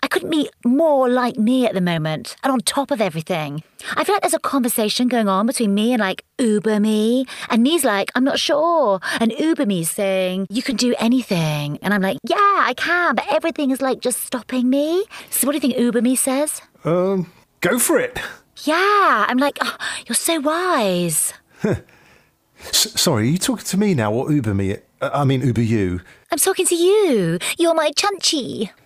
I 0.04 0.08
couldn't 0.08 0.30
be 0.30 0.50
more 0.66 1.10
like 1.10 1.38
me 1.38 1.66
at 1.66 1.74
the 1.74 1.82
moment, 1.82 2.36
and 2.44 2.52
on 2.52 2.60
top 2.60 2.92
of 2.92 3.02
everything. 3.02 3.64
I 3.96 4.04
feel 4.04 4.14
like 4.16 4.22
there's 4.24 4.34
a 4.34 4.40
conversation 4.40 5.08
going 5.08 5.30
on 5.30 5.46
between 5.48 5.74
me 5.74 5.94
and 5.94 6.00
like 6.02 6.26
Uber 6.38 6.80
me, 6.80 7.26
and 7.50 7.64
me's 7.64 7.84
like, 7.86 8.12
I'm 8.16 8.24
not 8.24 8.40
sure, 8.40 9.00
and 9.20 9.32
Uber 9.32 9.66
me's 9.66 9.90
saying, 9.90 10.48
you 10.50 10.62
can 10.62 10.76
do 10.76 10.94
anything, 11.00 11.80
and 11.82 11.94
I'm 11.94 12.02
like, 12.02 12.18
yeah, 12.28 12.36
I 12.38 12.74
can, 12.76 13.16
but 13.16 13.26
everything 13.32 13.72
is 13.72 13.82
like 13.82 14.02
just 14.02 14.22
stopping 14.24 14.70
me. 14.70 15.06
So 15.30 15.48
what 15.48 15.54
do 15.54 15.58
you 15.58 15.62
think 15.62 15.78
Uber 15.78 16.02
me 16.02 16.16
says? 16.16 16.62
Um, 16.84 17.32
go 17.62 17.80
for 17.80 17.98
it. 18.00 18.20
Yeah, 18.64 19.26
I'm 19.30 19.38
like, 19.38 19.58
oh, 19.62 19.78
you're 20.08 20.16
so 20.16 20.40
wise. 20.42 21.34
S- 21.64 23.00
sorry, 23.02 23.24
are 23.24 23.32
you 23.32 23.38
talking 23.38 23.66
to 23.66 23.78
me 23.78 23.94
now 23.94 24.12
or 24.12 24.32
Uber 24.32 24.54
me? 24.54 24.76
I 25.02 25.24
mean, 25.24 25.42
Uber 25.42 25.62
you. 25.62 26.02
I'm 26.32 26.38
talking 26.38 26.66
to 26.66 26.76
you. 26.76 27.40
You're 27.58 27.74
my 27.76 27.92
chunchi. 27.92 28.72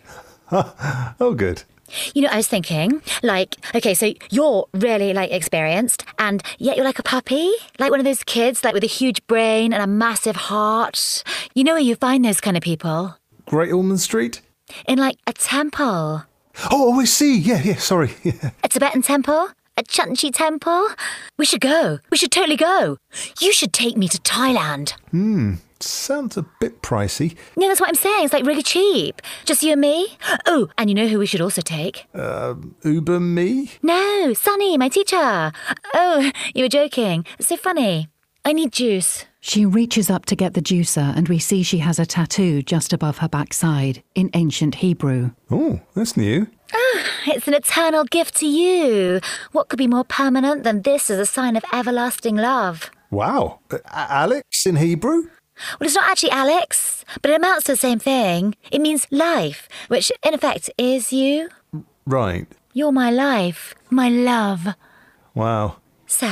Oh, 1.20 1.34
good. 1.34 1.64
You 2.14 2.22
know, 2.22 2.28
I 2.32 2.36
was 2.38 2.48
thinking, 2.48 3.02
like, 3.24 3.56
okay, 3.74 3.96
so 3.96 4.14
you're 4.30 4.68
really 4.74 5.14
like 5.14 5.32
experienced, 5.32 6.06
and 6.20 6.44
yet 6.60 6.76
you're 6.76 6.86
like 6.86 7.00
a 7.00 7.04
puppy, 7.04 7.52
like 7.80 7.90
one 7.90 8.00
of 8.00 8.06
those 8.06 8.24
kids, 8.24 8.64
like 8.64 8.74
with 8.74 8.84
a 8.84 8.88
huge 8.88 9.26
brain 9.26 9.74
and 9.74 9.82
a 9.82 9.88
massive 9.88 10.36
heart. 10.36 11.24
You 11.56 11.64
know 11.64 11.74
where 11.74 11.82
you 11.82 11.96
find 11.96 12.24
those 12.24 12.40
kind 12.42 12.56
of 12.56 12.62
people? 12.62 13.18
Great 13.48 13.72
Ormond 13.72 14.00
Street? 14.02 14.42
In 14.88 15.00
like 15.00 15.18
a 15.26 15.34
temple, 15.34 16.24
Oh, 16.66 16.94
oh 16.96 17.00
I 17.00 17.06
see. 17.06 17.38
Yeah, 17.38 17.62
yeah, 17.64 17.76
sorry. 17.78 18.12
Yeah. 18.24 18.52
a 18.64 18.70
Tibetan 18.70 19.02
temple, 19.02 19.50
a 19.78 19.84
Chunchi 19.84 20.32
temple. 20.34 20.88
We 21.38 21.46
should 21.46 21.62
go. 21.62 22.00
We 22.12 22.18
should 22.18 22.32
totally 22.32 22.58
go. 22.58 22.98
You 23.40 23.52
should 23.52 23.74
take 23.74 23.98
me 23.98 24.08
to 24.08 24.18
Thailand. 24.20 24.92
Hmm. 25.12 25.56
Sounds 25.80 26.38
a 26.38 26.46
bit 26.62 26.82
pricey. 26.82 27.36
No, 27.58 27.68
that's 27.68 27.82
what 27.82 27.90
I'm 27.90 27.96
saying. 27.96 28.24
It's 28.24 28.34
like 28.34 28.46
really 28.46 28.64
cheap. 28.64 29.22
Just 29.44 29.64
you 29.64 29.74
and 29.74 29.82
me. 29.82 30.18
Oh, 30.46 30.70
and 30.78 30.90
you 30.90 30.96
know 30.96 31.08
who 31.08 31.20
we 31.20 31.26
should 31.26 31.42
also 31.42 31.62
take? 31.62 32.06
Uh, 32.14 32.56
Uber 32.86 33.20
me? 33.20 33.70
No, 33.82 34.34
Sunny, 34.34 34.78
my 34.78 34.88
teacher. 34.88 35.52
Oh, 35.94 36.32
you 36.56 36.64
were 36.64 36.70
joking. 36.70 37.26
It's 37.38 37.50
so 37.50 37.58
funny. 37.58 38.08
I 38.46 38.52
need 38.52 38.74
juice. 38.74 39.26
She 39.40 39.66
reaches 39.66 40.10
up 40.10 40.26
to 40.26 40.36
get 40.36 40.54
the 40.54 40.62
juicer, 40.62 41.16
and 41.16 41.30
we 41.30 41.40
see 41.40 41.64
she 41.64 41.78
has 41.78 41.98
a 41.98 42.06
tattoo 42.06 42.62
just 42.62 42.92
above 42.92 43.20
her 43.20 43.30
backside 43.30 44.04
in 44.16 44.30
ancient 44.34 44.76
Hebrew. 44.76 45.32
Oh, 45.50 45.80
that's 45.96 46.18
new. 46.18 46.48
Ah, 46.74 47.06
it's 47.28 47.48
an 47.48 47.54
eternal 47.54 48.04
gift 48.04 48.36
to 48.38 48.46
you. 48.46 49.22
What 49.54 49.70
could 49.70 49.78
be 49.78 49.88
more 49.88 50.04
permanent 50.04 50.64
than 50.64 50.82
this 50.82 51.10
as 51.10 51.20
a 51.20 51.26
sign 51.26 51.56
of 51.56 51.64
everlasting 51.72 52.36
love? 52.36 52.92
Wow. 53.12 53.60
Uh, 53.72 53.78
Alex 53.92 54.66
in 54.66 54.76
Hebrew? 54.76 55.24
Well, 55.80 55.88
it's 55.88 55.96
not 55.96 56.10
actually 56.10 56.32
Alex, 56.32 57.06
but 57.22 57.32
it 57.32 57.38
amounts 57.38 57.66
to 57.66 57.74
the 57.74 57.78
same 57.78 58.00
thing. 58.00 58.56
It 58.72 58.82
means 58.82 59.08
life, 59.10 59.70
which 59.88 60.12
in 60.26 60.34
effect 60.34 60.70
is 60.78 61.14
you. 61.14 61.48
Right. 62.06 62.48
You're 62.74 62.92
my 62.92 63.10
life, 63.10 63.74
my 63.90 64.10
love. 64.10 64.68
Wow. 65.34 65.78
So, 66.08 66.28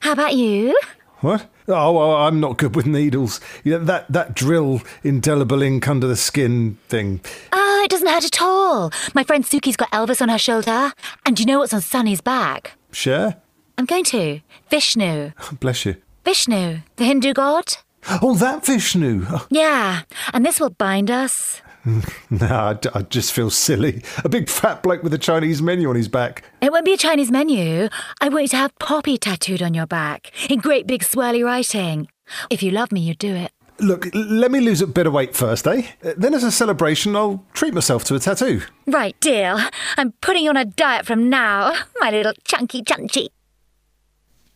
how 0.00 0.12
about 0.12 0.34
you? 0.34 0.74
What? 1.22 1.48
Oh, 1.68 1.92
well, 1.92 2.16
I'm 2.16 2.40
not 2.40 2.58
good 2.58 2.74
with 2.74 2.84
needles. 2.84 3.40
You 3.62 3.78
know, 3.78 3.84
that, 3.84 4.12
that 4.12 4.34
drill 4.34 4.82
indelible 5.04 5.62
ink 5.62 5.86
under 5.88 6.08
the 6.08 6.16
skin 6.16 6.78
thing. 6.88 7.20
Oh, 7.52 7.82
it 7.84 7.90
doesn't 7.90 8.08
hurt 8.08 8.24
at 8.24 8.42
all. 8.42 8.90
My 9.14 9.22
friend 9.22 9.44
Suki's 9.44 9.76
got 9.76 9.90
Elvis 9.92 10.20
on 10.20 10.28
her 10.28 10.38
shoulder. 10.38 10.92
And 11.24 11.36
do 11.36 11.42
you 11.42 11.46
know 11.46 11.60
what's 11.60 11.72
on 11.72 11.80
Sunny's 11.80 12.20
back? 12.20 12.72
Share? 12.90 13.36
I'm 13.78 13.86
going 13.86 14.04
to. 14.04 14.40
Vishnu. 14.68 15.30
Bless 15.60 15.86
you. 15.86 15.96
Vishnu, 16.24 16.80
the 16.96 17.04
Hindu 17.04 17.32
god? 17.34 17.76
Oh, 18.20 18.34
that 18.34 18.66
Vishnu. 18.66 19.26
Yeah, 19.48 20.02
and 20.32 20.44
this 20.44 20.58
will 20.58 20.70
bind 20.70 21.10
us. 21.10 21.62
no, 22.30 22.46
I, 22.46 22.74
d- 22.74 22.88
I 22.94 23.02
just 23.02 23.32
feel 23.32 23.50
silly. 23.50 24.02
A 24.24 24.28
big 24.28 24.48
fat 24.48 24.82
bloke 24.82 25.02
with 25.02 25.12
a 25.14 25.18
Chinese 25.18 25.60
menu 25.60 25.88
on 25.88 25.96
his 25.96 26.08
back. 26.08 26.44
It 26.60 26.70
won't 26.70 26.84
be 26.84 26.92
a 26.92 26.98
Chinese 26.98 27.30
menu. 27.30 27.88
I 28.20 28.28
want 28.28 28.44
you 28.44 28.48
to 28.48 28.56
have 28.56 28.78
poppy 28.78 29.18
tattooed 29.18 29.62
on 29.62 29.74
your 29.74 29.86
back 29.86 30.30
in 30.50 30.60
great 30.60 30.86
big 30.86 31.02
swirly 31.02 31.44
writing. 31.44 32.08
If 32.50 32.62
you 32.62 32.70
love 32.70 32.92
me, 32.92 33.00
you'd 33.00 33.18
do 33.18 33.34
it. 33.34 33.52
Look, 33.80 34.06
let 34.14 34.52
me 34.52 34.60
lose 34.60 34.80
a 34.80 34.86
bit 34.86 35.08
of 35.08 35.12
weight 35.12 35.34
first, 35.34 35.66
eh? 35.66 35.82
Then, 36.16 36.34
as 36.34 36.44
a 36.44 36.52
celebration, 36.52 37.16
I'll 37.16 37.44
treat 37.52 37.74
myself 37.74 38.04
to 38.04 38.14
a 38.14 38.20
tattoo. 38.20 38.62
Right, 38.86 39.18
deal. 39.18 39.58
I'm 39.96 40.12
putting 40.20 40.44
you 40.44 40.50
on 40.50 40.56
a 40.56 40.64
diet 40.64 41.04
from 41.04 41.28
now, 41.28 41.74
my 42.00 42.10
little 42.10 42.34
chunky 42.44 42.82
chunky. 42.84 43.30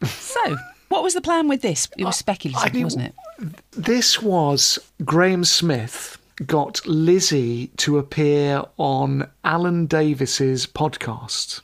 So, 0.04 0.56
what 0.90 1.02
was 1.02 1.14
the 1.14 1.20
plan 1.20 1.48
with 1.48 1.62
this? 1.62 1.88
It 1.98 2.04
was 2.04 2.16
speculative, 2.16 2.72
mean, 2.72 2.84
wasn't 2.84 3.06
it? 3.06 3.14
This 3.72 4.22
was 4.22 4.78
Graham 5.04 5.44
Smith 5.44 6.18
got 6.44 6.86
Lizzie 6.86 7.68
to 7.78 7.98
appear 7.98 8.62
on 8.76 9.28
Alan 9.44 9.86
Davies's 9.86 10.66
podcast. 10.66 11.62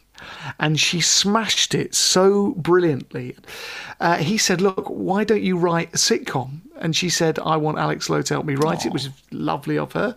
and 0.59 0.79
she 0.79 1.01
smashed 1.01 1.75
it 1.75 1.95
so 1.95 2.53
brilliantly. 2.53 3.37
Uh, 4.01 4.17
he 4.17 4.39
said, 4.39 4.61
Look, 4.61 4.87
why 4.89 5.25
don't 5.25 5.43
you 5.43 5.57
write 5.57 5.93
a 5.95 5.97
sitcom? 5.99 6.61
And 6.83 6.97
she 6.97 7.09
said, 7.11 7.39
I 7.39 7.57
want 7.57 7.79
Alex 7.79 8.11
Lowe 8.11 8.23
to 8.23 8.35
help 8.35 8.45
me 8.45 8.57
write 8.57 8.85
it, 8.85 8.93
which 8.93 9.07
is 9.07 9.11
lovely 9.31 9.79
of 9.79 9.93
her. 9.93 10.17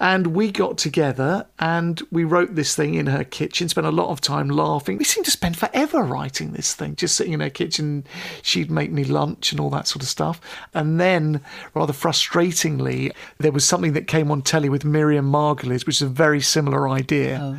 And 0.00 0.28
we 0.28 0.50
got 0.50 0.78
together 0.78 1.46
and 1.58 2.00
we 2.10 2.24
wrote 2.24 2.54
this 2.54 2.74
thing 2.74 2.94
in 2.94 3.08
her 3.08 3.24
kitchen, 3.24 3.68
spent 3.68 3.86
a 3.86 3.90
lot 3.90 4.08
of 4.08 4.22
time 4.22 4.48
laughing. 4.48 4.96
We 4.96 5.04
seemed 5.04 5.26
to 5.26 5.30
spend 5.30 5.58
forever 5.58 6.02
writing 6.02 6.52
this 6.52 6.74
thing, 6.74 6.96
just 6.96 7.14
sitting 7.14 7.34
in 7.34 7.40
her 7.40 7.50
kitchen. 7.50 8.04
She'd 8.40 8.70
make 8.70 8.90
me 8.90 9.04
lunch 9.04 9.52
and 9.52 9.60
all 9.60 9.68
that 9.68 9.86
sort 9.86 10.02
of 10.02 10.08
stuff. 10.08 10.40
And 10.72 10.98
then, 10.98 11.42
rather 11.74 11.92
frustratingly, 11.92 13.12
there 13.36 13.52
was 13.52 13.66
something 13.66 13.92
that 13.92 14.06
came 14.06 14.30
on 14.30 14.40
telly 14.40 14.70
with 14.70 14.86
Miriam 14.86 15.30
Margolyes, 15.30 15.84
which 15.84 15.96
is 15.96 16.02
a 16.02 16.06
very 16.06 16.40
similar 16.40 16.88
idea. 16.88 17.38
Oh. 17.42 17.58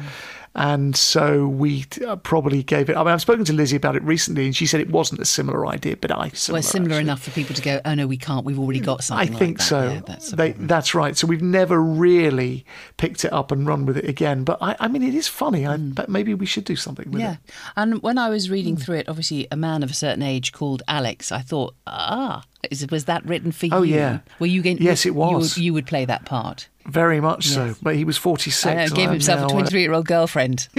And 0.55 0.95
so 0.95 1.47
we 1.47 1.85
uh, 2.05 2.15
probably 2.17 2.63
gave 2.63 2.89
it. 2.89 2.95
I 2.95 2.99
mean, 2.99 3.13
I've 3.13 3.21
spoken 3.21 3.45
to 3.45 3.53
Lizzie 3.53 3.75
about 3.77 3.95
it 3.95 4.03
recently, 4.03 4.45
and 4.45 4.55
she 4.55 4.65
said 4.65 4.81
it 4.81 4.89
wasn't 4.89 5.21
a 5.21 5.25
similar 5.25 5.67
idea, 5.67 5.95
but 5.95 6.11
I 6.11 6.29
similar, 6.29 6.57
well, 6.57 6.63
similar 6.63 6.91
actually. 6.95 7.01
enough 7.03 7.21
for 7.21 7.31
people 7.31 7.55
to 7.55 7.61
go, 7.61 7.79
oh 7.85 7.93
no, 7.93 8.07
we 8.07 8.17
can't. 8.17 8.45
We've 8.45 8.59
already 8.59 8.79
got 8.79 8.99
I 8.99 9.03
something. 9.03 9.29
like 9.33 9.39
think 9.39 9.57
that." 9.59 9.63
so. 9.63 9.89
Yeah, 9.91 10.01
that's, 10.05 10.31
they, 10.31 10.51
that's 10.53 10.95
right. 10.95 11.15
So 11.15 11.27
we've 11.27 11.41
never 11.41 11.81
really 11.81 12.65
picked 12.97 13.23
it 13.25 13.31
up 13.31 13.51
and 13.51 13.67
run 13.67 13.85
with 13.85 13.97
it 13.97 14.09
again. 14.09 14.43
But 14.43 14.57
I, 14.61 14.75
I 14.79 14.87
mean, 14.87 15.03
it 15.03 15.13
is 15.13 15.27
funny. 15.27 15.67
I 15.67 15.77
bet 15.77 16.09
maybe 16.09 16.33
we 16.33 16.45
should 16.45 16.65
do 16.65 16.75
something 16.75 17.11
with 17.11 17.21
yeah. 17.21 17.33
it. 17.33 17.37
And 17.75 18.01
when 18.01 18.17
I 18.17 18.29
was 18.29 18.49
reading 18.49 18.75
Hmm. 18.75 18.81
through 18.81 18.95
it, 18.97 19.09
obviously 19.09 19.47
a 19.51 19.55
man 19.55 19.83
of 19.83 19.91
a 19.91 19.93
certain 19.93 20.23
age 20.23 20.51
called 20.51 20.81
Alex, 20.87 21.31
I 21.31 21.41
thought, 21.41 21.75
ah, 21.87 22.43
is, 22.69 22.85
was 22.89 23.05
that 23.05 23.25
written 23.25 23.51
for 23.51 23.67
Oh, 23.71 23.81
you? 23.81 23.95
yeah. 23.95 24.19
Were 24.39 24.47
you 24.47 24.61
going? 24.61 24.77
Yes, 24.79 25.05
it 25.05 25.15
was. 25.15 25.57
You 25.57 25.73
would, 25.73 25.87
play 25.87 26.05
that 26.05 26.25
part. 26.25 26.67
Very 26.85 27.21
much 27.21 27.47
so. 27.47 27.75
But 27.81 27.95
he 27.95 28.03
was 28.03 28.17
46. 28.17 28.65
I 28.65 28.85
know, 28.85 28.95
gave 28.95 29.09
himself 29.11 29.39
now, 29.39 29.45
a 29.45 29.49
uh, 29.49 29.51
23 29.51 29.81
year 29.81 29.93
old 29.93 30.07
girlfriend. 30.07 30.67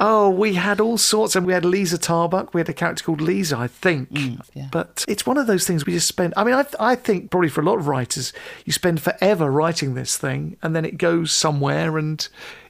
Oh, 0.00 0.28
we 0.30 0.54
had 0.54 0.80
all 0.80 0.98
sorts, 0.98 1.36
and 1.36 1.46
we 1.46 1.52
had 1.52 1.64
Liza 1.64 1.98
Tarbuck. 1.98 2.52
We 2.52 2.60
had 2.60 2.68
a 2.68 2.72
character 2.72 3.04
called 3.04 3.20
Lisa, 3.20 3.56
I 3.58 3.66
think. 3.68 4.10
Mm, 4.10 4.40
yeah. 4.54 4.68
But 4.70 5.04
it's 5.08 5.26
one 5.26 5.38
of 5.38 5.46
those 5.46 5.66
things 5.66 5.86
we 5.86 5.92
just 5.92 6.08
spend. 6.08 6.34
I 6.36 6.44
mean, 6.44 6.54
I, 6.54 6.64
I 6.80 6.94
think 6.94 7.30
probably 7.30 7.48
for 7.48 7.60
a 7.60 7.64
lot 7.64 7.78
of 7.78 7.86
writers, 7.86 8.32
you 8.64 8.72
spend 8.72 9.00
forever 9.00 9.50
writing 9.50 9.94
this 9.94 10.16
thing, 10.16 10.56
and 10.62 10.74
then 10.74 10.84
it 10.84 10.98
goes 10.98 11.32
somewhere, 11.32 11.96
and 11.98 12.26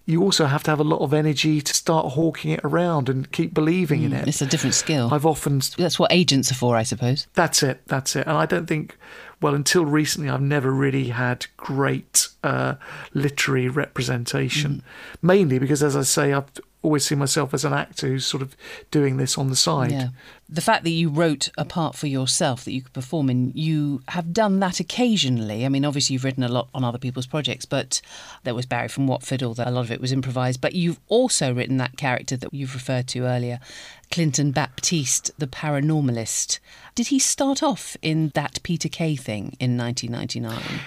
you 0.07 0.23
also 0.23 0.47
have 0.47 0.63
to 0.65 0.71
have 0.71 0.81
a 0.81 0.85
lot 0.85 1.01
of 1.01 1.15
energy 1.15 1.61
to 1.61 1.75
start 1.75 2.13
hawking 2.13 2.51
it 2.51 2.61
around 2.63 3.09
and 3.09 3.31
keep 3.33 3.55
believing 3.55 4.03
in 4.03 4.13
it. 4.13 4.25
Mm, 4.25 4.29
it's 4.29 4.43
a 4.43 4.47
different 4.47 4.75
skill. 4.75 5.09
I've 5.13 5.25
often 5.27 5.61
That's 5.79 5.99
what 5.99 6.13
agents 6.13 6.51
are 6.51 6.55
for, 6.55 6.77
I 6.77 6.83
suppose. 6.83 7.27
that's 7.35 7.63
it. 7.63 7.81
That's 7.87 8.15
it. 8.15 8.27
And 8.27 8.37
I 8.37 8.45
don't 8.47 8.67
think, 8.67 8.97
well, 9.41 9.55
until 9.55 9.87
recently, 9.87 10.29
I've 10.29 10.43
never 10.43 10.71
really 10.71 11.09
had 11.09 11.47
great 11.57 12.29
uh, 12.43 12.75
literary 13.15 13.69
representation. 13.69 14.83
Mainly 15.23 15.59
because, 15.59 15.83
as 15.83 15.97
I 15.97 16.03
say, 16.03 16.33
I've 16.35 16.51
always 16.85 17.07
see 17.07 17.15
myself 17.15 17.55
as 17.55 17.65
an 17.65 17.73
actor 17.73 18.07
who's 18.07 18.27
sort 18.27 18.43
of 18.43 18.55
doing 18.91 19.17
this 19.17 19.39
on 19.39 19.49
the 19.49 19.57
side. 19.57 19.91
Yeah. 19.91 20.09
The 20.51 20.61
fact 20.61 20.85
that 20.85 20.91
you 20.91 21.09
wrote 21.09 21.49
a 21.57 21.65
part 21.65 21.97
for 21.97 22.07
yourself 22.07 22.65
that 22.65 22.73
you 22.73 22.83
could 22.83 22.93
perform 22.93 23.31
in, 23.31 23.53
you 23.55 24.03
have 24.09 24.35
done 24.35 24.61
that 24.61 24.79
occasionally. 24.79 25.65
I 25.65 25.71
mean, 25.71 25.87
obviously, 25.87 26.13
you've 26.13 26.25
written 26.25 26.43
a 26.45 26.49
lot 26.49 26.69
on 26.75 26.85
other 26.85 26.99
people's 26.99 27.27
projects, 27.27 27.65
but 27.65 28.03
there 28.43 28.55
was 28.55 28.67
Barry 28.67 28.89
from 28.89 29.07
Watford, 29.07 29.43
although 29.43 29.65
a 29.67 29.71
lot 29.71 29.87
of 29.87 29.91
it 29.91 30.03
was 30.03 30.13
improvised. 30.13 30.61
But 30.61 30.75
you've 30.75 31.01
also 31.09 31.55
written 31.55 31.79
that 31.79 31.97
character 31.97 32.37
that 32.37 32.53
you've 32.53 32.75
referred 32.75 33.09
to 33.09 33.21
earlier, 33.21 33.59
Clinton 34.15 34.53
Baptiste, 34.53 35.33
the 35.39 35.49
paranormalist. 35.49 36.61
Did 36.95 37.09
he 37.09 37.19
start 37.19 37.65
off 37.65 37.97
in 38.01 38.31
that 38.37 38.63
Peter 38.63 38.89
Kay 38.89 39.17
thing 39.17 39.57
in 39.59 39.77
1999? 39.77 40.81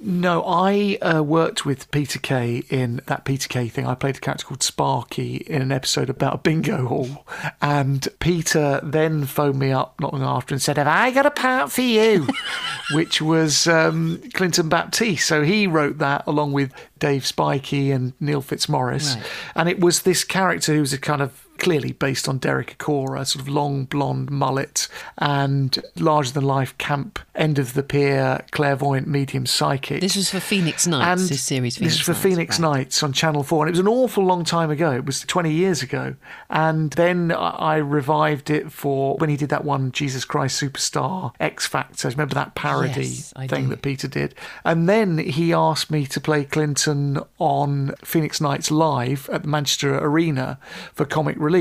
No, 0.00 0.42
I 0.44 0.98
uh, 1.00 1.22
worked 1.22 1.64
with 1.64 1.88
Peter 1.92 2.18
Kay 2.18 2.64
in 2.70 3.00
that 3.06 3.24
Peter 3.24 3.46
Kay 3.46 3.68
thing. 3.68 3.86
I 3.86 3.94
played 3.94 4.16
a 4.16 4.20
character 4.20 4.46
called 4.46 4.64
Sparky 4.64 5.36
in 5.36 5.62
an 5.62 5.70
episode 5.70 6.10
about 6.10 6.34
a 6.34 6.38
bingo 6.38 6.88
hall. 6.88 7.24
And 7.60 8.08
Peter 8.18 8.80
then 8.82 9.26
phoned 9.26 9.60
me 9.60 9.70
up 9.70 10.00
not 10.00 10.12
long 10.12 10.24
after 10.24 10.52
and 10.52 10.60
said, 10.60 10.76
Have 10.76 10.88
I 10.88 11.12
got 11.12 11.24
a 11.24 11.30
part 11.30 11.70
for 11.70 11.82
you? 11.82 12.26
Which 12.94 13.22
was 13.22 13.68
um, 13.68 14.20
Clinton 14.34 14.68
Baptiste. 14.68 15.28
So 15.28 15.44
he 15.44 15.68
wrote 15.68 15.98
that 15.98 16.24
along 16.26 16.50
with 16.50 16.72
Dave 16.98 17.22
Spikey 17.22 17.92
and 17.92 18.12
Neil 18.18 18.42
Fitzmaurice. 18.42 19.14
Right. 19.14 19.26
And 19.54 19.68
it 19.68 19.78
was 19.78 20.02
this 20.02 20.24
character 20.24 20.74
who's 20.74 20.92
a 20.92 20.98
kind 20.98 21.22
of 21.22 21.46
clearly 21.62 21.92
based 21.92 22.28
on 22.28 22.38
Derek 22.38 22.76
Acorah, 22.78 23.26
sort 23.26 23.42
of 23.42 23.48
long 23.48 23.84
blonde 23.86 24.30
mullet 24.30 24.88
and 25.18 25.78
larger 25.96 26.32
than 26.32 26.44
life 26.44 26.76
camp, 26.78 27.18
end 27.34 27.58
of 27.58 27.74
the 27.74 27.82
pier, 27.82 28.44
clairvoyant 28.50 29.08
medium 29.08 29.46
psychic. 29.46 30.00
This 30.00 30.16
was 30.16 30.30
for 30.30 30.40
Phoenix 30.40 30.86
Nights, 30.86 31.28
this 31.28 31.42
series. 31.42 31.76
This 31.76 31.94
is 31.94 32.00
for 32.00 32.12
Nights, 32.12 32.22
Phoenix 32.22 32.60
right. 32.60 32.78
Nights 32.78 33.02
on 33.02 33.12
Channel 33.12 33.42
4. 33.42 33.64
And 33.64 33.68
it 33.70 33.72
was 33.72 33.80
an 33.80 33.88
awful 33.88 34.24
long 34.24 34.44
time 34.44 34.70
ago. 34.70 34.92
It 34.92 35.06
was 35.06 35.20
20 35.22 35.50
years 35.50 35.82
ago. 35.82 36.14
And 36.50 36.90
then 36.92 37.32
I 37.32 37.72
I 37.72 37.76
revived 37.76 38.50
it 38.50 38.70
for 38.70 39.16
when 39.16 39.30
he 39.30 39.36
did 39.36 39.48
that 39.48 39.64
one, 39.64 39.92
Jesus 39.92 40.26
Christ 40.26 40.60
Superstar 40.60 41.32
X 41.40 41.66
Factor. 41.66 42.08
Remember 42.10 42.34
that 42.34 42.54
parody 42.54 43.04
Yes, 43.04 43.32
thing 43.48 43.64
do. 43.64 43.70
that 43.70 43.80
Peter 43.80 44.08
did? 44.08 44.34
And 44.62 44.88
then 44.88 45.16
he 45.16 45.54
asked 45.54 45.90
me 45.90 46.04
to 46.06 46.20
play 46.20 46.44
Clinton 46.44 47.20
on 47.38 47.94
Phoenix 48.04 48.42
Nights 48.42 48.70
Live 48.70 49.30
at 49.30 49.42
the 49.42 49.48
Manchester 49.48 49.96
Arena 49.96 50.58
for 50.92 51.06
comic 51.06 51.36
relief. 51.38 51.51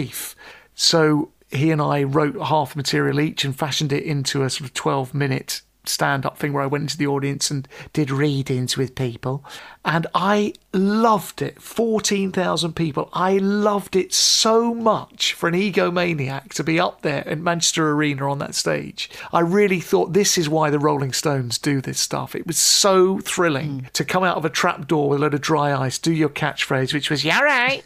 So 0.76 1.32
he 1.50 1.72
and 1.72 1.82
I 1.82 2.04
wrote 2.04 2.40
half 2.42 2.76
material 2.76 3.20
each 3.20 3.44
and 3.44 3.56
fashioned 3.56 3.92
it 3.92 4.04
into 4.04 4.44
a 4.44 4.50
sort 4.50 4.70
of 4.70 4.74
12 4.74 5.14
minute 5.14 5.62
stand 5.86 6.26
up 6.26 6.38
thing 6.38 6.54
where 6.54 6.64
I 6.64 6.68
went 6.68 6.84
into 6.84 6.98
the 6.98 7.08
audience 7.08 7.50
and 7.50 7.68
did 7.94 8.12
readings 8.12 8.78
with 8.78 8.96
people. 8.96 9.44
And 9.84 10.06
I 10.14 10.54
loved 10.74 11.42
it. 11.42 11.62
14,000 11.62 12.76
people. 12.76 13.10
I 13.14 13.38
loved 13.38 13.96
it 13.96 14.14
so 14.14 14.76
much 14.76 15.34
for 15.34 15.50
an 15.50 15.56
egomaniac 15.56 16.50
to 16.54 16.64
be 16.64 16.80
up 16.80 17.02
there 17.02 17.24
in 17.24 17.44
Manchester 17.44 17.92
Arena 17.92 18.30
on 18.30 18.38
that 18.40 18.54
stage. 18.54 19.10
I 19.34 19.40
really 19.40 19.80
thought 19.80 20.14
this 20.14 20.38
is 20.38 20.48
why 20.48 20.70
the 20.70 20.80
Rolling 20.80 21.14
Stones 21.14 21.58
do 21.58 21.82
this 21.82 22.00
stuff. 22.00 22.36
It 22.36 22.46
was 22.46 22.60
so 22.60 23.20
thrilling 23.20 23.82
mm. 23.82 23.90
to 23.92 24.06
come 24.06 24.24
out 24.24 24.38
of 24.38 24.46
a 24.46 24.50
trap 24.50 24.88
door 24.88 25.10
with 25.10 25.20
a 25.20 25.22
load 25.24 25.34
of 25.34 25.42
dry 25.42 25.74
ice, 25.74 25.98
do 25.98 26.14
your 26.14 26.30
catchphrase, 26.30 26.94
which 26.94 27.10
was, 27.10 27.26
yeah, 27.26 27.42
right. 27.42 27.84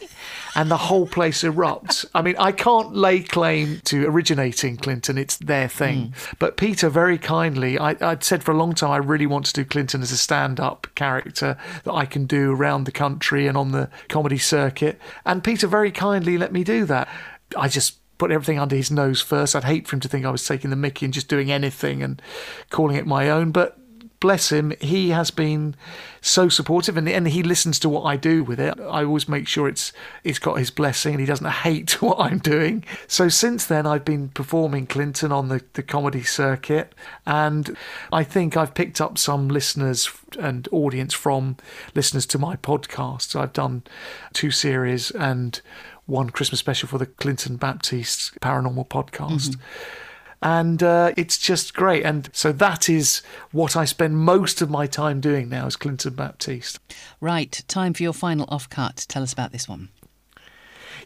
And 0.56 0.70
the 0.70 0.76
whole 0.76 1.06
place 1.06 1.42
erupts. 1.42 2.06
I 2.14 2.22
mean, 2.22 2.34
I 2.38 2.50
can't 2.50 2.94
lay 2.94 3.20
claim 3.20 3.80
to 3.84 4.06
originating 4.06 4.78
Clinton. 4.78 5.18
It's 5.18 5.36
their 5.36 5.68
thing. 5.68 6.06
Hmm. 6.06 6.36
But 6.38 6.56
Peter, 6.56 6.88
very 6.88 7.18
kindly, 7.18 7.78
I, 7.78 7.94
I'd 8.00 8.24
said 8.24 8.42
for 8.42 8.52
a 8.52 8.56
long 8.56 8.74
time 8.74 8.90
I 8.90 8.96
really 8.96 9.26
want 9.26 9.46
to 9.46 9.52
do 9.52 9.64
Clinton 9.64 10.02
as 10.02 10.12
a 10.12 10.16
stand 10.16 10.58
up 10.58 10.86
character 10.94 11.58
that 11.84 11.92
I 11.92 12.06
can 12.06 12.24
do 12.26 12.52
around 12.52 12.84
the 12.84 12.92
country 12.92 13.46
and 13.46 13.56
on 13.56 13.72
the 13.72 13.90
comedy 14.08 14.38
circuit. 14.38 14.98
And 15.24 15.44
Peter 15.44 15.66
very 15.66 15.92
kindly 15.92 16.38
let 16.38 16.52
me 16.52 16.64
do 16.64 16.86
that. 16.86 17.08
I 17.56 17.68
just 17.68 17.98
put 18.18 18.30
everything 18.30 18.58
under 18.58 18.76
his 18.76 18.90
nose 18.90 19.20
first. 19.20 19.54
I'd 19.54 19.64
hate 19.64 19.86
for 19.86 19.96
him 19.96 20.00
to 20.00 20.08
think 20.08 20.24
I 20.24 20.30
was 20.30 20.46
taking 20.46 20.70
the 20.70 20.76
mickey 20.76 21.04
and 21.04 21.12
just 21.12 21.28
doing 21.28 21.52
anything 21.52 22.02
and 22.02 22.20
calling 22.70 22.96
it 22.96 23.06
my 23.06 23.28
own. 23.28 23.52
But 23.52 23.78
bless 24.20 24.50
him, 24.50 24.72
he 24.80 25.10
has 25.10 25.30
been 25.30 25.74
so 26.20 26.48
supportive 26.48 26.96
and, 26.96 27.08
and 27.08 27.28
he 27.28 27.42
listens 27.42 27.78
to 27.80 27.88
what 27.88 28.02
I 28.02 28.16
do 28.16 28.42
with 28.42 28.58
it. 28.58 28.78
I 28.80 29.04
always 29.04 29.28
make 29.28 29.46
sure 29.46 29.68
it's 29.68 29.92
it's 30.24 30.38
got 30.38 30.58
his 30.58 30.70
blessing 30.70 31.14
and 31.14 31.20
he 31.20 31.26
doesn't 31.26 31.50
hate 31.64 32.02
what 32.02 32.18
I'm 32.18 32.38
doing. 32.38 32.84
So 33.06 33.28
since 33.28 33.66
then 33.66 33.86
I've 33.86 34.04
been 34.04 34.30
performing 34.30 34.86
Clinton 34.86 35.32
on 35.32 35.48
the, 35.48 35.62
the 35.74 35.82
comedy 35.82 36.22
circuit 36.22 36.94
and 37.26 37.76
I 38.12 38.24
think 38.24 38.56
I've 38.56 38.74
picked 38.74 39.00
up 39.00 39.18
some 39.18 39.48
listeners 39.48 40.10
and 40.38 40.68
audience 40.72 41.14
from 41.14 41.56
listeners 41.94 42.26
to 42.26 42.38
my 42.38 42.56
podcast. 42.56 43.38
I've 43.38 43.52
done 43.52 43.82
two 44.32 44.50
series 44.50 45.10
and 45.10 45.60
one 46.06 46.30
Christmas 46.30 46.60
special 46.60 46.88
for 46.88 46.98
the 46.98 47.06
Clinton 47.06 47.56
Baptiste 47.56 48.38
Paranormal 48.40 48.88
Podcast 48.88 49.50
mm-hmm. 49.50 50.02
And 50.42 50.82
uh, 50.82 51.12
it's 51.16 51.38
just 51.38 51.74
great. 51.74 52.04
And 52.04 52.28
so 52.32 52.52
that 52.52 52.88
is 52.88 53.22
what 53.52 53.76
I 53.76 53.84
spend 53.84 54.18
most 54.18 54.60
of 54.60 54.70
my 54.70 54.86
time 54.86 55.20
doing 55.20 55.48
now 55.48 55.66
as 55.66 55.76
Clinton 55.76 56.14
Baptiste. 56.14 56.78
Right, 57.20 57.62
time 57.68 57.94
for 57.94 58.02
your 58.02 58.12
final 58.12 58.46
offcut. 58.46 59.06
Tell 59.06 59.22
us 59.22 59.32
about 59.32 59.52
this 59.52 59.68
one. 59.68 59.88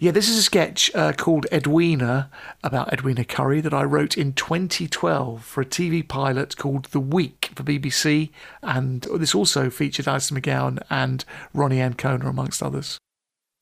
Yeah, 0.03 0.13
this 0.13 0.31
is 0.31 0.39
a 0.39 0.43
sketch 0.43 0.91
uh, 0.95 1.13
called 1.13 1.47
Edwina 1.53 2.31
about 2.65 2.91
Edwina 2.91 3.23
Currie 3.23 3.61
that 3.61 3.75
I 3.75 3.83
wrote 3.83 4.17
in 4.17 4.33
2012 4.33 5.45
for 5.45 5.61
a 5.61 5.67
TV 5.67 6.07
pilot 6.09 6.57
called 6.57 6.87
The 6.87 7.01
Week 7.01 7.51
for 7.55 7.63
BBC, 7.65 8.31
and 8.63 9.03
this 9.19 9.35
also 9.35 9.69
featured 9.69 10.09
Alistair 10.09 10.39
McGowan 10.39 10.83
and 10.89 11.27
Ronni 11.55 11.81
Ancona 11.81 12.31
amongst 12.31 12.63
others. 12.63 12.99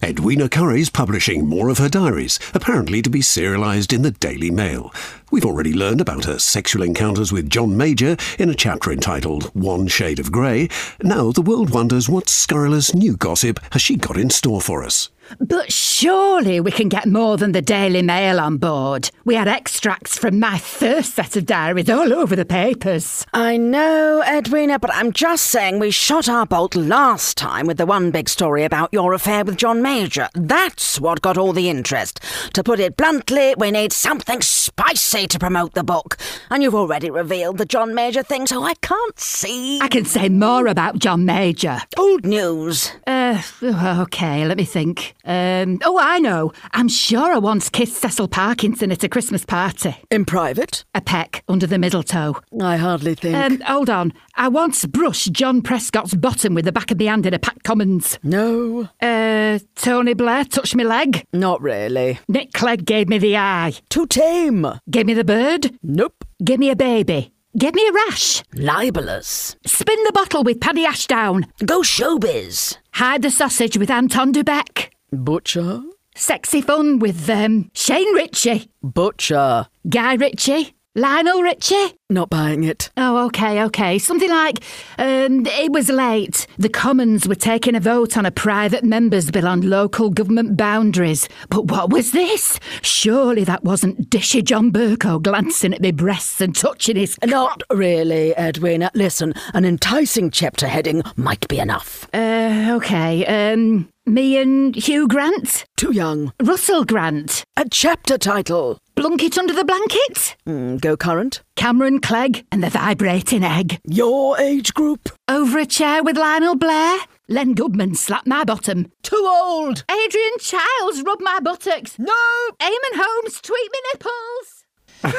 Edwina 0.00 0.48
Currie's 0.48 0.90
publishing 0.90 1.48
more 1.48 1.68
of 1.68 1.78
her 1.78 1.88
diaries, 1.88 2.38
apparently 2.54 3.02
to 3.02 3.10
be 3.10 3.18
serialised 3.18 3.92
in 3.92 4.02
the 4.02 4.12
Daily 4.12 4.48
Mail. 4.48 4.94
We've 5.32 5.44
already 5.44 5.74
learned 5.74 6.00
about 6.00 6.24
her 6.24 6.38
sexual 6.38 6.84
encounters 6.84 7.32
with 7.32 7.50
John 7.50 7.76
Major 7.76 8.16
in 8.38 8.48
a 8.48 8.54
chapter 8.54 8.92
entitled 8.92 9.46
One 9.56 9.88
Shade 9.88 10.20
of 10.20 10.30
Grey. 10.30 10.68
Now 11.02 11.32
the 11.32 11.42
world 11.42 11.70
wonders 11.70 12.08
what 12.08 12.28
scurrilous 12.28 12.94
new 12.94 13.16
gossip 13.16 13.58
has 13.72 13.82
she 13.82 13.96
got 13.96 14.16
in 14.16 14.30
store 14.30 14.60
for 14.60 14.84
us. 14.84 15.10
But 15.38 15.72
surely 15.72 16.60
we 16.60 16.70
can 16.70 16.88
get 16.88 17.06
more 17.06 17.36
than 17.36 17.52
the 17.52 17.62
Daily 17.62 18.02
Mail 18.02 18.40
on 18.40 18.56
board. 18.56 19.10
We 19.24 19.34
had 19.34 19.48
extracts 19.48 20.16
from 20.16 20.40
my 20.40 20.58
first 20.58 21.14
set 21.14 21.36
of 21.36 21.46
diaries 21.46 21.90
all 21.90 22.12
over 22.12 22.34
the 22.34 22.44
papers. 22.44 23.26
I 23.32 23.56
know, 23.56 24.22
Edwina, 24.26 24.78
but 24.78 24.94
I'm 24.94 25.12
just 25.12 25.44
saying 25.44 25.78
we 25.78 25.90
shot 25.90 26.28
our 26.28 26.46
bolt 26.46 26.74
last 26.74 27.36
time 27.36 27.66
with 27.66 27.76
the 27.76 27.86
one 27.86 28.10
big 28.10 28.28
story 28.28 28.64
about 28.64 28.92
your 28.92 29.12
affair 29.12 29.44
with 29.44 29.56
John 29.56 29.82
Major. 29.82 30.28
That's 30.34 31.00
what 31.00 31.22
got 31.22 31.36
all 31.36 31.52
the 31.52 31.68
interest. 31.68 32.20
To 32.54 32.64
put 32.64 32.80
it 32.80 32.96
bluntly, 32.96 33.54
we 33.58 33.70
need 33.70 33.92
something 33.92 34.40
spicy 34.42 35.26
to 35.26 35.38
promote 35.38 35.74
the 35.74 35.84
book. 35.84 36.16
And 36.50 36.62
you've 36.62 36.74
already 36.74 37.10
revealed 37.10 37.58
the 37.58 37.66
John 37.66 37.94
Major 37.94 38.22
thing, 38.22 38.46
so 38.46 38.62
I 38.62 38.74
can't 38.74 39.18
see. 39.18 39.80
I 39.80 39.88
can 39.88 40.04
say 40.04 40.28
more 40.28 40.66
about 40.66 40.98
John 40.98 41.24
Major. 41.24 41.78
Old 41.96 42.24
news. 42.24 42.92
Uh, 43.06 43.42
okay, 43.62 44.46
let 44.46 44.56
me 44.56 44.64
think. 44.64 45.14
Um, 45.28 45.78
oh, 45.84 45.98
I 46.00 46.18
know. 46.18 46.52
I'm 46.72 46.88
sure 46.88 47.32
I 47.32 47.38
once 47.38 47.68
kissed 47.68 47.96
Cecil 47.96 48.28
Parkinson 48.28 48.90
at 48.90 49.04
a 49.04 49.08
Christmas 49.08 49.44
party. 49.44 49.94
In 50.10 50.24
private? 50.24 50.84
A 50.94 51.00
peck 51.00 51.44
under 51.48 51.66
the 51.66 51.78
middle 51.78 52.02
toe. 52.02 52.36
I 52.60 52.78
hardly 52.78 53.14
think. 53.14 53.36
Um, 53.36 53.60
hold 53.60 53.90
on. 53.90 54.12
I 54.36 54.48
once 54.48 54.86
brushed 54.86 55.32
John 55.32 55.60
Prescott's 55.62 56.14
bottom 56.14 56.54
with 56.54 56.64
the 56.64 56.72
back 56.72 56.90
of 56.90 56.96
the 56.98 57.06
hand 57.06 57.26
in 57.26 57.34
a 57.34 57.38
packed 57.38 57.62
commons. 57.64 58.18
no, 58.22 58.88
Uh, 59.02 59.58
Tony 59.76 60.14
Blair 60.14 60.44
touched 60.44 60.74
my 60.74 60.82
leg. 60.84 61.24
not 61.32 61.60
really. 61.60 62.18
Nick 62.26 62.52
Clegg 62.54 62.84
gave 62.86 63.08
me 63.08 63.18
the 63.18 63.36
eye. 63.36 63.74
Too 63.90 64.06
tame. 64.06 64.66
Gave 64.90 65.06
me 65.06 65.14
the 65.14 65.24
bird. 65.24 65.72
Nope. 65.82 66.24
Gave 66.42 66.58
me 66.58 66.70
a 66.70 66.76
baby. 66.76 67.32
Gave 67.58 67.74
me 67.74 67.86
a 67.86 67.92
rash. 67.92 68.42
Libelous. 68.54 69.56
Spin 69.66 70.02
the 70.04 70.12
bottle 70.12 70.44
with 70.44 70.60
Paddy 70.60 70.86
Ashdown. 70.86 71.46
Go 71.66 71.82
showbiz. 71.82 72.76
Hide 72.94 73.22
the 73.22 73.30
sausage 73.30 73.76
with 73.76 73.90
Anton 73.90 74.32
du 74.32 74.42
Beke. 74.44 74.90
Butcher. 75.12 75.82
Sexy 76.14 76.60
fun 76.60 76.98
with 76.98 77.28
um, 77.30 77.70
Shane 77.74 78.12
Richie. 78.14 78.70
Butcher. 78.82 79.68
Guy 79.88 80.14
Ritchie. 80.14 80.74
Lionel 80.94 81.42
Richie. 81.42 81.94
Not 82.10 82.28
buying 82.28 82.64
it. 82.64 82.90
Oh, 82.96 83.26
okay, 83.26 83.62
okay. 83.64 83.98
Something 84.00 84.30
like, 84.30 84.64
um, 84.98 85.46
it 85.46 85.70
was 85.70 85.90
late. 85.90 86.48
The 86.58 86.68
Commons 86.68 87.28
were 87.28 87.36
taking 87.36 87.76
a 87.76 87.80
vote 87.80 88.16
on 88.16 88.26
a 88.26 88.32
private 88.32 88.82
members 88.82 89.30
bill 89.30 89.46
on 89.46 89.60
local 89.60 90.10
government 90.10 90.56
boundaries. 90.56 91.28
But 91.50 91.66
what 91.66 91.90
was 91.90 92.10
this? 92.10 92.58
Surely 92.82 93.44
that 93.44 93.62
wasn't 93.62 94.10
dishy 94.10 94.42
John 94.42 94.72
Bercow 94.72 95.22
glancing 95.22 95.72
at 95.72 95.80
me 95.80 95.92
breasts 95.92 96.40
and 96.40 96.56
touching 96.56 96.96
his. 96.96 97.16
Not 97.24 97.62
really, 97.70 98.32
Edwina. 98.32 98.90
Listen, 98.94 99.34
an 99.54 99.64
enticing 99.64 100.32
chapter 100.32 100.66
heading 100.66 101.02
might 101.14 101.46
be 101.46 101.60
enough. 101.60 102.08
Uh, 102.12 102.72
okay. 102.76 103.24
Um, 103.26 103.88
me 104.08 104.36
and 104.38 104.74
Hugh 104.74 105.06
Grant? 105.06 105.64
Too 105.76 105.92
young. 105.92 106.32
Russell 106.42 106.84
Grant? 106.84 107.44
A 107.56 107.68
chapter 107.68 108.18
title. 108.18 108.78
Blunkett 108.96 109.38
under 109.38 109.52
the 109.52 109.64
blanket? 109.64 110.36
Mm, 110.46 110.80
go 110.80 110.96
current. 110.96 111.42
Cameron 111.56 112.00
Clegg 112.00 112.44
and 112.50 112.62
the 112.62 112.70
vibrating 112.70 113.44
egg. 113.44 113.78
Your 113.84 114.38
age 114.40 114.74
group. 114.74 115.08
Over 115.28 115.58
a 115.58 115.66
chair 115.66 116.02
with 116.02 116.16
Lionel 116.16 116.56
Blair? 116.56 116.98
Len 117.28 117.54
Goodman 117.54 117.94
slapped 117.94 118.26
my 118.26 118.42
bottom. 118.44 118.90
Too 119.02 119.24
old. 119.28 119.84
Adrian 119.90 120.38
Chiles 120.40 121.02
rubbed 121.02 121.22
my 121.22 121.38
buttocks. 121.40 121.98
No. 121.98 122.14
Eamonn 122.60 122.94
Holmes 122.96 123.40
tweet 123.40 123.70
me 123.72 123.78
nipples. 123.92 124.57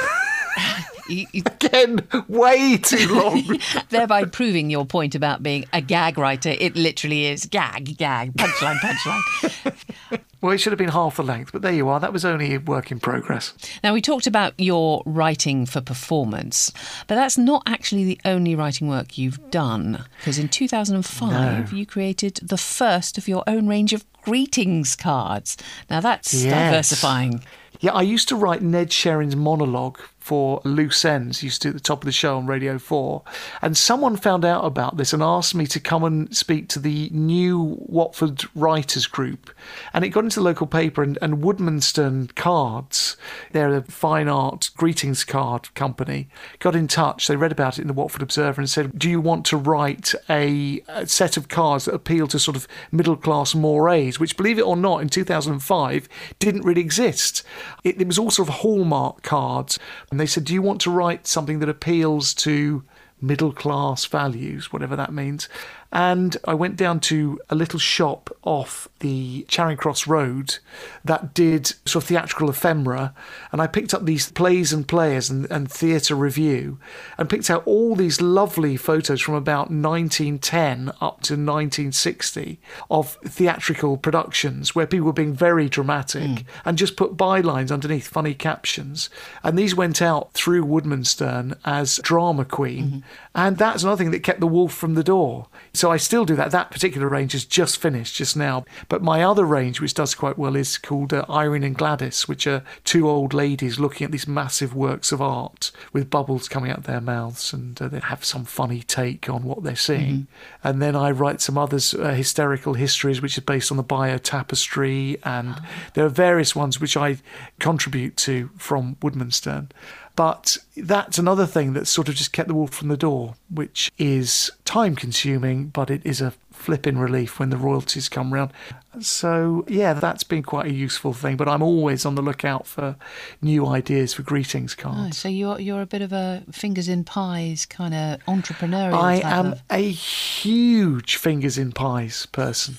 You- 1.08 1.26
you- 1.32 1.42
Again, 1.46 2.08
way 2.28 2.78
too 2.78 3.08
long. 3.12 3.60
thereby 3.90 4.26
proving 4.26 4.70
your 4.70 4.86
point 4.86 5.16
about 5.16 5.42
being 5.42 5.66
a 5.74 5.82
gag 5.82 6.20
writer. 6.20 6.50
It 6.60 6.76
literally 6.76 7.26
is 7.26 7.48
gag, 7.48 7.98
gag, 7.98 8.34
punchline, 8.36 8.78
punchline. 8.78 10.20
well, 10.42 10.52
it 10.52 10.60
should 10.60 10.72
have 10.72 10.78
been 10.78 10.90
half 10.90 11.16
the 11.16 11.24
length, 11.24 11.52
but 11.52 11.64
there 11.64 11.72
you 11.74 11.90
are. 11.90 12.00
That 12.00 12.14
was 12.14 12.26
only 12.26 12.54
a 12.54 12.60
work 12.60 12.92
in 12.92 13.00
progress. 13.00 13.54
Now, 13.84 13.94
we 13.94 14.02
talked 14.02 14.28
about 14.28 14.54
your 14.60 15.02
writing 15.08 15.66
for 15.66 15.82
performance, 15.82 16.72
but 17.08 17.16
that's 17.16 17.40
not 17.40 17.64
actually 17.66 18.04
the 18.04 18.20
only 18.26 18.54
writing 18.54 18.88
work 18.88 19.18
you've 19.18 19.50
done. 19.50 20.06
Because 20.20 20.38
in 20.38 20.48
2005, 20.48 21.74
you 21.74 21.86
created 21.88 22.40
the 22.44 22.58
first 22.58 23.18
of 23.18 23.28
your 23.28 23.44
own 23.48 23.68
range 23.68 23.94
of 23.94 24.06
greetings 24.22 24.96
cards. 24.96 25.58
Now, 25.90 26.02
that's 26.02 26.34
Yes. 26.36 26.54
diversifying. 26.54 27.44
Yeah, 27.80 27.94
I 27.94 28.02
used 28.02 28.28
to 28.30 28.36
write 28.36 28.62
Ned 28.62 28.90
Sherrin's 28.90 29.36
monologue 29.36 30.00
for 30.30 30.62
Loose 30.64 31.06
Ends, 31.06 31.42
used 31.42 31.64
to 31.64 31.70
at 31.70 31.74
the 31.74 31.80
top 31.80 32.04
of 32.04 32.06
the 32.06 32.12
show 32.12 32.38
on 32.38 32.46
Radio 32.46 32.78
4. 32.78 33.24
And 33.64 33.76
someone 33.76 34.16
found 34.16 34.46
out 34.46 34.64
about 34.64 34.96
this 34.96 35.12
and 35.12 35.24
asked 35.24 35.56
me 35.56 35.66
to 35.66 35.80
come 35.80 36.04
and 36.04 36.38
speak 36.38 36.70
to 36.70 36.78
the 36.78 37.10
new 37.12 37.78
Watford 37.80 38.44
Writers 38.54 39.08
Group. 39.08 39.50
And 39.92 40.06
it 40.06 40.10
got 40.10 40.24
into 40.24 40.40
the 40.40 40.46
local 40.46 40.68
paper, 40.68 41.02
and, 41.02 41.18
and 41.20 41.42
Woodmansterne 41.42 42.36
Cards, 42.36 43.18
they're 43.54 43.74
a 43.74 43.82
fine 43.82 44.28
art 44.28 44.70
greetings 44.78 45.24
card 45.24 45.74
company, 45.74 46.30
got 46.60 46.76
in 46.76 46.88
touch. 46.88 47.28
They 47.28 47.36
read 47.36 47.52
about 47.52 47.80
it 47.80 47.82
in 47.82 47.88
the 47.88 47.94
Watford 47.94 48.22
Observer 48.22 48.62
and 48.62 48.70
said, 48.70 49.00
Do 49.00 49.10
you 49.10 49.20
want 49.20 49.48
to 49.48 49.58
write 49.58 50.14
a, 50.30 50.84
a 50.88 51.08
set 51.08 51.38
of 51.38 51.48
cards 51.48 51.86
that 51.86 51.96
appeal 51.96 52.28
to 52.28 52.38
sort 52.38 52.56
of 52.56 52.68
middle 52.92 53.18
class 53.18 53.56
mores, 53.56 54.20
which, 54.20 54.38
believe 54.38 54.60
it 54.60 54.68
or 54.68 54.78
not, 54.78 55.02
in 55.02 55.10
2005 55.10 56.08
didn't 56.38 56.62
really 56.62 56.82
exist? 56.82 57.42
It, 57.84 58.00
it 58.00 58.06
was 58.06 58.20
all 58.20 58.30
sort 58.30 58.48
of 58.48 58.56
hallmark 58.58 59.24
cards. 59.24 59.80
They 60.20 60.26
said, 60.26 60.46
Do 60.46 60.54
you 60.54 60.62
want 60.62 60.82
to 60.82 60.92
write 60.92 61.28
something 61.28 61.60
that 61.60 61.70
appeals 61.70 62.34
to 62.36 62.84
middle 63.22 63.52
class 63.52 64.06
values, 64.06 64.72
whatever 64.72 64.96
that 64.96 65.14
means? 65.14 65.50
And 65.92 66.38
I 66.46 66.54
went 66.54 66.76
down 66.76 67.00
to 67.02 67.40
a 67.50 67.56
little 67.56 67.80
shop 67.80 68.30
off 68.44 68.88
the 69.00 69.44
Charing 69.48 69.78
Cross 69.78 70.06
Road 70.06 70.58
that 71.04 71.34
did 71.34 71.68
sort 71.86 72.04
of 72.04 72.08
theatrical 72.08 72.50
ephemera. 72.50 73.14
And 73.52 73.60
I 73.62 73.68
picked 73.68 73.94
up 73.94 74.06
these 74.06 74.32
plays 74.32 74.72
and 74.72 74.88
players 74.88 75.30
and, 75.32 75.50
and 75.50 75.72
theatre 75.72 76.16
review 76.16 76.80
and 77.18 77.30
picked 77.30 77.50
out 77.50 77.64
all 77.66 77.96
these 77.96 78.22
lovely 78.22 78.78
photos 78.78 79.20
from 79.20 79.34
about 79.34 79.72
1910 79.72 80.90
up 81.02 81.22
to 81.22 81.34
1960 81.34 82.60
of 82.92 83.18
theatrical 83.26 83.98
productions 83.98 84.76
where 84.76 84.86
people 84.86 85.08
were 85.08 85.14
being 85.14 85.34
very 85.34 85.68
dramatic 85.68 86.22
hmm. 86.22 86.36
and 86.66 86.78
just 86.78 86.98
put 86.98 87.18
bylines 87.18 87.72
underneath 87.72 88.08
funny 88.08 88.36
captions. 88.36 89.10
And 89.44 89.58
these 89.58 89.74
went 89.74 90.04
out 90.04 90.34
through 90.34 90.66
Woodmansterne 90.66 91.58
as 91.66 91.98
drama 92.04 92.46
queen. 92.46 92.86
Mm-hmm. 92.86 93.00
And 93.34 93.58
that's 93.58 93.84
another 93.84 93.98
thing 93.98 94.12
that 94.12 94.24
kept 94.24 94.40
the 94.40 94.48
wolf 94.48 94.74
from 94.74 94.94
the 94.94 95.04
door. 95.04 95.48
So 95.80 95.94
I 95.94 95.96
still 95.96 96.26
do 96.26 96.36
that. 96.36 96.52
That 96.52 96.72
particular 96.72 97.08
range 97.08 97.34
is 97.34 97.46
just 97.46 97.78
finished 97.78 98.16
just 98.16 98.36
now. 98.36 98.66
But 98.90 99.02
my 99.02 99.24
other 99.24 99.46
range, 99.46 99.80
which 99.80 99.94
does 99.94 100.14
quite 100.14 100.38
well, 100.38 100.58
is 100.58 100.78
called 100.78 101.14
uh, 101.14 101.24
Irene 101.30 101.64
and 101.64 101.78
Gladys, 101.78 102.28
which 102.28 102.46
are 102.48 102.64
two 102.84 103.08
old 103.08 103.34
ladies 103.34 103.80
looking 103.80 104.04
at 104.04 104.12
these 104.12 104.28
massive 104.28 104.76
works 104.76 105.14
of 105.14 105.22
art 105.22 105.72
with 105.94 106.10
bubbles 106.10 106.50
coming 106.50 106.70
out 106.70 106.84
their 106.84 107.00
mouths, 107.00 107.54
and 107.54 107.82
uh, 107.82 107.88
they 107.88 108.02
have 108.02 108.26
some 108.26 108.44
funny 108.44 108.82
take 108.82 109.30
on 109.30 109.44
what 109.44 109.64
they're 109.64 109.78
seeing. 109.78 110.28
And 110.66 110.82
then 110.82 110.98
I 110.98 111.12
write 111.12 111.40
some 111.40 111.58
others, 111.58 111.94
uh, 111.94 112.10
hysterical 112.10 112.74
histories, 112.74 113.22
which 113.22 113.38
is 113.38 113.44
based 113.46 113.72
on 113.72 113.78
the 113.78 113.84
Bayeux 113.84 114.20
Tapestry, 114.20 115.18
and 115.24 115.62
there 115.94 116.04
are 116.04 116.10
various 116.10 116.54
ones 116.58 116.82
which 116.82 116.98
I 116.98 117.20
contribute 117.60 118.18
to 118.18 118.50
from 118.58 118.98
Woodmansterne. 119.02 119.70
But 120.16 120.58
that's 120.76 121.18
another 121.18 121.46
thing 121.46 121.74
that 121.74 121.88
sort 121.88 122.10
of 122.10 122.16
just 122.16 122.34
kept 122.34 122.48
the 122.50 122.54
wolf 122.56 122.72
from 122.72 122.90
the 122.90 122.98
door, 122.98 123.36
which 123.50 123.92
is 123.98 124.52
time 124.66 124.96
consuming, 124.96 125.68
but 125.68 125.90
it 125.90 126.02
is 126.06 126.20
a 126.20 126.34
flipping 126.52 126.98
relief 126.98 127.40
when 127.40 127.52
the 127.52 127.58
royalties 127.58 128.10
come 128.10 128.34
round. 128.34 128.52
So, 129.00 129.64
yeah, 129.70 129.94
that's 129.94 130.26
been 130.26 130.44
quite 130.44 130.66
a 130.66 130.74
useful 130.74 131.14
thing, 131.14 131.38
but 131.38 131.48
I'm 131.48 131.62
always 131.62 132.06
on 132.06 132.16
the 132.16 132.22
lookout 132.22 132.68
for 132.68 132.98
new 133.42 133.66
ideas 133.66 134.14
for 134.14 134.24
greetings 134.24 134.76
Oh, 134.80 134.84
cards. 134.84 135.18
so 135.18 135.30
you're 135.30 135.58
you're 135.60 135.82
a 135.82 135.86
bit 135.86 136.02
of 136.02 136.12
a 136.12 136.44
fingers 136.52 136.90
in 136.90 137.06
pies 137.06 137.66
kind 137.66 137.94
of 137.94 138.20
entrepreneurial. 138.26 138.96
I 139.02 139.22
am 139.24 139.54
of- 139.54 139.64
a 139.70 139.90
huge 139.90 141.16
fingers 141.16 141.58
in 141.58 141.72
pies 141.72 142.26
person. 142.26 142.76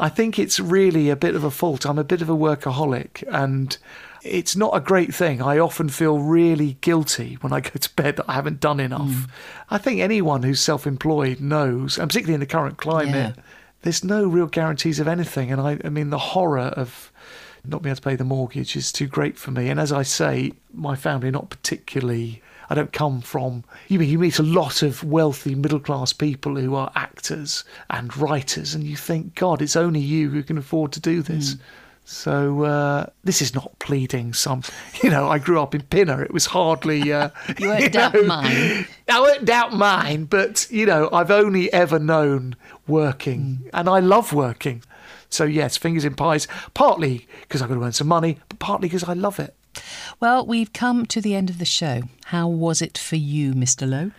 I 0.00 0.08
think 0.08 0.38
it's 0.38 0.60
really 0.60 1.10
a 1.10 1.16
bit 1.16 1.34
of 1.34 1.42
a 1.42 1.50
fault. 1.50 1.84
I'm 1.84 1.98
a 1.98 2.04
bit 2.04 2.22
of 2.22 2.28
a 2.30 2.36
workaholic 2.36 3.24
and 3.32 3.76
it's 4.22 4.56
not 4.56 4.76
a 4.76 4.80
great 4.80 5.14
thing. 5.14 5.40
I 5.42 5.58
often 5.58 5.88
feel 5.88 6.18
really 6.18 6.76
guilty 6.80 7.38
when 7.40 7.52
I 7.52 7.60
go 7.60 7.70
to 7.70 7.94
bed 7.94 8.16
that 8.16 8.26
I 8.28 8.34
haven't 8.34 8.60
done 8.60 8.80
enough. 8.80 9.08
Mm. 9.08 9.28
I 9.70 9.78
think 9.78 10.00
anyone 10.00 10.42
who's 10.42 10.60
self 10.60 10.86
employed 10.86 11.40
knows, 11.40 11.98
and 11.98 12.08
particularly 12.08 12.34
in 12.34 12.40
the 12.40 12.46
current 12.46 12.78
climate, 12.78 13.34
Yeah. 13.36 13.42
there's 13.82 14.02
no 14.04 14.26
real 14.26 14.46
guarantees 14.46 14.98
of 15.00 15.08
anything. 15.08 15.52
And 15.52 15.60
I, 15.60 15.78
I 15.84 15.88
mean, 15.88 16.10
the 16.10 16.18
horror 16.18 16.60
of 16.76 17.12
not 17.64 17.82
being 17.82 17.90
able 17.90 17.96
to 17.96 18.02
pay 18.08 18.16
the 18.16 18.24
mortgage 18.24 18.76
is 18.76 18.90
too 18.92 19.06
great 19.06 19.36
for 19.38 19.50
me. 19.50 19.68
And 19.68 19.78
as 19.78 19.92
I 19.92 20.02
say, 20.02 20.52
my 20.72 20.96
family 20.96 21.28
are 21.28 21.32
not 21.32 21.50
particularly. 21.50 22.42
I 22.70 22.74
don't 22.74 22.92
come 22.92 23.20
from. 23.22 23.64
You 23.88 23.98
mean 23.98 24.10
you 24.10 24.18
meet 24.18 24.38
a 24.38 24.42
lot 24.42 24.82
of 24.82 25.02
wealthy 25.02 25.54
middle 25.54 25.80
class 25.80 26.12
people 26.12 26.56
who 26.56 26.74
are 26.74 26.92
actors 26.94 27.64
and 27.88 28.14
writers, 28.16 28.74
and 28.74 28.84
you 28.84 28.94
think, 28.96 29.34
God, 29.34 29.62
it's 29.62 29.76
only 29.76 30.00
you 30.00 30.28
who 30.30 30.42
can 30.42 30.58
afford 30.58 30.92
to 30.92 31.00
do 31.00 31.22
this. 31.22 31.54
Mm. 31.54 31.60
So 32.10 32.62
uh, 32.64 33.06
this 33.22 33.42
is 33.42 33.54
not 33.54 33.78
pleading 33.80 34.32
some. 34.32 34.62
You 35.02 35.10
know, 35.10 35.28
I 35.28 35.38
grew 35.38 35.60
up 35.60 35.74
in 35.74 35.82
Pinner. 35.82 36.22
It 36.22 36.32
was 36.32 36.46
hardly. 36.46 37.12
Uh, 37.12 37.28
You 37.58 37.68
won't 37.68 37.92
doubt 37.98 38.14
know, 38.14 38.22
mine. 38.24 38.86
I 39.08 39.20
won't 39.20 39.44
doubt 39.44 39.74
mine, 39.74 40.24
but 40.24 40.66
you 40.70 40.86
know, 40.86 41.10
I've 41.12 41.30
only 41.30 41.70
ever 41.72 41.98
known 41.98 42.56
working, 42.86 43.68
and 43.74 43.88
I 43.90 44.00
love 44.00 44.32
working. 44.32 44.82
So, 45.28 45.44
yes, 45.44 45.76
fingers 45.76 46.06
in 46.06 46.14
pies, 46.14 46.48
partly 46.72 47.28
because 47.42 47.60
I've 47.60 47.68
got 47.68 47.74
to 47.74 47.84
earn 47.84 47.92
some 47.92 48.08
money, 48.08 48.38
but 48.48 48.58
partly 48.58 48.88
because 48.88 49.04
I 49.04 49.12
love 49.12 49.38
it. 49.38 49.54
Well, 50.18 50.46
we've 50.46 50.72
come 50.72 51.04
to 51.06 51.20
the 51.20 51.34
end 51.34 51.50
of 51.50 51.58
the 51.58 51.66
show. 51.66 52.02
How 52.26 52.48
was 52.48 52.80
it 52.80 52.96
for 52.96 53.16
you, 53.16 53.52
Mr. 53.52 53.86
Lowe? 53.88 54.10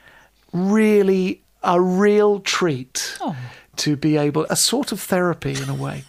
Really, 0.53 1.41
a 1.63 1.81
real 1.81 2.39
treat 2.39 3.17
Oh. 3.19 3.35
to 3.77 3.95
be 3.97 4.15
able, 4.17 4.45
a 4.51 4.55
sort 4.55 4.91
of 4.91 4.99
therapy 5.01 5.53
in 5.61 5.67
a 5.67 5.73
way. 5.73 6.03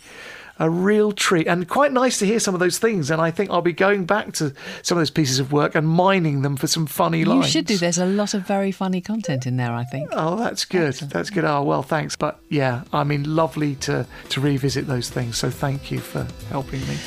A 0.61 0.69
real 0.69 1.11
treat, 1.11 1.47
and 1.47 1.67
quite 1.67 1.91
nice 1.91 2.19
to 2.19 2.27
hear 2.27 2.39
some 2.39 2.55
of 2.55 2.61
those 2.61 2.79
things. 2.79 3.11
And 3.11 3.21
I 3.21 3.31
think 3.31 3.51
I'll 3.51 3.63
be 3.63 3.73
going 3.73 4.05
back 4.05 4.33
to 4.35 4.53
some 4.83 4.99
of 4.99 5.01
those 5.01 5.11
pieces 5.11 5.39
of 5.39 5.53
work 5.53 5.75
and 5.75 5.89
mining 5.89 6.43
them 6.43 6.57
for 6.57 6.67
some 6.67 6.87
funny 6.87 7.25
lines. 7.25 7.47
You 7.47 7.51
should 7.51 7.67
do. 7.67 7.79
There's 7.79 7.99
a 7.99 8.05
lot 8.05 8.35
of 8.35 8.47
very 8.47 8.71
funny 8.71 9.01
content 9.01 9.47
in 9.47 9.57
there, 9.57 9.73
I 9.73 9.85
think. 9.85 10.11
Oh, 10.13 10.37
that's 10.37 10.67
good. 10.67 10.95
That's 10.95 11.31
good. 11.31 11.45
Oh, 11.45 11.63
well, 11.63 11.83
thanks. 11.83 12.15
But 12.15 12.39
yeah, 12.51 12.85
I 12.93 13.05
mean, 13.05 13.35
lovely 13.35 13.75
to 13.77 14.07
to 14.29 14.41
revisit 14.41 14.87
those 14.87 15.09
things. 15.09 15.39
So 15.39 15.51
thank 15.51 15.91
you 15.91 15.99
for 15.99 16.27
helping 16.51 16.81
me. 16.87 16.99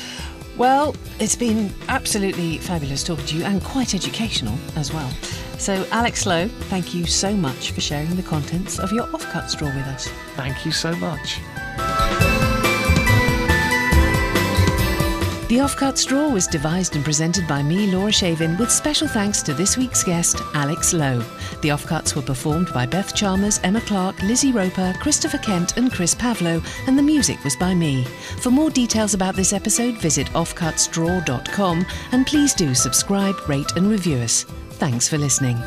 Well, 0.56 0.94
it's 1.18 1.36
been 1.36 1.72
absolutely 1.88 2.58
fabulous 2.58 3.02
talking 3.02 3.26
to 3.26 3.36
you 3.36 3.44
and 3.44 3.62
quite 3.62 3.94
educational 3.94 4.56
as 4.76 4.92
well. 4.92 5.10
So, 5.58 5.86
Alex 5.90 6.26
Lowe, 6.26 6.48
thank 6.48 6.94
you 6.94 7.06
so 7.06 7.34
much 7.34 7.72
for 7.72 7.80
sharing 7.80 8.14
the 8.14 8.22
contents 8.22 8.78
of 8.78 8.92
your 8.92 9.06
offcuts 9.06 9.56
drawer 9.56 9.72
with 9.74 9.86
us. 9.86 10.08
Thank 10.36 10.64
you 10.64 10.72
so 10.72 10.94
much. 10.96 11.40
The 15.48 15.56
Offcuts 15.56 16.06
Drawer 16.06 16.30
was 16.30 16.46
devised 16.46 16.96
and 16.96 17.04
presented 17.04 17.46
by 17.46 17.62
me, 17.62 17.92
Laura 17.92 18.10
Shavin, 18.10 18.58
with 18.58 18.70
special 18.70 19.06
thanks 19.06 19.42
to 19.42 19.52
this 19.52 19.76
week's 19.76 20.02
guest, 20.02 20.40
Alex 20.54 20.94
Lowe. 20.94 21.18
The 21.60 21.68
Offcuts 21.68 22.16
were 22.16 22.22
performed 22.22 22.72
by 22.72 22.86
Beth 22.86 23.14
Chalmers, 23.14 23.60
Emma 23.62 23.82
Clarke, 23.82 24.22
Lizzie 24.22 24.52
Roper, 24.52 24.94
Christopher 25.00 25.36
Kent, 25.36 25.76
and 25.76 25.92
Chris 25.92 26.14
Pavlo, 26.14 26.62
and 26.86 26.98
the 26.98 27.02
music 27.02 27.44
was 27.44 27.56
by 27.56 27.74
me. 27.74 28.04
For 28.40 28.50
more 28.50 28.70
details 28.70 29.12
about 29.12 29.36
this 29.36 29.52
episode, 29.52 29.98
visit 29.98 30.28
offcutsdrawer.com 30.28 31.86
and 32.12 32.26
please 32.26 32.54
do 32.54 32.74
subscribe, 32.74 33.36
rate, 33.46 33.70
and 33.76 33.90
review 33.90 34.16
us. 34.16 34.44
Thanks 34.70 35.08
for 35.08 35.18
listening. 35.18 35.58